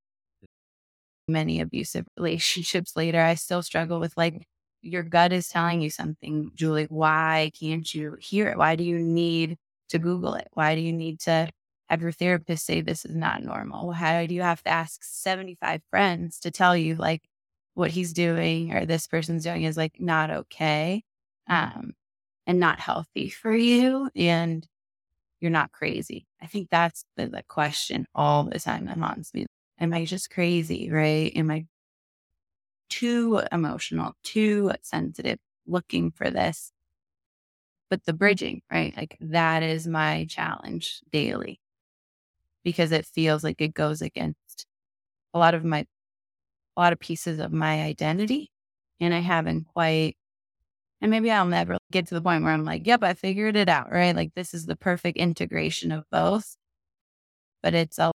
many 1.28 1.60
abusive 1.62 2.06
relationships 2.18 2.95
later, 2.95 3.22
I 3.22 3.36
still 3.36 3.64
struggle 3.64 3.99
with 3.99 4.14
like, 4.18 4.47
your 4.82 5.01
gut 5.03 5.34
is 5.34 5.47
telling 5.49 5.82
you 5.82 5.89
something, 5.89 6.51
Julie. 6.53 6.86
Why 6.89 7.51
can't 7.60 7.91
you 7.91 8.18
hear 8.22 8.49
it? 8.49 8.58
Why 8.58 8.76
do 8.76 8.84
you 8.84 8.99
need 8.99 9.58
to 9.89 9.97
Google 9.97 10.36
it? 10.36 10.47
Why 10.53 10.76
do 10.76 10.82
you 10.82 10.93
need 10.93 11.20
to 11.22 11.49
have 11.89 12.01
your 12.03 12.12
therapist 12.12 12.66
say 12.68 12.82
this 12.82 13.03
is 13.03 13.16
not 13.16 13.43
normal? 13.43 13.93
How 13.93 14.26
do 14.28 14.36
you 14.36 14.43
have 14.43 14.62
to 14.64 14.70
ask 14.70 15.03
75 15.03 15.82
friends 15.89 16.39
to 16.41 16.51
tell 16.51 16.78
you 16.78 16.95
like 16.95 17.24
what 17.74 17.89
he's 17.91 18.14
doing 18.14 18.74
or 18.74 18.86
this 18.86 19.08
person's 19.08 19.43
doing 19.43 19.64
is 19.64 19.76
like 19.76 19.99
not 19.99 20.30
okay 20.30 21.03
um, 21.49 21.93
and 22.45 22.60
not 22.60 22.80
healthy 22.80 23.30
for 23.32 23.56
you? 23.56 24.10
And 24.16 24.68
you're 25.45 25.51
not 25.51 25.71
crazy. 25.71 26.25
I 26.41 26.47
think 26.47 26.69
that's 26.71 27.05
the, 27.17 27.27
the 27.27 27.43
question 27.47 28.07
all 28.15 28.45
the 28.45 28.59
time 28.59 28.85
that 28.85 28.97
haunts 28.97 29.31
me. 29.31 29.45
Am 29.79 29.93
I 29.93 30.03
just 30.03 30.31
crazy? 30.31 30.89
Right? 30.89 31.31
Am 31.35 31.51
I 31.51 31.67
too 32.89 33.43
emotional, 33.51 34.13
too 34.23 34.71
sensitive, 34.81 35.37
looking 35.67 36.09
for 36.09 36.31
this? 36.31 36.71
But 37.91 38.05
the 38.05 38.13
mm. 38.13 38.17
bridging, 38.17 38.61
right? 38.71 38.91
Like 38.97 39.17
that 39.21 39.61
is 39.61 39.85
my 39.85 40.25
challenge 40.27 41.01
daily 41.11 41.59
because 42.63 42.91
it 42.91 43.05
feels 43.05 43.43
like 43.43 43.61
it 43.61 43.75
goes 43.75 44.01
against 44.01 44.65
a 45.31 45.37
lot 45.37 45.53
of 45.53 45.63
my, 45.63 45.85
a 46.75 46.81
lot 46.81 46.91
of 46.91 46.99
pieces 46.99 47.37
of 47.37 47.53
my 47.53 47.83
identity. 47.83 48.49
And 48.99 49.13
I 49.13 49.19
haven't 49.19 49.67
quite 49.67 50.17
and 51.06 51.12
maybe 51.12 51.30
I'll 51.30 51.45
never 51.45 51.78
get 51.91 52.08
to 52.08 52.16
the 52.16 52.22
point 52.22 52.43
where 52.43 52.51
I'm 52.51 52.66
like, 52.66 52.88
yep, 52.88 53.03
I 53.03 53.14
figured 53.14 53.56
it 53.56 53.70
out, 53.70 53.91
right? 53.91 54.16
Like 54.16 54.34
this 54.34 54.56
is 54.56 54.66
the 54.66 54.76
perfect 54.76 55.20
integration 55.20 55.91
of 55.91 56.03
both. 56.10 56.58
But 57.62 57.76
it's 57.76 57.99
a, 57.99 58.12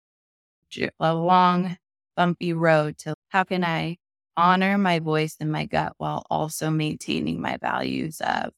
a 0.99 1.13
long, 1.13 1.77
bumpy 2.17 2.51
road 2.51 2.97
to 2.97 3.13
how 3.27 3.43
can 3.43 3.63
I 3.63 3.97
honor 4.35 4.79
my 4.79 4.97
voice 4.97 5.37
and 5.39 5.51
my 5.51 5.65
gut 5.65 5.93
while 5.99 6.25
also 6.31 6.71
maintaining 6.71 7.39
my 7.39 7.57
values 7.57 8.21
of 8.21 8.53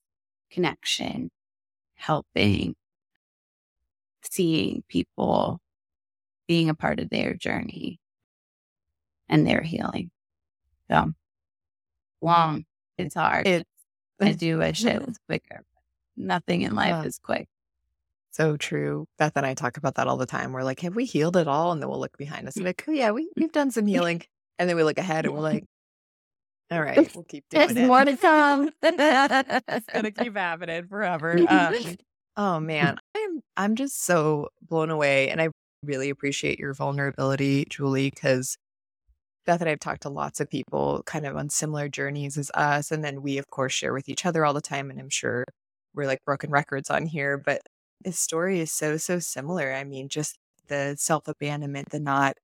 connection, 0.49 1.29
helping, 1.95 2.75
seeing 4.23 4.81
people, 4.87 5.59
being 6.47 6.69
a 6.69 6.73
part 6.73 7.01
of 7.01 7.09
their 7.09 7.33
journey 7.33 7.99
and 9.27 9.45
their 9.45 9.61
healing. 9.61 10.09
So 10.89 11.11
long. 12.21 12.63
It's 12.97 13.15
hard. 13.15 13.47
It 13.47 13.65
I 14.21 14.31
do 14.33 14.57
wish 14.59 14.85
it 14.85 15.05
was 15.05 15.17
quicker. 15.27 15.63
Nothing 16.17 16.61
in 16.61 16.75
life 16.75 16.89
Yeah. 16.89 17.03
is 17.03 17.19
quick. 17.19 17.47
So 18.31 18.55
true. 18.57 19.07
Beth 19.17 19.33
and 19.35 19.45
I 19.45 19.53
talk 19.53 19.77
about 19.77 19.95
that 19.95 20.07
all 20.07 20.17
the 20.17 20.25
time. 20.25 20.53
We're 20.53 20.63
like, 20.63 20.79
have 20.81 20.95
we 20.95 21.05
healed 21.05 21.35
it 21.35 21.47
all? 21.47 21.71
And 21.71 21.81
then 21.81 21.89
we'll 21.89 21.99
look 21.99 22.17
behind 22.17 22.47
us 22.47 22.55
and 22.55 22.63
be 22.63 22.69
like, 22.69 22.85
oh, 22.87 22.91
yeah, 22.91 23.11
we, 23.11 23.29
we've 23.35 23.51
done 23.51 23.71
some 23.71 23.85
healing. 23.87 24.21
And 24.57 24.69
then 24.69 24.77
we 24.77 24.83
look 24.83 24.97
ahead 24.97 25.25
and 25.25 25.33
we're 25.33 25.41
like, 25.41 25.65
all 26.71 26.81
right, 26.81 27.13
we'll 27.13 27.25
keep 27.25 27.43
doing 27.49 27.67
There's 27.67 27.77
it. 27.77 27.87
more 27.87 28.05
to 28.05 28.15
come. 28.15 28.69
it's 28.81 29.85
gonna 29.91 30.11
keep 30.11 30.37
happening 30.37 30.87
forever. 30.87 31.37
Um, 31.49 31.75
oh 32.37 32.59
man, 32.61 32.97
I'm 33.17 33.41
I'm 33.57 33.75
just 33.75 34.05
so 34.05 34.47
blown 34.61 34.89
away, 34.89 35.29
and 35.29 35.41
I 35.41 35.49
really 35.83 36.09
appreciate 36.09 36.59
your 36.59 36.73
vulnerability, 36.73 37.65
Julie, 37.69 38.09
because 38.09 38.55
Beth 39.45 39.61
and 39.61 39.67
I 39.67 39.71
have 39.71 39.79
talked 39.79 40.03
to 40.03 40.09
lots 40.09 40.39
of 40.39 40.49
people 40.49 41.03
kind 41.05 41.25
of 41.25 41.35
on 41.35 41.49
similar 41.49 41.89
journeys 41.89 42.37
as 42.37 42.51
us, 42.53 42.91
and 42.91 43.03
then 43.03 43.21
we 43.21 43.37
of 43.37 43.49
course 43.49 43.73
share 43.73 43.93
with 43.93 44.09
each 44.09 44.25
other 44.25 44.45
all 44.45 44.53
the 44.53 44.61
time, 44.61 44.89
and 44.91 44.99
I'm 44.99 45.09
sure 45.09 45.45
we're 45.93 46.07
like 46.07 46.23
broken 46.25 46.51
records 46.51 46.89
on 46.89 47.05
here, 47.07 47.37
but 47.37 47.61
this 48.03 48.19
story 48.19 48.59
is 48.59 48.71
so 48.71 48.97
so 48.97 49.19
similar. 49.19 49.73
I 49.73 49.83
mean, 49.83 50.09
just 50.09 50.37
the 50.67 50.95
self 50.97 51.27
abandonment, 51.27 51.89
the 51.91 51.99
not 51.99 52.37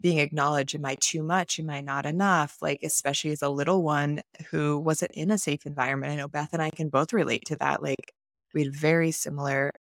being 0.00 0.18
acknowledged. 0.18 0.74
Am 0.74 0.84
I 0.84 0.96
too 1.00 1.22
much? 1.22 1.58
Am 1.58 1.70
I 1.70 1.80
not 1.80 2.06
enough? 2.06 2.58
Like, 2.60 2.80
especially 2.82 3.32
as 3.32 3.42
a 3.42 3.48
little 3.48 3.82
one 3.82 4.20
who 4.50 4.78
wasn't 4.78 5.12
in 5.12 5.30
a 5.30 5.38
safe 5.38 5.66
environment. 5.66 6.12
I 6.12 6.16
know 6.16 6.28
Beth 6.28 6.50
and 6.52 6.62
I 6.62 6.70
can 6.70 6.88
both 6.88 7.12
relate 7.12 7.44
to 7.46 7.56
that. 7.56 7.82
Like, 7.82 8.12
we 8.54 8.64
had 8.64 8.74
very 8.76 9.10
similar 9.10 9.72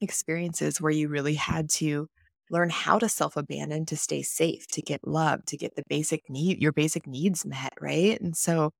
experiences 0.00 0.80
where 0.80 0.92
you 0.92 1.08
really 1.08 1.34
had 1.34 1.68
to 1.70 2.08
learn 2.50 2.70
how 2.70 2.98
to 2.98 3.08
self 3.08 3.36
abandon 3.36 3.86
to 3.86 3.96
stay 3.96 4.22
safe, 4.22 4.66
to 4.68 4.82
get 4.82 5.06
love, 5.06 5.44
to 5.46 5.56
get 5.56 5.76
the 5.76 5.84
basic 5.88 6.28
need, 6.28 6.60
your 6.60 6.72
basic 6.72 7.06
needs 7.06 7.46
met. 7.46 7.72
Right. 7.80 8.20
And 8.20 8.36
so 8.36 8.70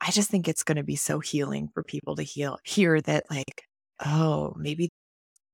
I 0.00 0.10
just 0.10 0.30
think 0.30 0.48
it's 0.48 0.64
going 0.64 0.76
to 0.76 0.84
be 0.84 0.96
so 0.96 1.20
healing 1.20 1.68
for 1.74 1.82
people 1.82 2.16
to 2.16 2.22
heal, 2.22 2.58
hear 2.64 3.00
that, 3.02 3.24
like, 3.30 3.64
oh, 4.04 4.54
maybe 4.56 4.90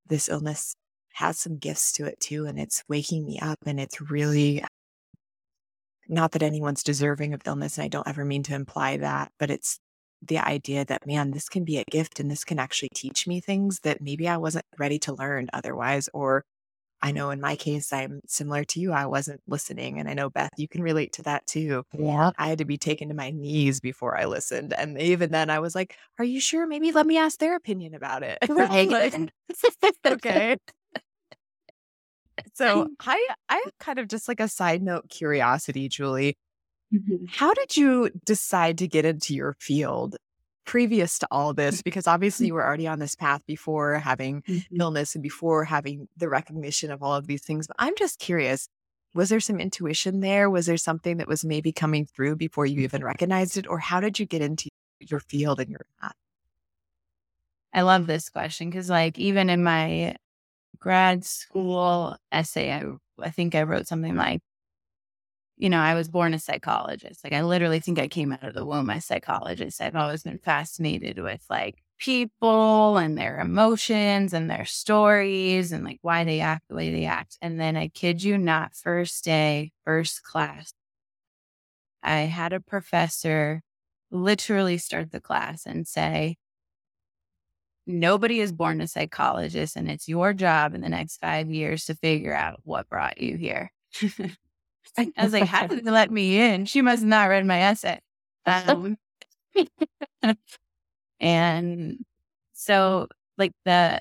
this 0.09 0.29
illness 0.29 0.75
has 1.15 1.39
some 1.39 1.59
gifts 1.59 1.93
to 1.93 2.05
it 2.07 2.21
too. 2.21 2.47
And 2.47 2.59
it's 2.59 2.83
waking 2.89 3.25
me 3.27 3.39
up. 3.41 3.59
And 3.67 3.81
it's 3.81 4.01
really 4.01 4.65
not 6.09 6.33
that 6.33 6.43
anyone's 6.43 6.83
deserving 6.83 7.35
of 7.35 7.43
illness. 7.47 7.79
And 7.79 7.85
I 7.85 7.89
don't 7.89 8.09
ever 8.09 8.25
mean 8.25 8.43
to 8.45 8.55
imply 8.55 8.99
that, 8.99 9.33
but 9.39 9.51
it's 9.51 9.79
the 10.23 10.39
idea 10.39 10.85
that, 10.85 11.07
man, 11.07 11.31
this 11.31 11.49
can 11.49 11.65
be 11.65 11.79
a 11.79 11.85
gift 11.91 12.21
and 12.21 12.31
this 12.31 12.45
can 12.45 12.59
actually 12.59 12.91
teach 12.95 13.27
me 13.27 13.41
things 13.41 13.81
that 13.81 14.01
maybe 14.01 14.29
I 14.29 14.37
wasn't 14.37 14.65
ready 14.79 14.99
to 15.01 15.15
learn 15.15 15.49
otherwise. 15.53 16.09
Or 16.13 16.45
I 17.05 17.13
know 17.13 17.29
in 17.29 17.39
my 17.39 17.55
case, 17.55 17.93
I'm 17.93 18.23
similar 18.27 18.65
to 18.65 18.81
you. 18.81 18.91
I 18.93 19.05
wasn't 19.05 19.43
listening. 19.47 20.01
And 20.01 20.09
I 20.09 20.15
know, 20.15 20.31
Beth, 20.31 20.53
you 20.57 20.67
can 20.67 20.83
relate 20.83 21.13
to 21.13 21.23
that 21.25 21.47
too. 21.47 21.85
Yeah. 21.93 22.31
I 22.39 22.49
had 22.49 22.59
to 22.59 22.65
be 22.65 22.79
taken 22.79 23.09
to 23.09 23.15
my 23.15 23.29
knees 23.31 23.79
before 23.79 24.19
I 24.19 24.25
listened. 24.25 24.73
And 24.73 24.99
even 24.99 25.31
then, 25.31 25.51
I 25.51 25.59
was 25.59 25.75
like, 25.75 25.99
Are 26.19 26.25
you 26.25 26.41
sure? 26.41 26.67
Maybe 26.67 26.93
let 26.93 27.07
me 27.07 27.19
ask 27.19 27.39
their 27.39 27.57
opinion 27.57 27.95
about 27.95 28.23
it. 28.23 28.39
Like, 28.49 29.15
okay. 30.07 30.57
So 32.55 32.89
I 33.01 33.29
I 33.51 33.57
have 33.57 33.79
kind 33.79 33.99
of 33.99 34.09
just 34.09 34.27
like 34.27 34.41
a 34.41 34.49
side 34.49 34.83
note 34.83 35.11
curiosity, 35.11 35.91
Julie. 35.91 36.39
Mhm. 36.93 37.29
How 37.29 37.53
did 37.53 37.77
you 37.77 38.11
decide 38.25 38.79
to 38.79 38.89
get 38.89 39.05
into 39.05 39.35
your 39.35 39.57
field 39.61 40.17
previous 40.65 41.19
to 41.21 41.29
all 41.31 41.55
this? 41.55 41.83
Because 41.83 42.07
obviously 42.07 42.47
you 42.49 42.55
were 42.55 42.65
already 42.65 42.87
on 42.87 42.99
this 42.99 43.15
path 43.17 43.43
before 43.47 43.99
having 43.99 44.43
Mhm. 44.47 44.81
illness 44.81 45.15
and 45.15 45.23
before 45.23 45.65
having 45.65 46.09
the 46.17 46.29
recognition 46.29 46.91
of 46.91 47.03
all 47.03 47.15
of 47.15 47.27
these 47.27 47.43
things. 47.45 47.67
But 47.67 47.77
I'm 47.79 47.95
just 47.97 48.19
curious, 48.19 48.69
was 49.15 49.29
there 49.29 49.41
some 49.41 49.61
intuition 49.61 50.21
there? 50.21 50.51
Was 50.51 50.67
there 50.67 50.77
something 50.77 51.19
that 51.19 51.29
was 51.29 51.45
maybe 51.45 51.73
coming 51.73 52.07
through 52.07 52.37
before 52.37 52.67
you 52.67 52.81
even 52.83 53.05
recognized 53.05 53.57
it? 53.57 53.67
Or 53.69 53.79
how 53.79 54.01
did 54.01 54.19
you 54.19 54.27
get 54.27 54.43
into 54.43 54.69
your 55.01 55.21
field 55.21 55.61
and 55.61 55.71
your 55.71 55.87
path? 56.01 56.15
I 57.73 57.83
love 57.83 58.07
this 58.07 58.29
question 58.29 58.71
because, 58.71 58.89
like, 58.89 59.19
even 59.19 59.51
in 59.51 59.63
my 59.65 60.17
grad 60.81 61.25
school 61.25 62.19
essay, 62.33 62.73
I, 62.73 62.85
I 63.21 63.31
think 63.31 63.55
I 63.57 63.65
wrote 63.65 63.89
something 63.89 64.17
like, 64.17 64.43
you 65.57 65.69
know, 65.71 65.79
I 65.79 65.95
was 65.95 66.09
born 66.09 66.35
a 66.35 66.39
psychologist. 66.39 67.23
Like 67.23 67.33
I 67.33 67.43
literally 67.43 67.81
think 67.81 67.99
I 67.99 68.09
came 68.09 68.33
out 68.33 68.43
of 68.43 68.55
the 68.55 68.65
womb 68.65 68.91
a 68.91 69.01
psychologist. 69.01 69.81
I've 69.81 69.97
always 69.97 70.23
been 70.25 70.39
fascinated 70.39 71.19
with 71.19 71.45
like 71.49 71.83
people 71.99 72.97
and 72.99 73.17
their 73.17 73.39
emotions 73.39 74.33
and 74.33 74.51
their 74.51 74.65
stories 74.65 75.71
and 75.73 75.85
like 75.85 75.99
why 76.03 76.25
they 76.25 76.41
act 76.41 76.69
the 76.69 76.75
way 76.75 76.91
they 76.91 77.05
act. 77.05 77.39
And 77.41 77.61
then 77.61 77.77
I 77.77 77.89
kid 77.89 78.23
you 78.23 78.37
not, 78.37 78.75
first 78.75 79.25
day, 79.25 79.73
first 79.85 80.25
class, 80.25 80.73
I 82.03 82.21
had 82.21 82.53
a 82.53 82.61
professor 82.61 83.63
literally 84.11 84.79
start 84.79 85.11
the 85.13 85.21
class 85.21 85.67
and 85.67 85.87
say, 85.87 86.37
Nobody 87.87 88.41
is 88.41 88.51
born 88.51 88.81
a 88.81 88.89
psychologist, 88.89 89.77
and 89.77 89.91
it's 89.91 90.09
your 90.09 90.33
job 90.33 90.75
in 90.75 90.81
the 90.81 90.89
next 90.89 91.19
five 91.19 91.51
years 91.51 91.85
to 91.85 91.95
figure 91.95 92.35
out 92.35 92.61
what 92.65 92.89
brought 92.89 93.21
you 93.21 93.37
here. 93.37 93.71
I 94.99 95.13
was 95.25 95.33
like, 95.33 95.45
how 95.47 95.67
did 95.67 95.85
they 95.85 95.91
let 95.91 96.11
me 96.11 96.39
in? 96.39 96.67
She 96.67 96.83
must 96.83 97.03
not 97.03 97.27
read 97.29 97.47
my 97.47 97.61
essay. 97.61 98.01
Um, 98.47 98.97
and 101.21 102.05
so, 102.53 103.09
like, 103.39 103.53
the, 103.65 104.01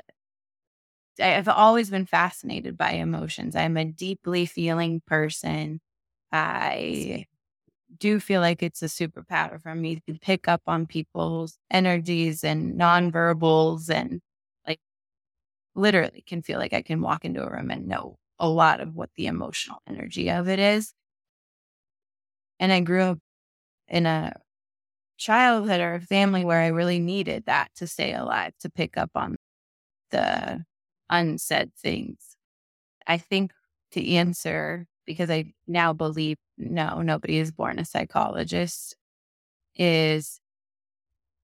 I've 1.20 1.48
always 1.48 1.90
been 1.90 2.06
fascinated 2.06 2.78
by 2.78 2.92
emotions. 2.92 3.56
I'm 3.56 3.78
a 3.78 3.86
deeply 3.86 4.46
feeling 4.46 5.02
person. 5.06 5.80
I 6.32 7.26
do 8.00 8.20
feel 8.20 8.42
like 8.42 8.64
it's 8.64 8.82
a 8.82 8.88
superpower 8.88 9.62
for 9.62 9.76
me 9.76 10.02
to 10.08 10.16
pick 10.20 10.48
up 10.48 10.62
on 10.68 10.88
people's 10.88 11.58
energies 11.72 12.44
and 12.44 12.80
nonverbals 12.80 13.90
and 13.90 14.22
like 14.68 14.80
literally 15.76 16.24
can 16.28 16.42
feel 16.42 16.60
like 16.60 16.74
I 16.74 16.82
can 16.82 17.02
walk 17.02 17.26
into 17.26 17.44
a 17.46 17.52
room 17.52 17.72
and 17.72 17.88
know 17.88 18.18
a 18.40 18.48
lot 18.50 18.82
of 18.82 18.96
what 18.96 19.10
the 19.16 19.28
emotional 19.28 19.80
energy 19.88 20.30
of 20.30 20.48
it 20.48 20.60
is. 20.60 20.94
And 22.60 22.72
I 22.72 22.82
grew 22.82 23.02
up 23.02 23.20
in 23.88 24.06
a 24.06 24.34
childhood 25.18 25.80
or 25.80 25.96
a 25.96 26.02
family 26.02 26.46
where 26.46 26.62
I 26.62 26.68
really 26.68 27.00
needed 27.00 27.46
that 27.46 27.70
to 27.76 27.88
stay 27.88 28.14
alive, 28.14 28.54
to 28.62 28.70
pick 28.70 28.98
up 28.98 29.12
on 29.16 29.36
the 30.12 30.64
unsaid 31.10 31.72
things. 31.76 32.38
I 33.08 33.18
think 33.18 33.52
to 33.92 34.12
answer, 34.14 34.88
because 35.06 35.30
I 35.30 35.54
now 35.68 35.94
believe 35.94 36.38
no, 36.58 37.02
nobody 37.02 37.38
is 37.38 37.52
born 37.52 37.80
a 37.80 37.86
psychologist, 37.86 38.96
is 39.76 40.40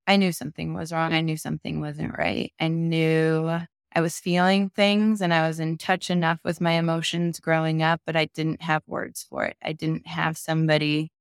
I 0.07 0.17
knew 0.17 0.31
something 0.31 0.73
was 0.73 0.91
wrong. 0.91 1.13
I 1.13 1.21
knew 1.21 1.37
something 1.37 1.81
wasn't 1.81 2.17
right. 2.17 2.51
I 2.59 2.67
knew 2.67 3.59
I 3.93 4.01
was 4.01 4.19
feeling 4.19 4.69
things 4.69 5.21
and 5.21 5.33
I 5.33 5.47
was 5.47 5.59
in 5.59 5.77
touch 5.77 6.09
enough 6.11 6.39
with 6.43 6.61
my 6.61 6.73
emotions 6.73 7.39
growing 7.39 7.81
up, 7.81 8.01
but 8.05 8.15
I 8.15 8.25
didn't 8.25 8.61
have 8.61 8.83
words 8.85 9.25
for 9.27 9.45
it. 9.45 9.57
I 9.63 9.73
didn't 9.73 10.05
have 10.07 10.37
somebody, 10.37 11.11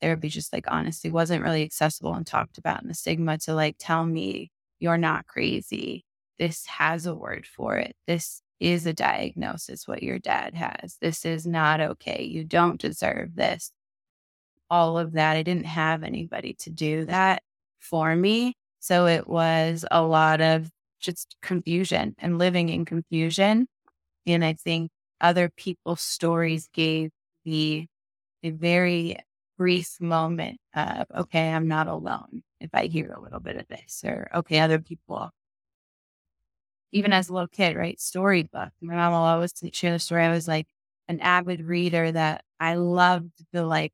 therapy 0.00 0.28
just 0.28 0.52
like 0.52 0.66
honestly 0.68 1.10
wasn't 1.10 1.42
really 1.42 1.64
accessible 1.64 2.14
and 2.14 2.26
talked 2.26 2.56
about 2.56 2.82
in 2.82 2.88
the 2.88 2.94
stigma 2.94 3.38
to 3.38 3.54
like 3.54 3.76
tell 3.78 4.06
me, 4.06 4.50
you're 4.78 4.96
not 4.98 5.26
crazy. 5.26 6.04
This 6.38 6.66
has 6.66 7.06
a 7.06 7.14
word 7.14 7.46
for 7.46 7.76
it. 7.76 7.96
This 8.06 8.42
is 8.60 8.86
a 8.86 8.92
diagnosis, 8.92 9.88
what 9.88 10.02
your 10.02 10.18
dad 10.18 10.54
has. 10.54 10.98
This 11.00 11.24
is 11.24 11.46
not 11.46 11.80
okay. 11.80 12.22
You 12.22 12.44
don't 12.44 12.80
deserve 12.80 13.34
this. 13.34 13.72
All 14.70 14.98
of 14.98 15.12
that. 15.12 15.36
I 15.36 15.42
didn't 15.42 15.66
have 15.66 16.02
anybody 16.04 16.54
to 16.60 16.70
do 16.70 17.06
that 17.06 17.42
for 17.80 18.14
me. 18.14 18.54
So 18.78 19.06
it 19.06 19.26
was 19.26 19.84
a 19.90 20.02
lot 20.02 20.40
of 20.40 20.70
just 21.00 21.36
confusion 21.42 22.14
and 22.18 22.38
living 22.38 22.68
in 22.68 22.84
confusion. 22.84 23.66
And 24.26 24.44
I 24.44 24.52
think 24.54 24.90
other 25.20 25.48
people's 25.48 26.02
stories 26.02 26.68
gave 26.72 27.10
me 27.44 27.88
a 28.42 28.50
very 28.50 29.16
brief 29.58 30.00
moment 30.00 30.58
of, 30.74 31.06
okay, 31.14 31.52
I'm 31.52 31.68
not 31.68 31.86
alone 31.88 32.42
if 32.60 32.70
I 32.72 32.86
hear 32.86 33.12
a 33.12 33.20
little 33.20 33.40
bit 33.40 33.56
of 33.56 33.68
this, 33.68 34.02
or 34.04 34.30
okay, 34.34 34.60
other 34.60 34.78
people. 34.78 35.30
Even 36.92 37.12
as 37.12 37.28
a 37.28 37.32
little 37.32 37.48
kid, 37.48 37.76
right? 37.76 38.00
Storybook. 38.00 38.70
My 38.80 38.94
mom 38.94 39.12
will 39.12 39.18
always 39.20 39.52
share 39.72 39.92
the 39.92 39.98
story. 39.98 40.24
I 40.24 40.30
was 40.30 40.48
like 40.48 40.66
an 41.08 41.20
avid 41.20 41.62
reader 41.62 42.10
that 42.12 42.44
I 42.58 42.74
loved 42.74 43.32
the 43.52 43.64
like 43.64 43.92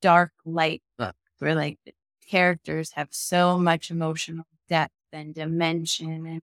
dark 0.00 0.32
light 0.44 0.82
book 0.98 1.14
where 1.38 1.54
like 1.54 1.78
the 1.84 1.92
characters 2.26 2.92
have 2.92 3.08
so 3.10 3.58
much 3.58 3.90
emotional 3.90 4.44
depth 4.68 4.94
and 5.12 5.34
dimension. 5.34 6.26
And 6.26 6.40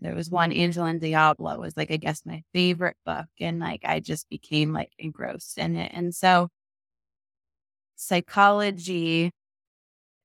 there 0.00 0.14
was 0.14 0.30
one 0.30 0.52
Angel 0.52 0.84
and 0.84 1.00
Diablo 1.00 1.58
was 1.58 1.76
like, 1.76 1.90
I 1.90 1.96
guess 1.96 2.24
my 2.24 2.42
favorite 2.52 2.96
book. 3.04 3.26
And 3.38 3.60
like, 3.60 3.82
I 3.84 4.00
just 4.00 4.28
became 4.28 4.72
like 4.72 4.92
engrossed 4.98 5.58
in 5.58 5.76
it. 5.76 5.92
And 5.94 6.14
so 6.14 6.48
psychology, 7.96 9.30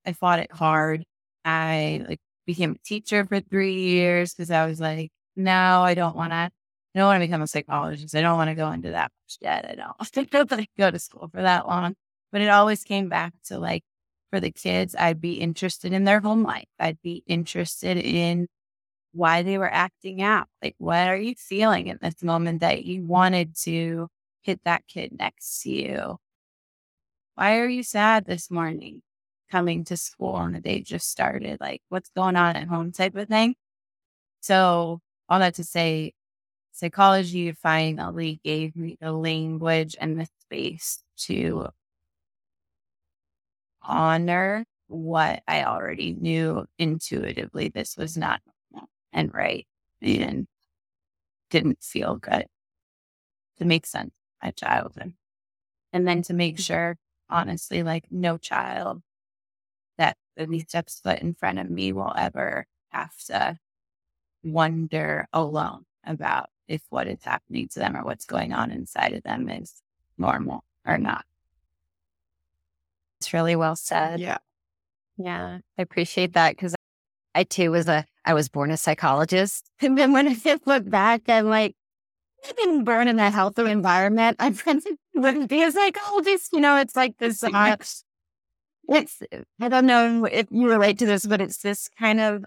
I 0.06 0.14
fought 0.14 0.40
it 0.40 0.52
hard. 0.52 1.04
I 1.44 2.06
like 2.08 2.20
became 2.46 2.72
a 2.74 2.88
teacher 2.88 3.26
for 3.26 3.40
three 3.40 3.82
years 3.82 4.34
because 4.34 4.52
I 4.52 4.66
was 4.66 4.80
like, 4.80 5.12
no, 5.36 5.82
I 5.84 5.94
don't 5.94 6.16
want 6.16 6.32
to. 6.32 6.36
I 6.96 7.00
don't 7.00 7.08
want 7.08 7.22
to 7.22 7.28
become 7.28 7.42
a 7.42 7.48
psychologist. 7.48 8.16
I 8.16 8.22
don't 8.22 8.38
want 8.38 8.50
to 8.50 8.56
go 8.56 8.72
into 8.72 8.92
that 8.92 9.12
much 9.12 9.38
yet. 9.42 9.66
I 9.70 9.76
don't 9.76 10.08
think 10.08 10.34
want 10.34 10.50
to 10.50 10.68
go 10.78 10.92
to 10.92 11.00
school 11.00 11.28
for 11.28 11.42
that 11.42 11.68
long. 11.68 11.96
But 12.32 12.42
it 12.42 12.48
always 12.48 12.84
came 12.84 13.10
back 13.10 13.34
to 13.46 13.60
like 13.60 13.84
for 14.30 14.40
the 14.40 14.52
kids, 14.52 14.96
I'd 14.98 15.22
be 15.22 15.34
interested 15.34 15.94
in 15.94 16.04
their 16.04 16.20
home 16.20 16.44
life. 16.44 16.68
I'd 16.80 17.02
be 17.02 17.24
interested 17.28 17.98
in 17.98 18.48
why 19.14 19.44
they 19.44 19.58
were 19.58 19.72
acting 19.72 20.22
out. 20.22 20.48
Like, 20.62 20.76
what 20.78 21.08
are 21.08 21.18
you 21.18 21.36
feeling 21.36 21.88
in 21.88 22.00
this 22.02 22.22
moment 22.24 22.62
that 22.62 22.86
you 22.86 23.04
wanted 23.04 23.56
to 23.64 24.10
hit 24.42 24.62
that 24.66 24.88
kid 24.88 25.14
next 25.18 25.62
to 25.64 25.72
you? 25.72 26.18
Why 27.36 27.58
are 27.60 27.68
you 27.68 27.84
sad 27.84 28.26
this 28.26 28.52
morning 28.52 29.02
coming 29.52 29.84
to 29.86 29.98
school 29.98 30.38
and 30.38 30.56
the 30.56 30.60
day 30.62 30.82
just 30.82 31.10
started? 31.10 31.60
Like, 31.62 31.82
what's 31.90 32.10
going 32.10 32.36
on 32.36 32.56
at 32.56 32.68
home 32.68 32.92
type 32.92 33.16
of 33.16 33.28
thing. 33.28 33.56
So, 34.42 35.02
all 35.30 35.40
that 35.40 35.56
to 35.56 35.64
say, 35.64 36.14
psychology 36.72 37.52
finally 37.54 38.40
gave 38.44 38.76
me 38.76 38.98
the 39.02 39.12
language 39.14 39.96
and 40.00 40.20
the 40.20 40.28
space 40.42 41.02
to 41.18 41.70
honor 43.88 44.66
what 44.88 45.42
I 45.48 45.64
already 45.64 46.14
knew 46.14 46.66
intuitively. 46.78 47.70
This 47.70 47.98
was 47.98 48.18
not 48.18 48.42
and 49.12 49.34
right 49.34 49.66
and 50.02 50.48
didn't 51.50 51.82
feel 51.82 52.18
good 52.18 52.46
to 53.58 53.66
make 53.66 53.86
sense 53.86 54.12
my 54.44 54.52
childhood. 54.52 55.14
And 55.94 56.08
then 56.08 56.22
to 56.24 56.34
make 56.34 56.56
mm-hmm. 56.56 56.62
sure, 56.62 56.98
honestly, 57.30 57.84
like 57.84 58.06
no 58.12 58.38
child 58.38 59.02
that 59.98 60.18
at 60.38 60.50
least 60.50 60.70
steps 60.70 61.00
foot 61.00 61.20
in 61.20 61.34
front 61.34 61.60
of 61.60 61.70
me 61.70 61.94
will 61.94 62.14
ever 62.16 62.68
have 62.90 63.18
to 63.28 63.58
wonder 64.44 65.28
alone 65.34 65.86
about 66.06 66.50
if 66.68 66.82
what 66.90 67.08
is 67.08 67.24
happening 67.24 67.68
to 67.70 67.80
them 67.80 67.96
or 67.96 68.04
what's 68.04 68.26
going 68.26 68.54
on 68.54 68.72
inside 68.72 69.14
of 69.14 69.24
them 69.24 69.50
is 69.50 69.82
normal 70.18 70.64
or 70.86 70.98
not. 70.98 71.26
It's 73.26 73.34
really 73.34 73.56
well 73.56 73.76
said. 73.76 74.20
Yeah. 74.20 74.38
Yeah. 75.18 75.58
I 75.80 75.82
appreciate 75.82 76.34
that 76.34 76.56
because 76.56 76.76
I 77.34 77.44
too 77.44 77.72
was 77.72 77.88
a, 77.88 78.06
I 78.24 78.36
was 78.36 78.50
born 78.50 78.70
a 78.70 78.78
psychologist. 78.78 79.72
And 79.82 79.98
then 79.98 80.14
when 80.14 80.28
I 80.28 80.60
look 80.66 80.88
back, 80.88 81.24
I'm 81.28 81.48
like, 81.48 81.76
I 82.48 82.52
didn't 82.52 82.84
burn 82.84 83.08
in 83.08 83.18
a 83.18 83.32
healthy 83.32 83.66
environment. 83.66 84.38
I 84.40 84.54
wouldn't 85.16 85.50
be 85.50 85.64
a 85.64 85.72
psychologist. 85.72 86.54
You 86.54 86.60
know, 86.62 86.78
it's 86.78 86.96
like 86.96 87.18
this, 87.18 87.44
uh, 87.44 87.78
it's, 88.88 89.24
I 89.60 89.70
don't 89.70 89.88
know 89.88 90.26
if 90.26 90.46
you 90.52 90.70
relate 90.70 91.00
to 91.00 91.08
this, 91.08 91.26
but 91.26 91.42
it's 91.42 91.58
this 91.58 91.90
kind 91.98 92.20
of 92.20 92.46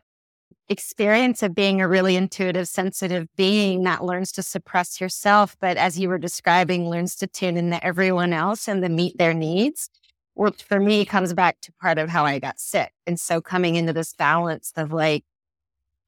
experience 0.69 1.43
of 1.43 1.57
being 1.57 1.81
a 1.81 1.89
really 1.89 2.15
intuitive, 2.15 2.69
sensitive 2.69 3.27
being 3.37 3.83
that 3.83 4.05
learns 4.05 4.31
to 4.31 4.45
suppress 4.45 5.01
yourself, 5.01 5.57
but 5.61 5.77
as 5.77 5.99
you 5.99 6.09
were 6.09 6.19
describing, 6.19 6.89
learns 6.89 7.17
to 7.17 7.27
tune 7.27 7.57
into 7.57 7.85
everyone 7.85 8.33
else 8.33 8.69
and 8.69 8.81
to 8.83 8.89
meet 8.89 9.19
their 9.19 9.35
needs 9.35 9.91
which 10.39 10.63
for 10.63 10.79
me 10.79 11.05
comes 11.05 11.35
back 11.35 11.61
to 11.61 11.73
part 11.83 11.99
of 11.99 12.09
how 12.09 12.25
I 12.25 12.39
got 12.39 12.61
sick. 12.61 12.93
And 13.09 13.19
so 13.19 13.41
coming 13.41 13.75
into 13.75 13.93
this 13.93 14.15
balance 14.15 14.73
of 14.77 14.93
like, 14.93 15.25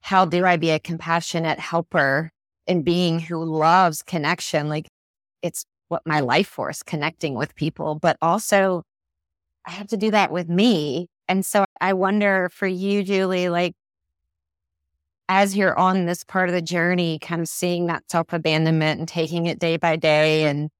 how 0.02 0.24
do 0.24 0.46
I 0.46 0.56
be 0.56 0.70
a 0.70 0.78
compassionate 0.78 1.58
helper 1.58 2.30
and 2.68 2.84
being 2.84 3.18
who 3.18 3.44
loves 3.44 4.04
connection? 4.04 4.68
Like 4.68 4.86
it's 5.42 5.66
what 5.88 6.02
my 6.06 6.20
life 6.20 6.46
force 6.46 6.84
connecting 6.84 7.34
with 7.34 7.56
people, 7.56 7.96
but 7.96 8.16
also 8.22 8.84
I 9.66 9.72
have 9.72 9.88
to 9.88 9.96
do 9.96 10.12
that 10.12 10.30
with 10.30 10.48
me. 10.48 11.08
And 11.26 11.44
so 11.44 11.64
I 11.80 11.92
wonder 11.94 12.50
for 12.52 12.68
you, 12.68 13.02
Julie, 13.02 13.48
like 13.48 13.74
as 15.28 15.56
you're 15.56 15.76
on 15.76 16.06
this 16.06 16.22
part 16.22 16.48
of 16.48 16.54
the 16.54 16.62
journey, 16.62 17.18
kind 17.18 17.40
of 17.40 17.48
seeing 17.48 17.86
that 17.86 18.08
self 18.08 18.32
abandonment 18.32 19.00
and 19.00 19.08
taking 19.08 19.46
it 19.46 19.58
day 19.58 19.76
by 19.76 19.96
day 19.96 20.44
and 20.44 20.70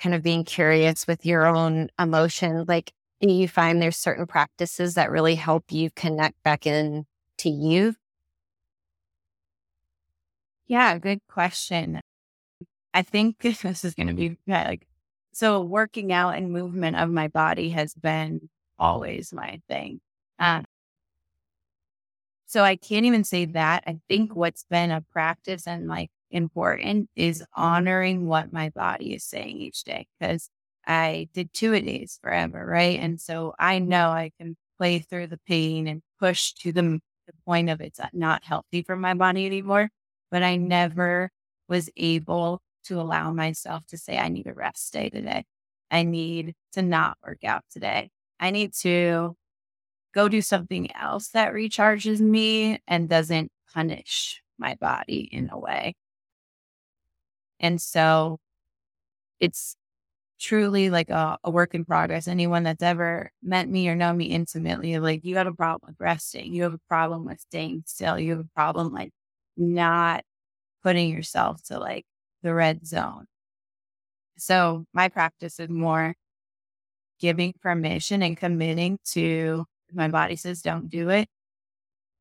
kind 0.00 0.14
of 0.14 0.22
being 0.22 0.44
curious 0.44 1.06
with 1.06 1.24
your 1.26 1.46
own 1.46 1.88
emotions, 1.98 2.68
like 2.68 2.92
do 3.20 3.32
you 3.32 3.48
find 3.48 3.80
there's 3.80 3.96
certain 3.96 4.26
practices 4.26 4.94
that 4.94 5.10
really 5.10 5.34
help 5.36 5.72
you 5.72 5.90
connect 5.96 6.42
back 6.42 6.66
in 6.66 7.06
to 7.38 7.48
you? 7.48 7.94
Yeah, 10.66 10.98
good 10.98 11.20
question. 11.28 12.00
I 12.92 13.02
think 13.02 13.38
this 13.40 13.84
is 13.84 13.94
going 13.94 14.08
to 14.08 14.14
be 14.14 14.36
like, 14.46 14.86
so 15.32 15.62
working 15.62 16.12
out 16.12 16.36
and 16.36 16.50
movement 16.50 16.96
of 16.96 17.10
my 17.10 17.28
body 17.28 17.70
has 17.70 17.94
been 17.94 18.48
always 18.78 19.32
my 19.32 19.60
thing. 19.68 20.00
Uh, 20.38 20.62
so 22.46 22.62
I 22.62 22.76
can't 22.76 23.04
even 23.06 23.24
say 23.24 23.44
that. 23.46 23.84
I 23.86 23.98
think 24.08 24.34
what's 24.34 24.64
been 24.64 24.90
a 24.90 25.00
practice 25.00 25.66
and 25.66 25.88
like 25.88 26.10
important 26.30 27.08
is 27.16 27.44
honoring 27.54 28.26
what 28.26 28.52
my 28.52 28.70
body 28.70 29.14
is 29.14 29.24
saying 29.24 29.58
each 29.58 29.84
day 29.84 30.06
because 30.18 30.50
I 30.86 31.28
did 31.34 31.52
two 31.52 31.72
a 31.74 31.80
days 31.80 32.18
forever, 32.22 32.64
right? 32.64 32.98
And 32.98 33.20
so 33.20 33.54
I 33.58 33.78
mm-hmm. 33.78 33.88
know 33.88 34.08
I 34.10 34.30
can 34.38 34.56
play 34.78 35.00
through 35.00 35.28
the 35.28 35.40
pain 35.46 35.86
and 35.88 36.02
push 36.20 36.52
to 36.54 36.72
the, 36.72 36.82
the 36.82 37.32
point 37.44 37.70
of 37.70 37.80
it's 37.80 37.98
uh, 37.98 38.08
not 38.12 38.44
healthy 38.44 38.82
for 38.82 38.96
my 38.96 39.14
body 39.14 39.46
anymore. 39.46 39.88
But 40.30 40.42
I 40.42 40.56
mm-hmm. 40.56 40.68
never 40.68 41.30
was 41.68 41.90
able 41.96 42.60
to 42.84 43.00
allow 43.00 43.32
myself 43.32 43.84
to 43.88 43.98
say, 43.98 44.16
I 44.16 44.28
need 44.28 44.46
a 44.46 44.54
rest 44.54 44.92
day 44.92 45.10
today. 45.10 45.44
I 45.90 46.02
need 46.04 46.54
to 46.72 46.82
not 46.82 47.18
work 47.24 47.44
out 47.44 47.64
today. 47.70 48.10
I 48.38 48.50
need 48.50 48.74
to 48.80 49.36
go 50.14 50.28
do 50.28 50.40
something 50.40 50.94
else 50.94 51.28
that 51.28 51.52
recharges 51.52 52.20
me 52.20 52.80
and 52.86 53.08
doesn't 53.08 53.50
punish 53.72 54.42
my 54.58 54.74
body 54.76 55.28
in 55.32 55.50
a 55.50 55.58
way. 55.58 55.94
And 57.60 57.80
so 57.80 58.38
it's 59.40 59.76
truly 60.38 60.90
like 60.90 61.10
a, 61.10 61.38
a, 61.44 61.50
work 61.50 61.74
in 61.74 61.84
progress. 61.84 62.28
Anyone 62.28 62.62
that's 62.64 62.82
ever 62.82 63.30
met 63.42 63.68
me 63.68 63.88
or 63.88 63.94
known 63.94 64.16
me 64.18 64.26
intimately, 64.26 64.98
like 64.98 65.24
you 65.24 65.36
have 65.36 65.46
a 65.46 65.52
problem 65.52 65.90
with 65.90 66.00
resting, 66.00 66.52
you 66.54 66.64
have 66.64 66.74
a 66.74 66.80
problem 66.88 67.24
with 67.24 67.40
staying 67.40 67.84
still, 67.86 68.18
you 68.18 68.32
have 68.32 68.40
a 68.40 68.54
problem 68.54 68.92
like 68.92 69.12
not 69.56 70.24
putting 70.82 71.10
yourself 71.10 71.62
to 71.64 71.78
like 71.78 72.04
the 72.42 72.54
red 72.54 72.86
zone. 72.86 73.26
So 74.38 74.84
my 74.92 75.08
practice 75.08 75.58
is 75.58 75.68
more 75.70 76.14
giving 77.18 77.54
permission 77.62 78.22
and 78.22 78.36
committing 78.36 78.98
to 79.12 79.64
my 79.92 80.08
body 80.08 80.36
says 80.36 80.60
don't 80.62 80.90
do 80.90 81.08
it, 81.10 81.28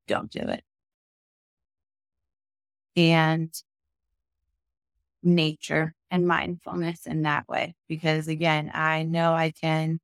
don't 0.08 0.32
do 0.32 0.40
it. 0.40 0.64
And 2.96 3.54
nature 5.26 5.94
and 6.12 6.28
mindfulness 6.28 7.06
in 7.06 7.24
that 7.24 7.48
way. 7.48 7.76
Because 7.88 8.28
again, 8.28 8.72
I 8.74 9.04
know 9.04 9.34
I 9.34 9.52
can, 9.52 10.00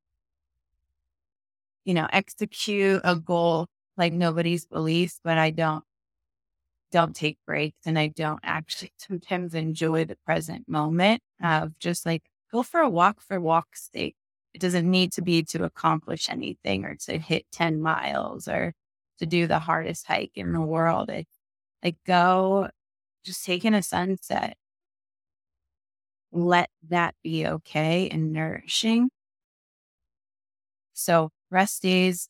you 1.86 1.94
know, 1.94 2.08
execute 2.12 3.02
a 3.04 3.16
goal 3.16 3.68
like 3.98 4.14
nobody's 4.14 4.66
beliefs, 4.66 5.20
but 5.24 5.38
I 5.38 5.52
don't 5.52 5.84
don't 6.92 7.16
take 7.16 7.38
breaks 7.46 7.80
and 7.86 7.98
I 7.98 8.08
don't 8.08 8.40
actually 8.44 8.92
sometimes 8.98 9.54
enjoy 9.56 10.06
the 10.06 10.18
present 10.26 10.68
moment 10.68 11.22
of 11.44 11.78
just 11.80 12.06
like 12.06 12.24
go 12.52 12.64
for 12.64 12.82
a 12.82 12.90
walk 12.90 13.22
for 13.22 13.40
walk's 13.40 13.90
sake. 13.94 14.16
It 14.54 14.62
doesn't 14.62 14.90
need 14.90 15.14
to 15.14 15.22
be 15.22 15.44
to 15.44 15.64
accomplish 15.64 16.30
anything 16.30 16.84
or 16.86 16.96
to 17.06 17.18
hit 17.18 17.46
10 17.54 17.82
miles 17.82 18.48
or 18.48 18.74
to 19.20 19.26
do 19.26 19.48
the 19.48 19.60
hardest 19.60 20.08
hike 20.08 20.32
in 20.36 20.52
the 20.54 20.62
world. 20.62 21.10
It 21.10 21.28
like 21.84 21.98
go 22.06 22.70
just 23.26 23.46
taking 23.46 23.74
a 23.74 23.84
sunset 23.84 24.58
let 26.32 26.70
that 26.90 27.16
be 27.24 27.48
okay 27.48 28.10
and 28.10 28.34
nourishing. 28.34 29.10
So, 30.94 31.32
rest 31.50 31.82
days, 31.82 32.30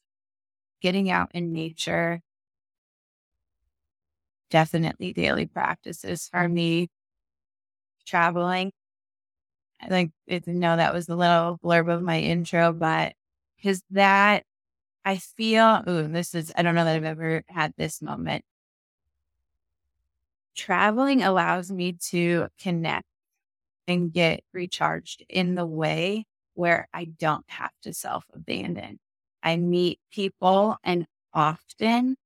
getting 0.82 1.10
out 1.12 1.32
in 1.34 1.54
nature, 1.54 2.22
definitely 4.50 5.14
daily 5.14 5.46
practices 5.46 6.28
for 6.28 6.48
me. 6.48 6.90
Traveling. 8.06 8.72
I 9.82 9.88
think 9.88 10.12
it's 10.28 10.48
know 10.48 10.76
that 10.78 10.94
was 10.94 11.10
a 11.10 11.16
little 11.16 11.58
blurb 11.64 11.92
of 11.94 12.02
my 12.04 12.20
intro, 12.20 12.72
but 12.74 13.14
because 13.58 13.84
that 13.92 14.44
I 15.06 15.18
feel, 15.18 15.84
ooh, 15.90 16.08
this 16.08 16.36
is, 16.36 16.52
I 16.58 16.64
don't 16.64 16.76
know 16.76 16.86
that 16.86 16.96
I've 16.98 17.04
ever 17.06 17.44
had 17.50 17.74
this 17.78 18.02
moment. 18.02 18.46
Traveling 20.56 21.22
allows 21.24 21.72
me 21.72 21.94
to 22.10 22.48
connect 22.58 23.06
and 23.88 24.14
get 24.14 24.44
recharged 24.54 25.26
in 25.30 25.56
the 25.56 25.66
way 25.66 26.26
where 26.54 26.88
I 26.94 27.06
don't 27.06 27.46
have 27.50 27.72
to 27.84 27.94
self 27.94 28.26
abandon. 28.34 29.00
I 29.44 29.58
meet 29.58 30.00
people 30.12 30.78
and 30.84 31.08
often, 31.34 32.18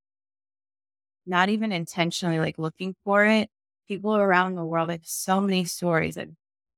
not 1.25 1.49
even 1.49 1.71
intentionally 1.71 2.39
like 2.39 2.57
looking 2.57 2.95
for 3.03 3.25
it, 3.25 3.49
people 3.87 4.15
around 4.15 4.55
the 4.55 4.65
world. 4.65 4.89
I 4.89 4.93
have 4.93 5.05
so 5.05 5.41
many 5.41 5.65
stories. 5.65 6.17
I've 6.17 6.33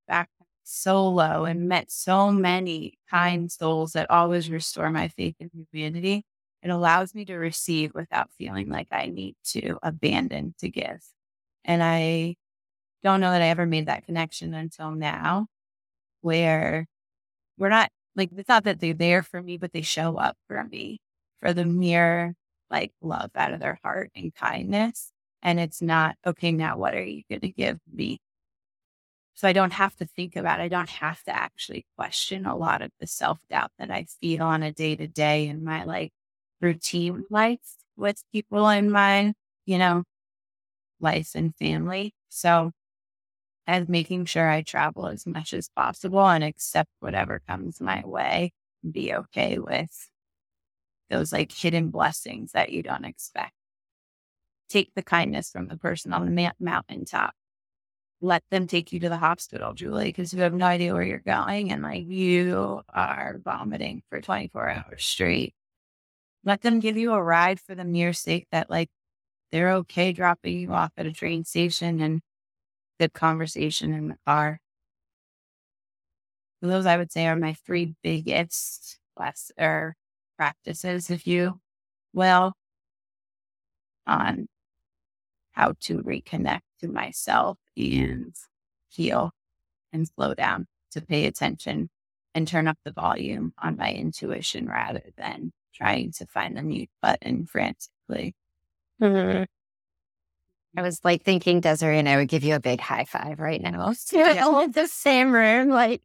back 0.08 0.30
solo 0.64 1.46
and 1.46 1.70
met 1.70 1.92
so 1.92 2.32
many 2.32 2.98
kind 3.10 3.52
souls 3.52 3.94
that 3.94 4.12
always 4.12 4.50
restore 4.52 4.90
my 4.92 5.08
faith 5.10 5.36
in 5.40 5.52
humanity. 5.72 6.26
It 6.64 6.70
allows 6.70 7.16
me 7.16 7.26
to 7.26 7.36
receive 7.38 7.94
without 7.94 8.32
feeling 8.38 8.70
like 8.70 8.88
I 8.92 9.08
need 9.08 9.36
to 9.48 9.78
abandon 9.84 10.56
to 10.60 10.70
give. 10.70 11.02
And 11.66 11.84
I 11.84 12.36
don't 13.04 13.22
know 13.22 13.32
that 13.32 13.42
I 13.42 13.48
ever 13.50 13.66
made 13.66 13.88
that 13.88 14.06
connection 14.06 14.54
until 14.54 14.92
now, 14.92 15.48
where 16.22 16.88
we're 17.58 17.70
not 17.70 17.90
like, 18.16 18.32
it's 18.36 18.50
not 18.50 18.64
that 18.66 18.80
they're 18.80 18.94
there 18.94 19.24
for 19.24 19.42
me, 19.42 19.58
but 19.58 19.74
they 19.74 19.82
show 19.82 20.18
up 20.18 20.38
for 20.48 20.64
me 20.64 21.00
for 21.42 21.54
the 21.54 21.66
mere 21.66 22.34
like 22.70 22.92
love 23.02 23.32
out 23.36 23.54
of 23.54 23.60
their 23.60 23.80
heart 23.84 24.12
and 24.16 24.34
kindness. 24.36 25.12
And 25.44 25.60
it's 25.60 25.82
not, 25.82 26.16
okay, 26.26 26.52
now 26.52 26.78
what 26.78 26.96
are 26.96 27.04
you 27.04 27.24
going 27.30 27.42
to 27.42 27.50
give 27.52 27.80
me? 27.92 28.20
So 29.36 29.48
I 29.48 29.54
don't 29.54 29.74
have 29.74 29.96
to 29.98 30.06
think 30.06 30.36
about 30.36 30.60
it. 30.60 30.64
I 30.64 30.68
don't 30.68 30.90
have 30.90 31.24
to 31.26 31.36
actually 31.36 31.86
question 31.96 32.46
a 32.46 32.56
lot 32.56 32.82
of 32.82 32.92
the 33.00 33.06
self 33.08 33.40
doubt 33.50 33.72
that 33.78 33.92
I 33.92 34.06
feel 34.20 34.44
on 34.44 34.64
a 34.64 34.72
day 34.72 34.96
to 34.96 35.08
day 35.08 35.48
in 35.48 35.64
my 35.64 35.84
like 35.84 36.12
routine 36.60 37.24
life 37.30 37.60
with 37.96 38.24
people 38.34 38.68
in 38.70 38.90
my, 38.92 39.34
you 39.66 39.78
know, 39.78 40.04
life 41.00 41.32
and 41.36 41.56
family. 41.56 42.14
So 42.30 42.72
and 43.68 43.90
making 43.90 44.26
sure 44.26 44.50
I 44.50 44.62
travel 44.62 45.08
as 45.08 45.28
much 45.28 45.54
as 45.54 45.70
possible 45.76 46.26
and 46.26 46.44
accept 46.44 46.90
whatever 47.02 47.42
comes 47.48 47.82
my 47.82 48.02
way 48.06 48.54
and 48.82 48.94
be 48.94 49.14
okay 49.14 49.60
with 49.60 50.10
those 51.10 51.34
like 51.34 51.52
hidden 51.52 51.90
blessings 51.90 52.54
that 52.54 52.72
you 52.72 52.82
don't 52.82 53.06
expect. 53.06 53.54
Take 54.70 54.94
the 54.96 55.04
kindness 55.04 55.52
from 55.52 55.68
the 55.68 55.78
person 55.78 56.14
on 56.14 56.26
the 56.26 56.32
ma- 56.32 56.52
mountaintop. 56.60 57.34
Let 58.20 58.44
them 58.50 58.68
take 58.68 58.92
you 58.92 59.00
to 59.02 59.10
the 59.10 59.18
hospital, 59.18 59.74
Julie, 59.74 60.06
because 60.06 60.34
you 60.34 60.42
have 60.42 60.54
no 60.54 60.66
idea 60.66 60.94
where 60.94 61.04
you're 61.04 61.20
going 61.20 61.72
and 61.72 61.84
like 61.84 62.08
you 62.08 62.82
are 62.90 63.40
vomiting 63.44 64.02
for 64.10 64.22
24 64.22 64.70
hours 64.70 65.06
straight. 65.06 65.54
Let 66.44 66.62
them 66.62 66.80
give 66.80 66.98
you 66.98 67.14
a 67.14 67.22
ride 67.22 67.60
for 67.60 67.76
the 67.76 67.84
mere 67.84 68.14
sake 68.14 68.48
that 68.52 68.70
like 68.70 68.90
they're 69.52 69.74
okay 69.74 70.14
dropping 70.14 70.60
you 70.60 70.74
off 70.74 70.92
at 70.98 71.06
a 71.06 71.14
train 71.14 71.46
station 71.46 72.02
and 72.02 72.22
good 73.00 73.14
conversation 73.14 73.94
in 73.94 74.08
the 74.10 74.18
car. 74.26 74.60
those 76.62 76.86
I 76.86 76.98
would 76.98 77.12
say 77.12 77.28
are 77.28 77.36
my 77.36 77.54
three 77.54 77.96
biggest 78.04 78.98
less 79.18 79.52
or 79.58 79.96
practices, 80.38 81.10
if 81.10 81.28
you 81.28 81.60
will, 82.14 82.54
on 84.06 84.48
how 85.52 85.74
to 85.82 86.02
reconnect 86.04 86.62
to 86.80 86.88
myself 86.88 87.58
and 87.76 88.36
heal 88.90 89.32
and 89.92 90.08
slow 90.08 90.34
down 90.34 90.68
to 90.92 91.02
pay 91.02 91.26
attention 91.26 91.90
and 92.36 92.48
turn 92.48 92.68
up 92.68 92.78
the 92.86 92.92
volume 92.92 93.54
on 93.62 93.78
my 93.78 93.92
intuition 93.92 94.68
rather 94.68 95.04
than 95.18 95.52
trying 95.74 96.12
to 96.12 96.26
find 96.28 96.56
the 96.56 96.62
mute 96.62 96.90
button 97.02 97.46
frantically. 97.46 98.36
Mm-hmm. 99.02 99.44
I 100.76 100.82
was 100.82 101.00
like 101.04 101.24
thinking 101.24 101.60
Desiree 101.60 102.00
and 102.00 102.10
I 102.10 102.18
would 102.18 102.28
give 102.28 102.44
you 102.44 102.56
a 102.56 102.60
big 102.60 102.80
high 102.80 103.06
five 103.06 103.40
right 103.40 103.62
now. 103.62 103.94
Yeah. 104.12 104.44
All 104.46 104.62
in 104.62 104.72
the 104.72 104.88
same 104.88 105.32
room. 105.32 105.70
Like 105.70 106.02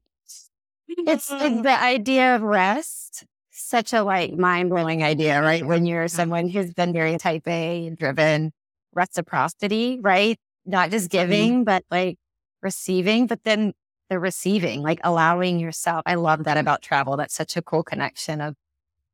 it's 0.88 1.30
like 1.30 1.62
the 1.62 1.82
idea 1.82 2.36
of 2.36 2.42
rest, 2.42 3.24
such 3.50 3.92
a 3.92 4.02
like 4.02 4.32
mind 4.32 4.70
blowing 4.70 5.02
idea, 5.02 5.40
right? 5.42 5.64
When 5.64 5.86
you're 5.86 6.08
someone 6.08 6.48
who's 6.48 6.72
been 6.72 6.92
very 6.92 7.18
type 7.18 7.46
A 7.46 7.90
driven, 7.96 8.52
reciprocity, 8.94 9.98
right? 10.00 10.38
Not 10.64 10.90
just 10.90 11.10
mm-hmm. 11.10 11.18
giving, 11.18 11.64
but 11.64 11.84
like 11.90 12.18
receiving, 12.62 13.26
but 13.26 13.44
then 13.44 13.72
the 14.08 14.18
receiving, 14.18 14.82
like 14.82 15.00
allowing 15.04 15.58
yourself. 15.58 16.02
I 16.06 16.14
love 16.14 16.44
that 16.44 16.58
about 16.58 16.82
travel. 16.82 17.16
That's 17.16 17.34
such 17.34 17.56
a 17.56 17.62
cool 17.62 17.82
connection 17.82 18.40
of 18.40 18.54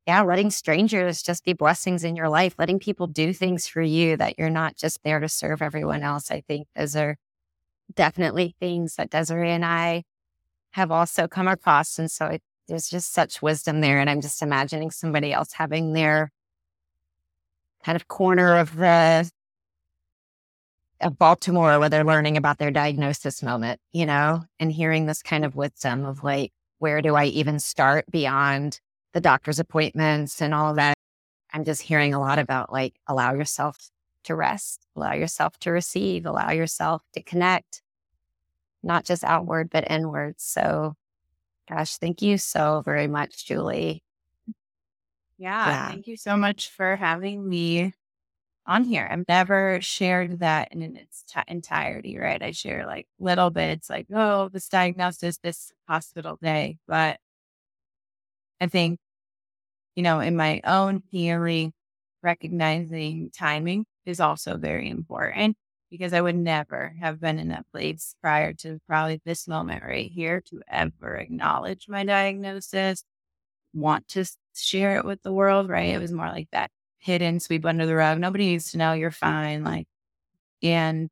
yeah, 0.09 0.23
letting 0.23 0.49
strangers 0.49 1.21
just 1.21 1.45
be 1.45 1.53
blessings 1.53 2.03
in 2.03 2.15
your 2.15 2.29
life, 2.29 2.55
letting 2.57 2.79
people 2.79 3.05
do 3.05 3.31
things 3.31 3.67
for 3.67 3.79
you 3.79 4.17
that 4.17 4.39
you're 4.39 4.49
not 4.49 4.75
just 4.75 5.03
there 5.03 5.19
to 5.19 5.29
serve 5.29 5.61
everyone 5.61 6.01
else. 6.01 6.31
I 6.31 6.41
think 6.41 6.67
those 6.75 6.95
are 6.95 7.15
definitely 7.93 8.55
things 8.59 8.95
that 8.95 9.11
Desiree 9.11 9.51
and 9.51 9.63
I 9.63 10.05
have 10.71 10.89
also 10.89 11.27
come 11.27 11.47
across. 11.47 11.99
And 11.99 12.09
so 12.09 12.25
it, 12.25 12.41
there's 12.67 12.89
just 12.89 13.13
such 13.13 13.43
wisdom 13.43 13.81
there. 13.81 13.99
And 13.99 14.09
I'm 14.09 14.19
just 14.19 14.41
imagining 14.41 14.89
somebody 14.89 15.31
else 15.31 15.53
having 15.53 15.93
their 15.93 16.31
kind 17.85 17.95
of 17.95 18.07
corner 18.07 18.57
of 18.57 18.77
the 18.77 19.29
of 21.01 21.19
Baltimore 21.19 21.77
where 21.77 21.89
they're 21.89 22.03
learning 22.03 22.35
about 22.35 22.57
their 22.57 22.71
diagnosis 22.71 23.43
moment, 23.43 23.79
you 23.91 24.07
know, 24.07 24.41
and 24.59 24.71
hearing 24.71 25.05
this 25.05 25.21
kind 25.21 25.45
of 25.45 25.55
wisdom 25.55 26.03
of 26.03 26.23
like, 26.23 26.51
where 26.79 27.03
do 27.03 27.13
I 27.13 27.25
even 27.25 27.59
start 27.59 28.05
beyond 28.09 28.81
the 29.13 29.21
doctor's 29.21 29.59
appointments 29.59 30.41
and 30.41 30.53
all 30.53 30.69
of 30.69 30.75
that? 30.77 30.95
I'm 31.53 31.63
just 31.63 31.81
hearing 31.81 32.13
a 32.13 32.19
lot 32.19 32.39
about 32.39 32.71
like, 32.71 32.95
allow 33.07 33.33
yourself 33.33 33.89
to 34.25 34.35
rest, 34.35 34.85
allow 34.95 35.13
yourself 35.13 35.57
to 35.59 35.71
receive, 35.71 36.25
allow 36.25 36.51
yourself 36.51 37.01
to 37.13 37.23
connect, 37.23 37.81
not 38.83 39.05
just 39.05 39.23
outward, 39.23 39.69
but 39.69 39.89
inward. 39.89 40.35
So, 40.37 40.95
gosh, 41.69 41.97
thank 41.97 42.21
you 42.21 42.37
so 42.37 42.81
very 42.85 43.07
much, 43.07 43.45
Julie. 43.45 44.03
Yeah, 45.37 45.67
yeah. 45.67 45.87
thank 45.87 46.07
you 46.07 46.17
so 46.17 46.35
much 46.35 46.69
for 46.69 46.95
having 46.97 47.47
me 47.47 47.93
on 48.65 48.83
here. 48.83 49.07
I've 49.09 49.27
never 49.27 49.79
shared 49.81 50.39
that 50.39 50.71
in 50.71 50.95
its 50.95 51.23
t- 51.23 51.39
entirety, 51.47 52.17
right? 52.17 52.41
I 52.41 52.51
share 52.51 52.85
like 52.85 53.07
little 53.19 53.49
bits, 53.49 53.89
like, 53.89 54.07
oh, 54.13 54.49
this 54.49 54.69
diagnosis, 54.69 55.37
this 55.37 55.71
hospital 55.87 56.37
day. 56.41 56.77
But 56.87 57.19
I 58.61 58.67
think, 58.67 58.99
you 59.95 60.03
know, 60.03 60.19
in 60.19 60.35
my 60.35 60.61
own 60.65 61.03
healing, 61.11 61.73
recognizing 62.23 63.31
timing 63.31 63.85
is 64.05 64.19
also 64.19 64.57
very 64.57 64.89
important 64.89 65.57
because 65.89 66.13
I 66.13 66.21
would 66.21 66.35
never 66.35 66.95
have 66.99 67.19
been 67.19 67.39
in 67.39 67.49
that 67.49 67.65
place 67.71 68.15
prior 68.21 68.53
to 68.53 68.79
probably 68.87 69.21
this 69.25 69.47
moment 69.47 69.83
right 69.83 70.11
here 70.11 70.41
to 70.49 70.61
ever 70.67 71.15
acknowledge 71.15 71.87
my 71.89 72.03
diagnosis, 72.03 73.03
want 73.73 74.07
to 74.09 74.25
share 74.55 74.97
it 74.97 75.05
with 75.05 75.21
the 75.23 75.33
world, 75.33 75.69
right? 75.69 75.89
It 75.93 76.01
was 76.01 76.11
more 76.11 76.27
like 76.27 76.49
that 76.51 76.71
hidden, 76.99 77.39
sweep 77.39 77.65
under 77.65 77.85
the 77.85 77.95
rug. 77.95 78.19
Nobody 78.19 78.47
needs 78.47 78.71
to 78.71 78.77
know 78.77 78.93
you're 78.93 79.11
fine. 79.11 79.63
Like, 79.63 79.87
and 80.63 81.09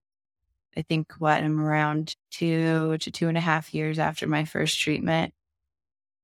I 0.78 0.84
think 0.84 1.14
what 1.20 1.44
I'm 1.44 1.60
around 1.60 2.16
two 2.32 2.98
to 3.00 3.12
two 3.12 3.30
and 3.30 3.38
a 3.38 3.42
half 3.42 3.74
years 3.74 4.00
after 4.00 4.28
my 4.28 4.46
first 4.46 4.80
treatment. 4.80 5.34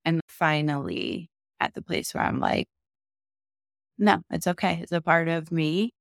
And 0.05 0.21
finally 0.27 1.29
at 1.59 1.73
the 1.73 1.81
place 1.81 2.13
where 2.13 2.23
I'm 2.23 2.39
like, 2.39 2.67
no, 3.97 4.21
it's 4.29 4.47
okay. 4.47 4.79
It's 4.81 4.91
a 4.91 5.01
part 5.01 5.27
of 5.27 5.51
me. 5.51 5.93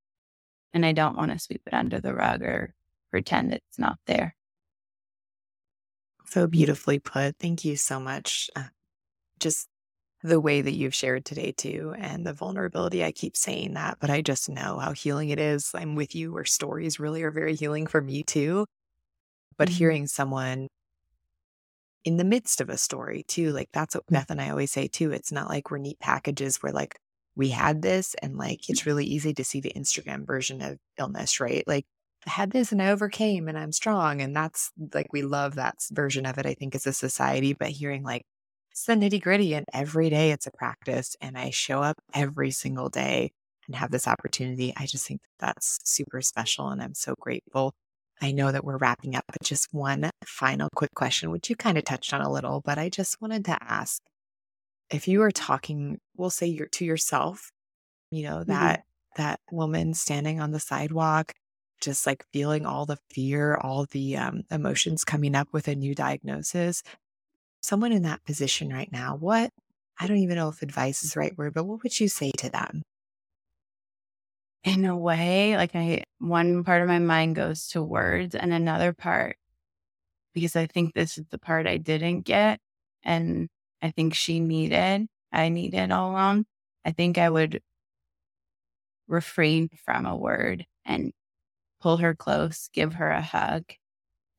And 0.73 0.85
I 0.87 0.93
don't 0.93 1.17
want 1.17 1.31
to 1.33 1.39
sweep 1.39 1.63
it 1.67 1.75
under 1.75 2.01
the 2.01 2.15
rug 2.15 2.43
or 2.43 2.75
pretend 3.11 3.53
it's 3.53 3.79
not 3.79 3.99
there. 4.07 4.35
So 6.27 6.47
beautifully 6.47 6.99
put. 6.99 7.37
Thank 7.39 7.65
you 7.65 7.77
so 7.77 8.01
much. 8.01 8.49
Uh, 8.57 8.65
just 9.39 9.69
the 10.23 10.41
way 10.41 10.63
that 10.63 10.73
you've 10.73 10.95
shared 10.95 11.25
today 11.25 11.53
too 11.53 11.95
and 11.99 12.25
the 12.25 12.33
vulnerability 12.33 13.03
i 13.03 13.11
keep 13.11 13.37
saying 13.37 13.75
that 13.75 13.99
but 14.01 14.09
i 14.09 14.23
just 14.23 14.49
know 14.49 14.79
how 14.79 14.93
healing 14.93 15.31
it 15.31 15.41
is 15.41 15.73
i'm 15.75 15.97
with 15.97 16.15
you 16.15 16.33
where 16.33 16.45
stories 16.45 17.01
really 17.01 17.23
are 17.23 17.33
very 17.33 17.57
healing 17.57 17.87
for 17.87 18.01
me 18.01 18.23
too 18.23 18.65
but 19.59 19.69
mm-hmm. 19.69 19.79
hearing 19.79 20.07
someone 20.07 20.69
in 22.05 22.17
the 22.17 22.25
midst 22.25 22.61
of 22.61 22.69
a 22.69 22.79
story 22.79 23.25
too 23.29 23.53
like 23.53 23.69
that's 23.73 23.95
what 23.95 24.07
mm. 24.07 24.13
beth 24.13 24.31
and 24.31 24.41
i 24.41 24.51
always 24.51 24.71
say 24.71 24.87
too 24.87 25.13
it's 25.13 25.33
not 25.33 25.49
like 25.49 25.71
we're 25.71 25.79
neat 25.79 25.99
packages 25.99 26.57
where 26.63 26.73
like 26.73 26.99
we 27.35 27.49
had 27.49 27.83
this 27.83 28.15
and 28.23 28.37
like 28.37 28.61
mm. 28.61 28.71
it's 28.71 28.87
really 28.87 29.05
easy 29.05 29.33
to 29.35 29.45
see 29.45 29.61
the 29.61 29.73
instagram 29.77 30.27
version 30.27 30.61
of 30.61 30.79
illness 30.99 31.41
right 31.41 31.65
like 31.67 31.87
I 32.27 32.31
had 32.31 32.51
this 32.53 32.73
and 32.73 32.81
I 32.81 32.91
overcame 32.91 33.49
and 33.49 33.59
I'm 33.59 33.73
strong. 33.73 34.21
And 34.21 34.35
that's 34.35 34.71
like, 34.95 35.13
we 35.13 35.23
love 35.23 35.57
that 35.57 35.77
version 35.91 36.25
of 36.27 36.39
it, 36.39 36.47
I 36.47 36.55
think, 36.55 36.75
as 36.75 36.87
a 36.87 36.93
society. 36.93 37.53
But 37.53 37.71
hearing 37.71 38.03
like 38.03 38.25
it's 38.71 38.85
the 38.85 38.95
nitty 38.95 39.21
gritty. 39.21 39.55
And 39.55 39.67
every 39.73 40.09
day 40.11 40.31
it's 40.31 40.47
a 40.47 40.53
practice. 40.53 41.17
And 41.21 41.37
I 41.37 41.51
show 41.51 41.83
up 41.83 41.99
every 42.15 42.51
single 42.51 42.89
day 42.89 43.33
and 43.67 43.77
have 43.77 43.91
this 43.91 44.09
opportunity. 44.09 44.73
I 44.77 44.87
just 44.87 45.07
think 45.07 45.21
that 45.41 45.47
that's 45.47 45.81
super 45.85 46.21
special. 46.23 46.69
And 46.69 46.83
I'm 46.83 46.95
so 46.95 47.15
grateful. 47.19 47.75
I 48.23 48.33
know 48.33 48.53
that 48.53 48.65
we're 48.65 48.79
wrapping 48.79 49.17
up, 49.17 49.25
but 49.27 49.43
just 49.43 49.75
one 49.75 50.11
final 50.25 50.69
quick 50.75 50.95
question, 50.95 51.31
which 51.31 51.51
you 51.51 51.57
kind 51.57 51.77
of 51.77 51.85
touched 51.85 52.15
on 52.15 52.23
a 52.23 52.33
little, 52.33 52.63
but 52.65 52.79
I 52.79 52.89
just 52.89 53.21
wanted 53.21 53.45
to 53.47 53.59
ask 53.61 54.01
if 54.91 55.09
you 55.09 55.21
were 55.21 55.31
talking, 55.31 55.99
we'll 56.17 56.31
say 56.31 56.47
you're 56.47 56.69
to 56.69 56.85
yourself, 56.85 57.51
you 58.11 58.23
know, 58.25 58.45
that 58.45 58.81
mm-hmm. 58.81 59.23
that 59.23 59.41
woman 59.51 59.95
standing 59.95 60.41
on 60.41 60.53
the 60.53 60.61
sidewalk, 60.61 61.33
just 61.81 62.07
like 62.07 62.25
feeling 62.33 62.65
all 62.65 62.87
the 62.87 62.99
fear, 63.11 63.57
all 63.57 63.87
the 63.91 64.17
um, 64.17 64.45
emotions 64.51 65.05
coming 65.05 65.35
up 65.35 65.49
with 65.53 65.69
a 65.69 65.75
new 65.75 65.95
diagnosis 65.95 66.83
someone 67.63 67.93
in 67.93 68.03
that 68.03 68.25
position 68.25 68.73
right 68.73 68.91
now, 68.93 69.17
what, 69.17 69.51
I 69.99 70.07
don't 70.07 70.19
even 70.19 70.37
know 70.37 70.49
if 70.49 70.63
advice 70.63 71.03
is 71.03 71.15
the 71.15 71.21
right 71.21 71.37
word, 71.39 71.55
but 71.55 71.65
what 71.65 71.83
would 71.83 71.99
you 71.99 72.09
say 72.09 72.33
to 72.39 72.51
them? 72.51 72.83
In 74.65 74.85
a 74.85 74.97
way, 74.97 75.57
like 75.57 75.75
I, 75.75 76.05
one 76.19 76.63
part 76.63 76.83
of 76.83 76.89
my 76.89 77.01
mind 77.01 77.35
goes 77.35 77.67
to 77.69 77.83
words 77.83 78.35
and 78.37 78.53
another 78.53 78.93
part, 78.93 79.37
because 80.35 80.57
I 80.57 80.67
think 80.67 80.95
this 80.95 81.19
is 81.19 81.27
the 81.31 81.39
part 81.39 81.67
I 81.67 81.79
didn't 81.79 82.23
get. 82.23 82.61
And 83.05 83.49
I 83.83 83.91
think 83.93 84.15
she 84.15 84.41
needed, 84.41 85.09
I 85.33 85.49
needed 85.51 85.93
all 85.93 86.13
along. 86.13 86.47
I 86.85 86.93
think 86.93 87.19
I 87.19 87.31
would 87.31 87.63
refrain 89.09 89.69
from 89.85 90.07
a 90.07 90.17
word 90.17 90.67
and 90.85 91.13
pull 91.83 91.99
her 91.99 92.15
close, 92.17 92.71
give 92.75 92.95
her 92.97 93.11
a 93.11 93.23
hug, 93.23 93.65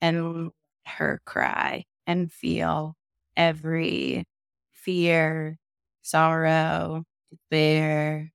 and 0.01 0.51
her 0.87 1.21
cry 1.25 1.85
and 2.07 2.33
feel 2.33 2.95
every 3.37 4.25
fear, 4.73 5.59
sorrow, 6.03 7.05
despair, 7.31 8.32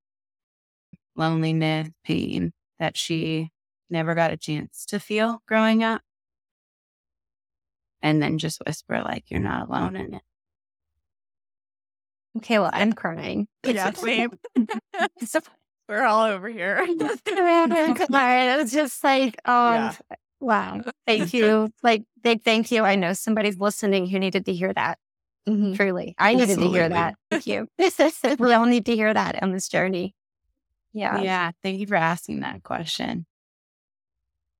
loneliness, 1.19 1.89
pain 2.05 2.53
that 2.79 2.97
she 2.97 3.51
never 3.91 4.15
got 4.15 4.33
a 4.33 4.37
chance 4.37 4.87
to 4.87 5.01
feel 5.01 5.43
growing 5.47 5.83
up. 5.83 6.01
And 8.01 8.23
then 8.23 8.39
just 8.39 8.63
whisper, 8.65 9.03
like, 9.03 9.25
you're 9.29 9.41
not 9.41 9.69
alone 9.69 9.97
in 9.97 10.15
it. 10.15 10.23
Okay, 12.37 12.59
well, 12.61 12.71
I'm 12.73 12.93
crying. 12.93 13.49
Yeah, 13.65 13.93
same. 13.93 14.31
We're 15.89 16.05
all 16.05 16.27
over 16.27 16.49
here. 16.49 16.79
I'm 16.87 16.99
It 17.01 18.63
was 18.63 18.71
just 18.71 19.03
like, 19.03 19.37
oh, 19.45 19.73
yeah. 19.73 19.95
Wow. 20.41 20.83
Thank 21.07 21.35
you. 21.35 21.71
like, 21.83 22.05
big 22.23 22.43
thank 22.43 22.71
you. 22.71 22.85
I 22.85 22.95
know 22.95 23.13
somebody's 23.13 23.59
listening 23.59 24.07
who 24.07 24.19
needed 24.19 24.47
to 24.47 24.53
hear 24.53 24.73
that. 24.73 24.99
Mm-hmm. 25.49 25.73
Truly. 25.73 26.15
I 26.19 26.35
needed 26.35 26.51
Absolutely. 26.51 26.79
to 26.79 26.81
hear 26.81 26.89
that. 26.91 27.15
Thank 27.31 27.47
you. 27.47 27.69
we 28.39 28.53
all 28.53 28.67
need 28.67 28.87
to 28.87 28.95
hear 28.95 29.13
that 29.13 29.43
on 29.43 29.53
this 29.53 29.69
journey. 29.69 30.15
Yeah. 30.93 31.21
Yeah. 31.21 31.51
Thank 31.63 31.81
you 31.81 31.87
for 31.87 31.97
asking 31.97 32.41
that 32.41 32.63
question. 32.63 33.27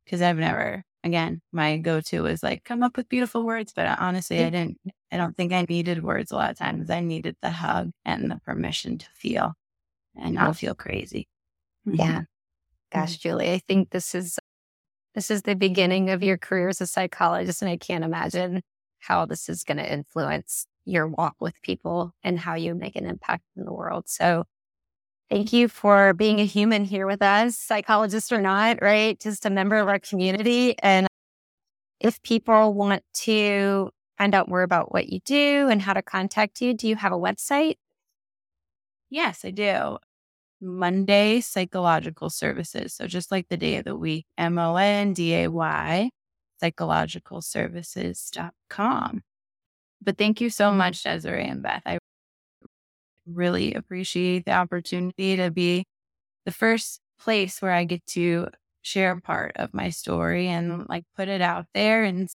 Because 0.05 0.23
I've 0.23 0.39
never, 0.39 0.85
again, 1.05 1.43
my 1.53 1.77
go 1.77 2.01
to 2.01 2.23
was 2.23 2.43
like, 2.43 2.65
come 2.65 2.83
up 2.83 2.97
with 2.97 3.09
beautiful 3.09 3.45
words. 3.45 3.73
But 3.75 3.99
honestly, 3.99 4.43
I 4.43 4.51
didn't, 4.51 4.79
I 5.13 5.17
don't 5.17 5.37
think 5.37 5.53
I 5.53 5.67
needed 5.69 6.03
words 6.03 6.33
a 6.33 6.37
lot 6.37 6.51
of 6.51 6.59
times. 6.59 6.91
I 6.91 7.01
needed 7.01 7.37
the 7.43 7.51
hug 7.51 7.91
and 8.05 8.31
the 8.31 8.41
permission 8.45 8.99
to 8.99 9.07
feel 9.15 9.55
and 10.17 10.35
not 10.35 10.57
feel 10.57 10.75
crazy. 10.75 11.29
Yeah. 11.85 12.23
Gosh, 12.93 13.19
mm-hmm. 13.19 13.29
Julie, 13.29 13.53
I 13.53 13.59
think 13.59 13.91
this 13.91 14.15
is 14.15 14.39
this 15.15 15.31
is 15.31 15.43
the 15.43 15.57
beginning 15.57 16.11
of 16.11 16.23
your 16.23 16.39
career 16.39 16.69
as 16.69 16.81
a 16.81 16.87
psychologist, 16.87 17.61
and 17.61 17.71
I 17.71 17.77
can't 17.77 18.05
imagine 18.05 18.63
how 19.01 19.27
this 19.27 19.49
is 19.49 19.65
going 19.65 19.79
to 19.79 19.93
influence 19.93 20.67
your 20.85 21.07
walk 21.09 21.35
with 21.41 21.61
people 21.63 22.15
and 22.23 22.39
how 22.39 22.55
you 22.55 22.75
make 22.75 22.97
an 22.97 23.07
impact 23.07 23.43
in 23.57 23.65
the 23.65 23.73
world. 23.73 24.05
So, 24.09 24.45
thank 25.31 25.53
you 25.53 25.69
for 25.69 26.15
being 26.15 26.41
a 26.41 26.45
human 26.45 26.85
here 26.85 27.07
with 27.07 27.23
us, 27.23 27.57
psychologist 27.57 28.33
or 28.33 28.41
not, 28.41 28.83
right? 28.83 29.19
Just 29.21 29.47
a 29.47 29.51
member 29.51 29.77
of 29.77 29.89
our 29.89 29.99
community. 29.99 30.79
And 30.79 31.07
if 32.01 32.23
people 32.23 32.75
want 32.75 33.03
to 33.15 33.91
find 34.17 34.35
out 34.35 34.49
more 34.49 34.63
about 34.63 34.93
what 34.93 35.09
you 35.09 35.21
do 35.25 35.69
and 35.71 35.83
how 35.83 35.93
to 35.93 36.03
contact 36.03 36.61
you, 36.61 36.75
do 36.75 36.89
you 36.89 36.97
have 36.97 37.13
a 37.13 37.19
website? 37.19 37.77
Yes, 39.11 39.45
I 39.45 39.51
do. 39.51 39.99
Monday 40.61 41.41
Psychological 41.41 42.31
Services. 42.31 42.95
So 42.95 43.07
just 43.07 43.31
like 43.31 43.49
the 43.49 43.57
day 43.57 43.77
of 43.77 43.85
the 43.85 43.97
week, 43.97 44.27
M 44.37 44.59
O 44.59 44.75
N 44.77 45.13
D 45.13 45.35
A 45.35 45.49
Y, 45.49 46.11
psychologicalservices.com. 46.63 49.23
But 50.03 50.19
thank 50.19 50.41
you 50.41 50.51
so 50.51 50.69
mm-hmm. 50.69 50.79
much, 50.79 51.03
Desiree 51.03 51.49
and 51.49 51.63
Beth. 51.63 51.83
I 51.87 51.98
really 53.33 53.75
appreciate 53.75 54.45
the 54.45 54.53
opportunity 54.53 55.37
to 55.37 55.51
be 55.51 55.85
the 56.45 56.53
first 56.53 57.01
place 57.19 57.61
where 57.61 57.73
I 57.73 57.85
get 57.85 58.07
to 58.09 58.49
share 58.83 59.21
part 59.21 59.53
of 59.57 59.75
my 59.75 59.91
story 59.91 60.49
and 60.49 60.89
like 60.89 61.05
put 61.17 61.29
it 61.29 61.41
out 61.41 61.67
there 61.75 62.05
and 62.05 62.29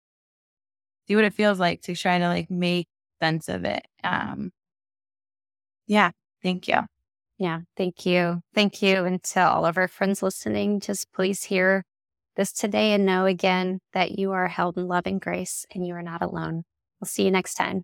see 1.07 1.15
what 1.15 1.25
it 1.25 1.33
feels 1.33 1.59
like 1.59 1.81
to 1.83 1.95
try 1.95 2.19
to 2.19 2.27
like 2.27 2.49
make 2.49 2.87
sense 3.21 3.49
of 3.49 3.65
it. 3.65 3.85
Um, 4.03 4.51
yeah, 5.87 6.11
thank 6.41 6.67
you. 6.67 6.81
Yeah, 7.37 7.61
thank 7.75 8.05
you. 8.05 8.41
Thank 8.53 8.81
you. 8.81 9.05
And 9.05 9.21
to 9.23 9.41
all 9.41 9.65
of 9.65 9.77
our 9.77 9.87
friends 9.87 10.21
listening, 10.21 10.79
just 10.79 11.11
please 11.13 11.43
hear 11.43 11.83
this 12.35 12.51
today 12.51 12.93
and 12.93 13.05
know 13.05 13.25
again 13.25 13.79
that 13.93 14.17
you 14.17 14.31
are 14.31 14.47
held 14.47 14.77
in 14.77 14.87
love 14.87 15.05
and 15.05 15.19
grace 15.19 15.65
and 15.73 15.85
you 15.85 15.93
are 15.95 16.01
not 16.01 16.21
alone. 16.21 16.63
We'll 16.99 17.07
see 17.07 17.23
you 17.25 17.31
next 17.31 17.55
time. 17.55 17.83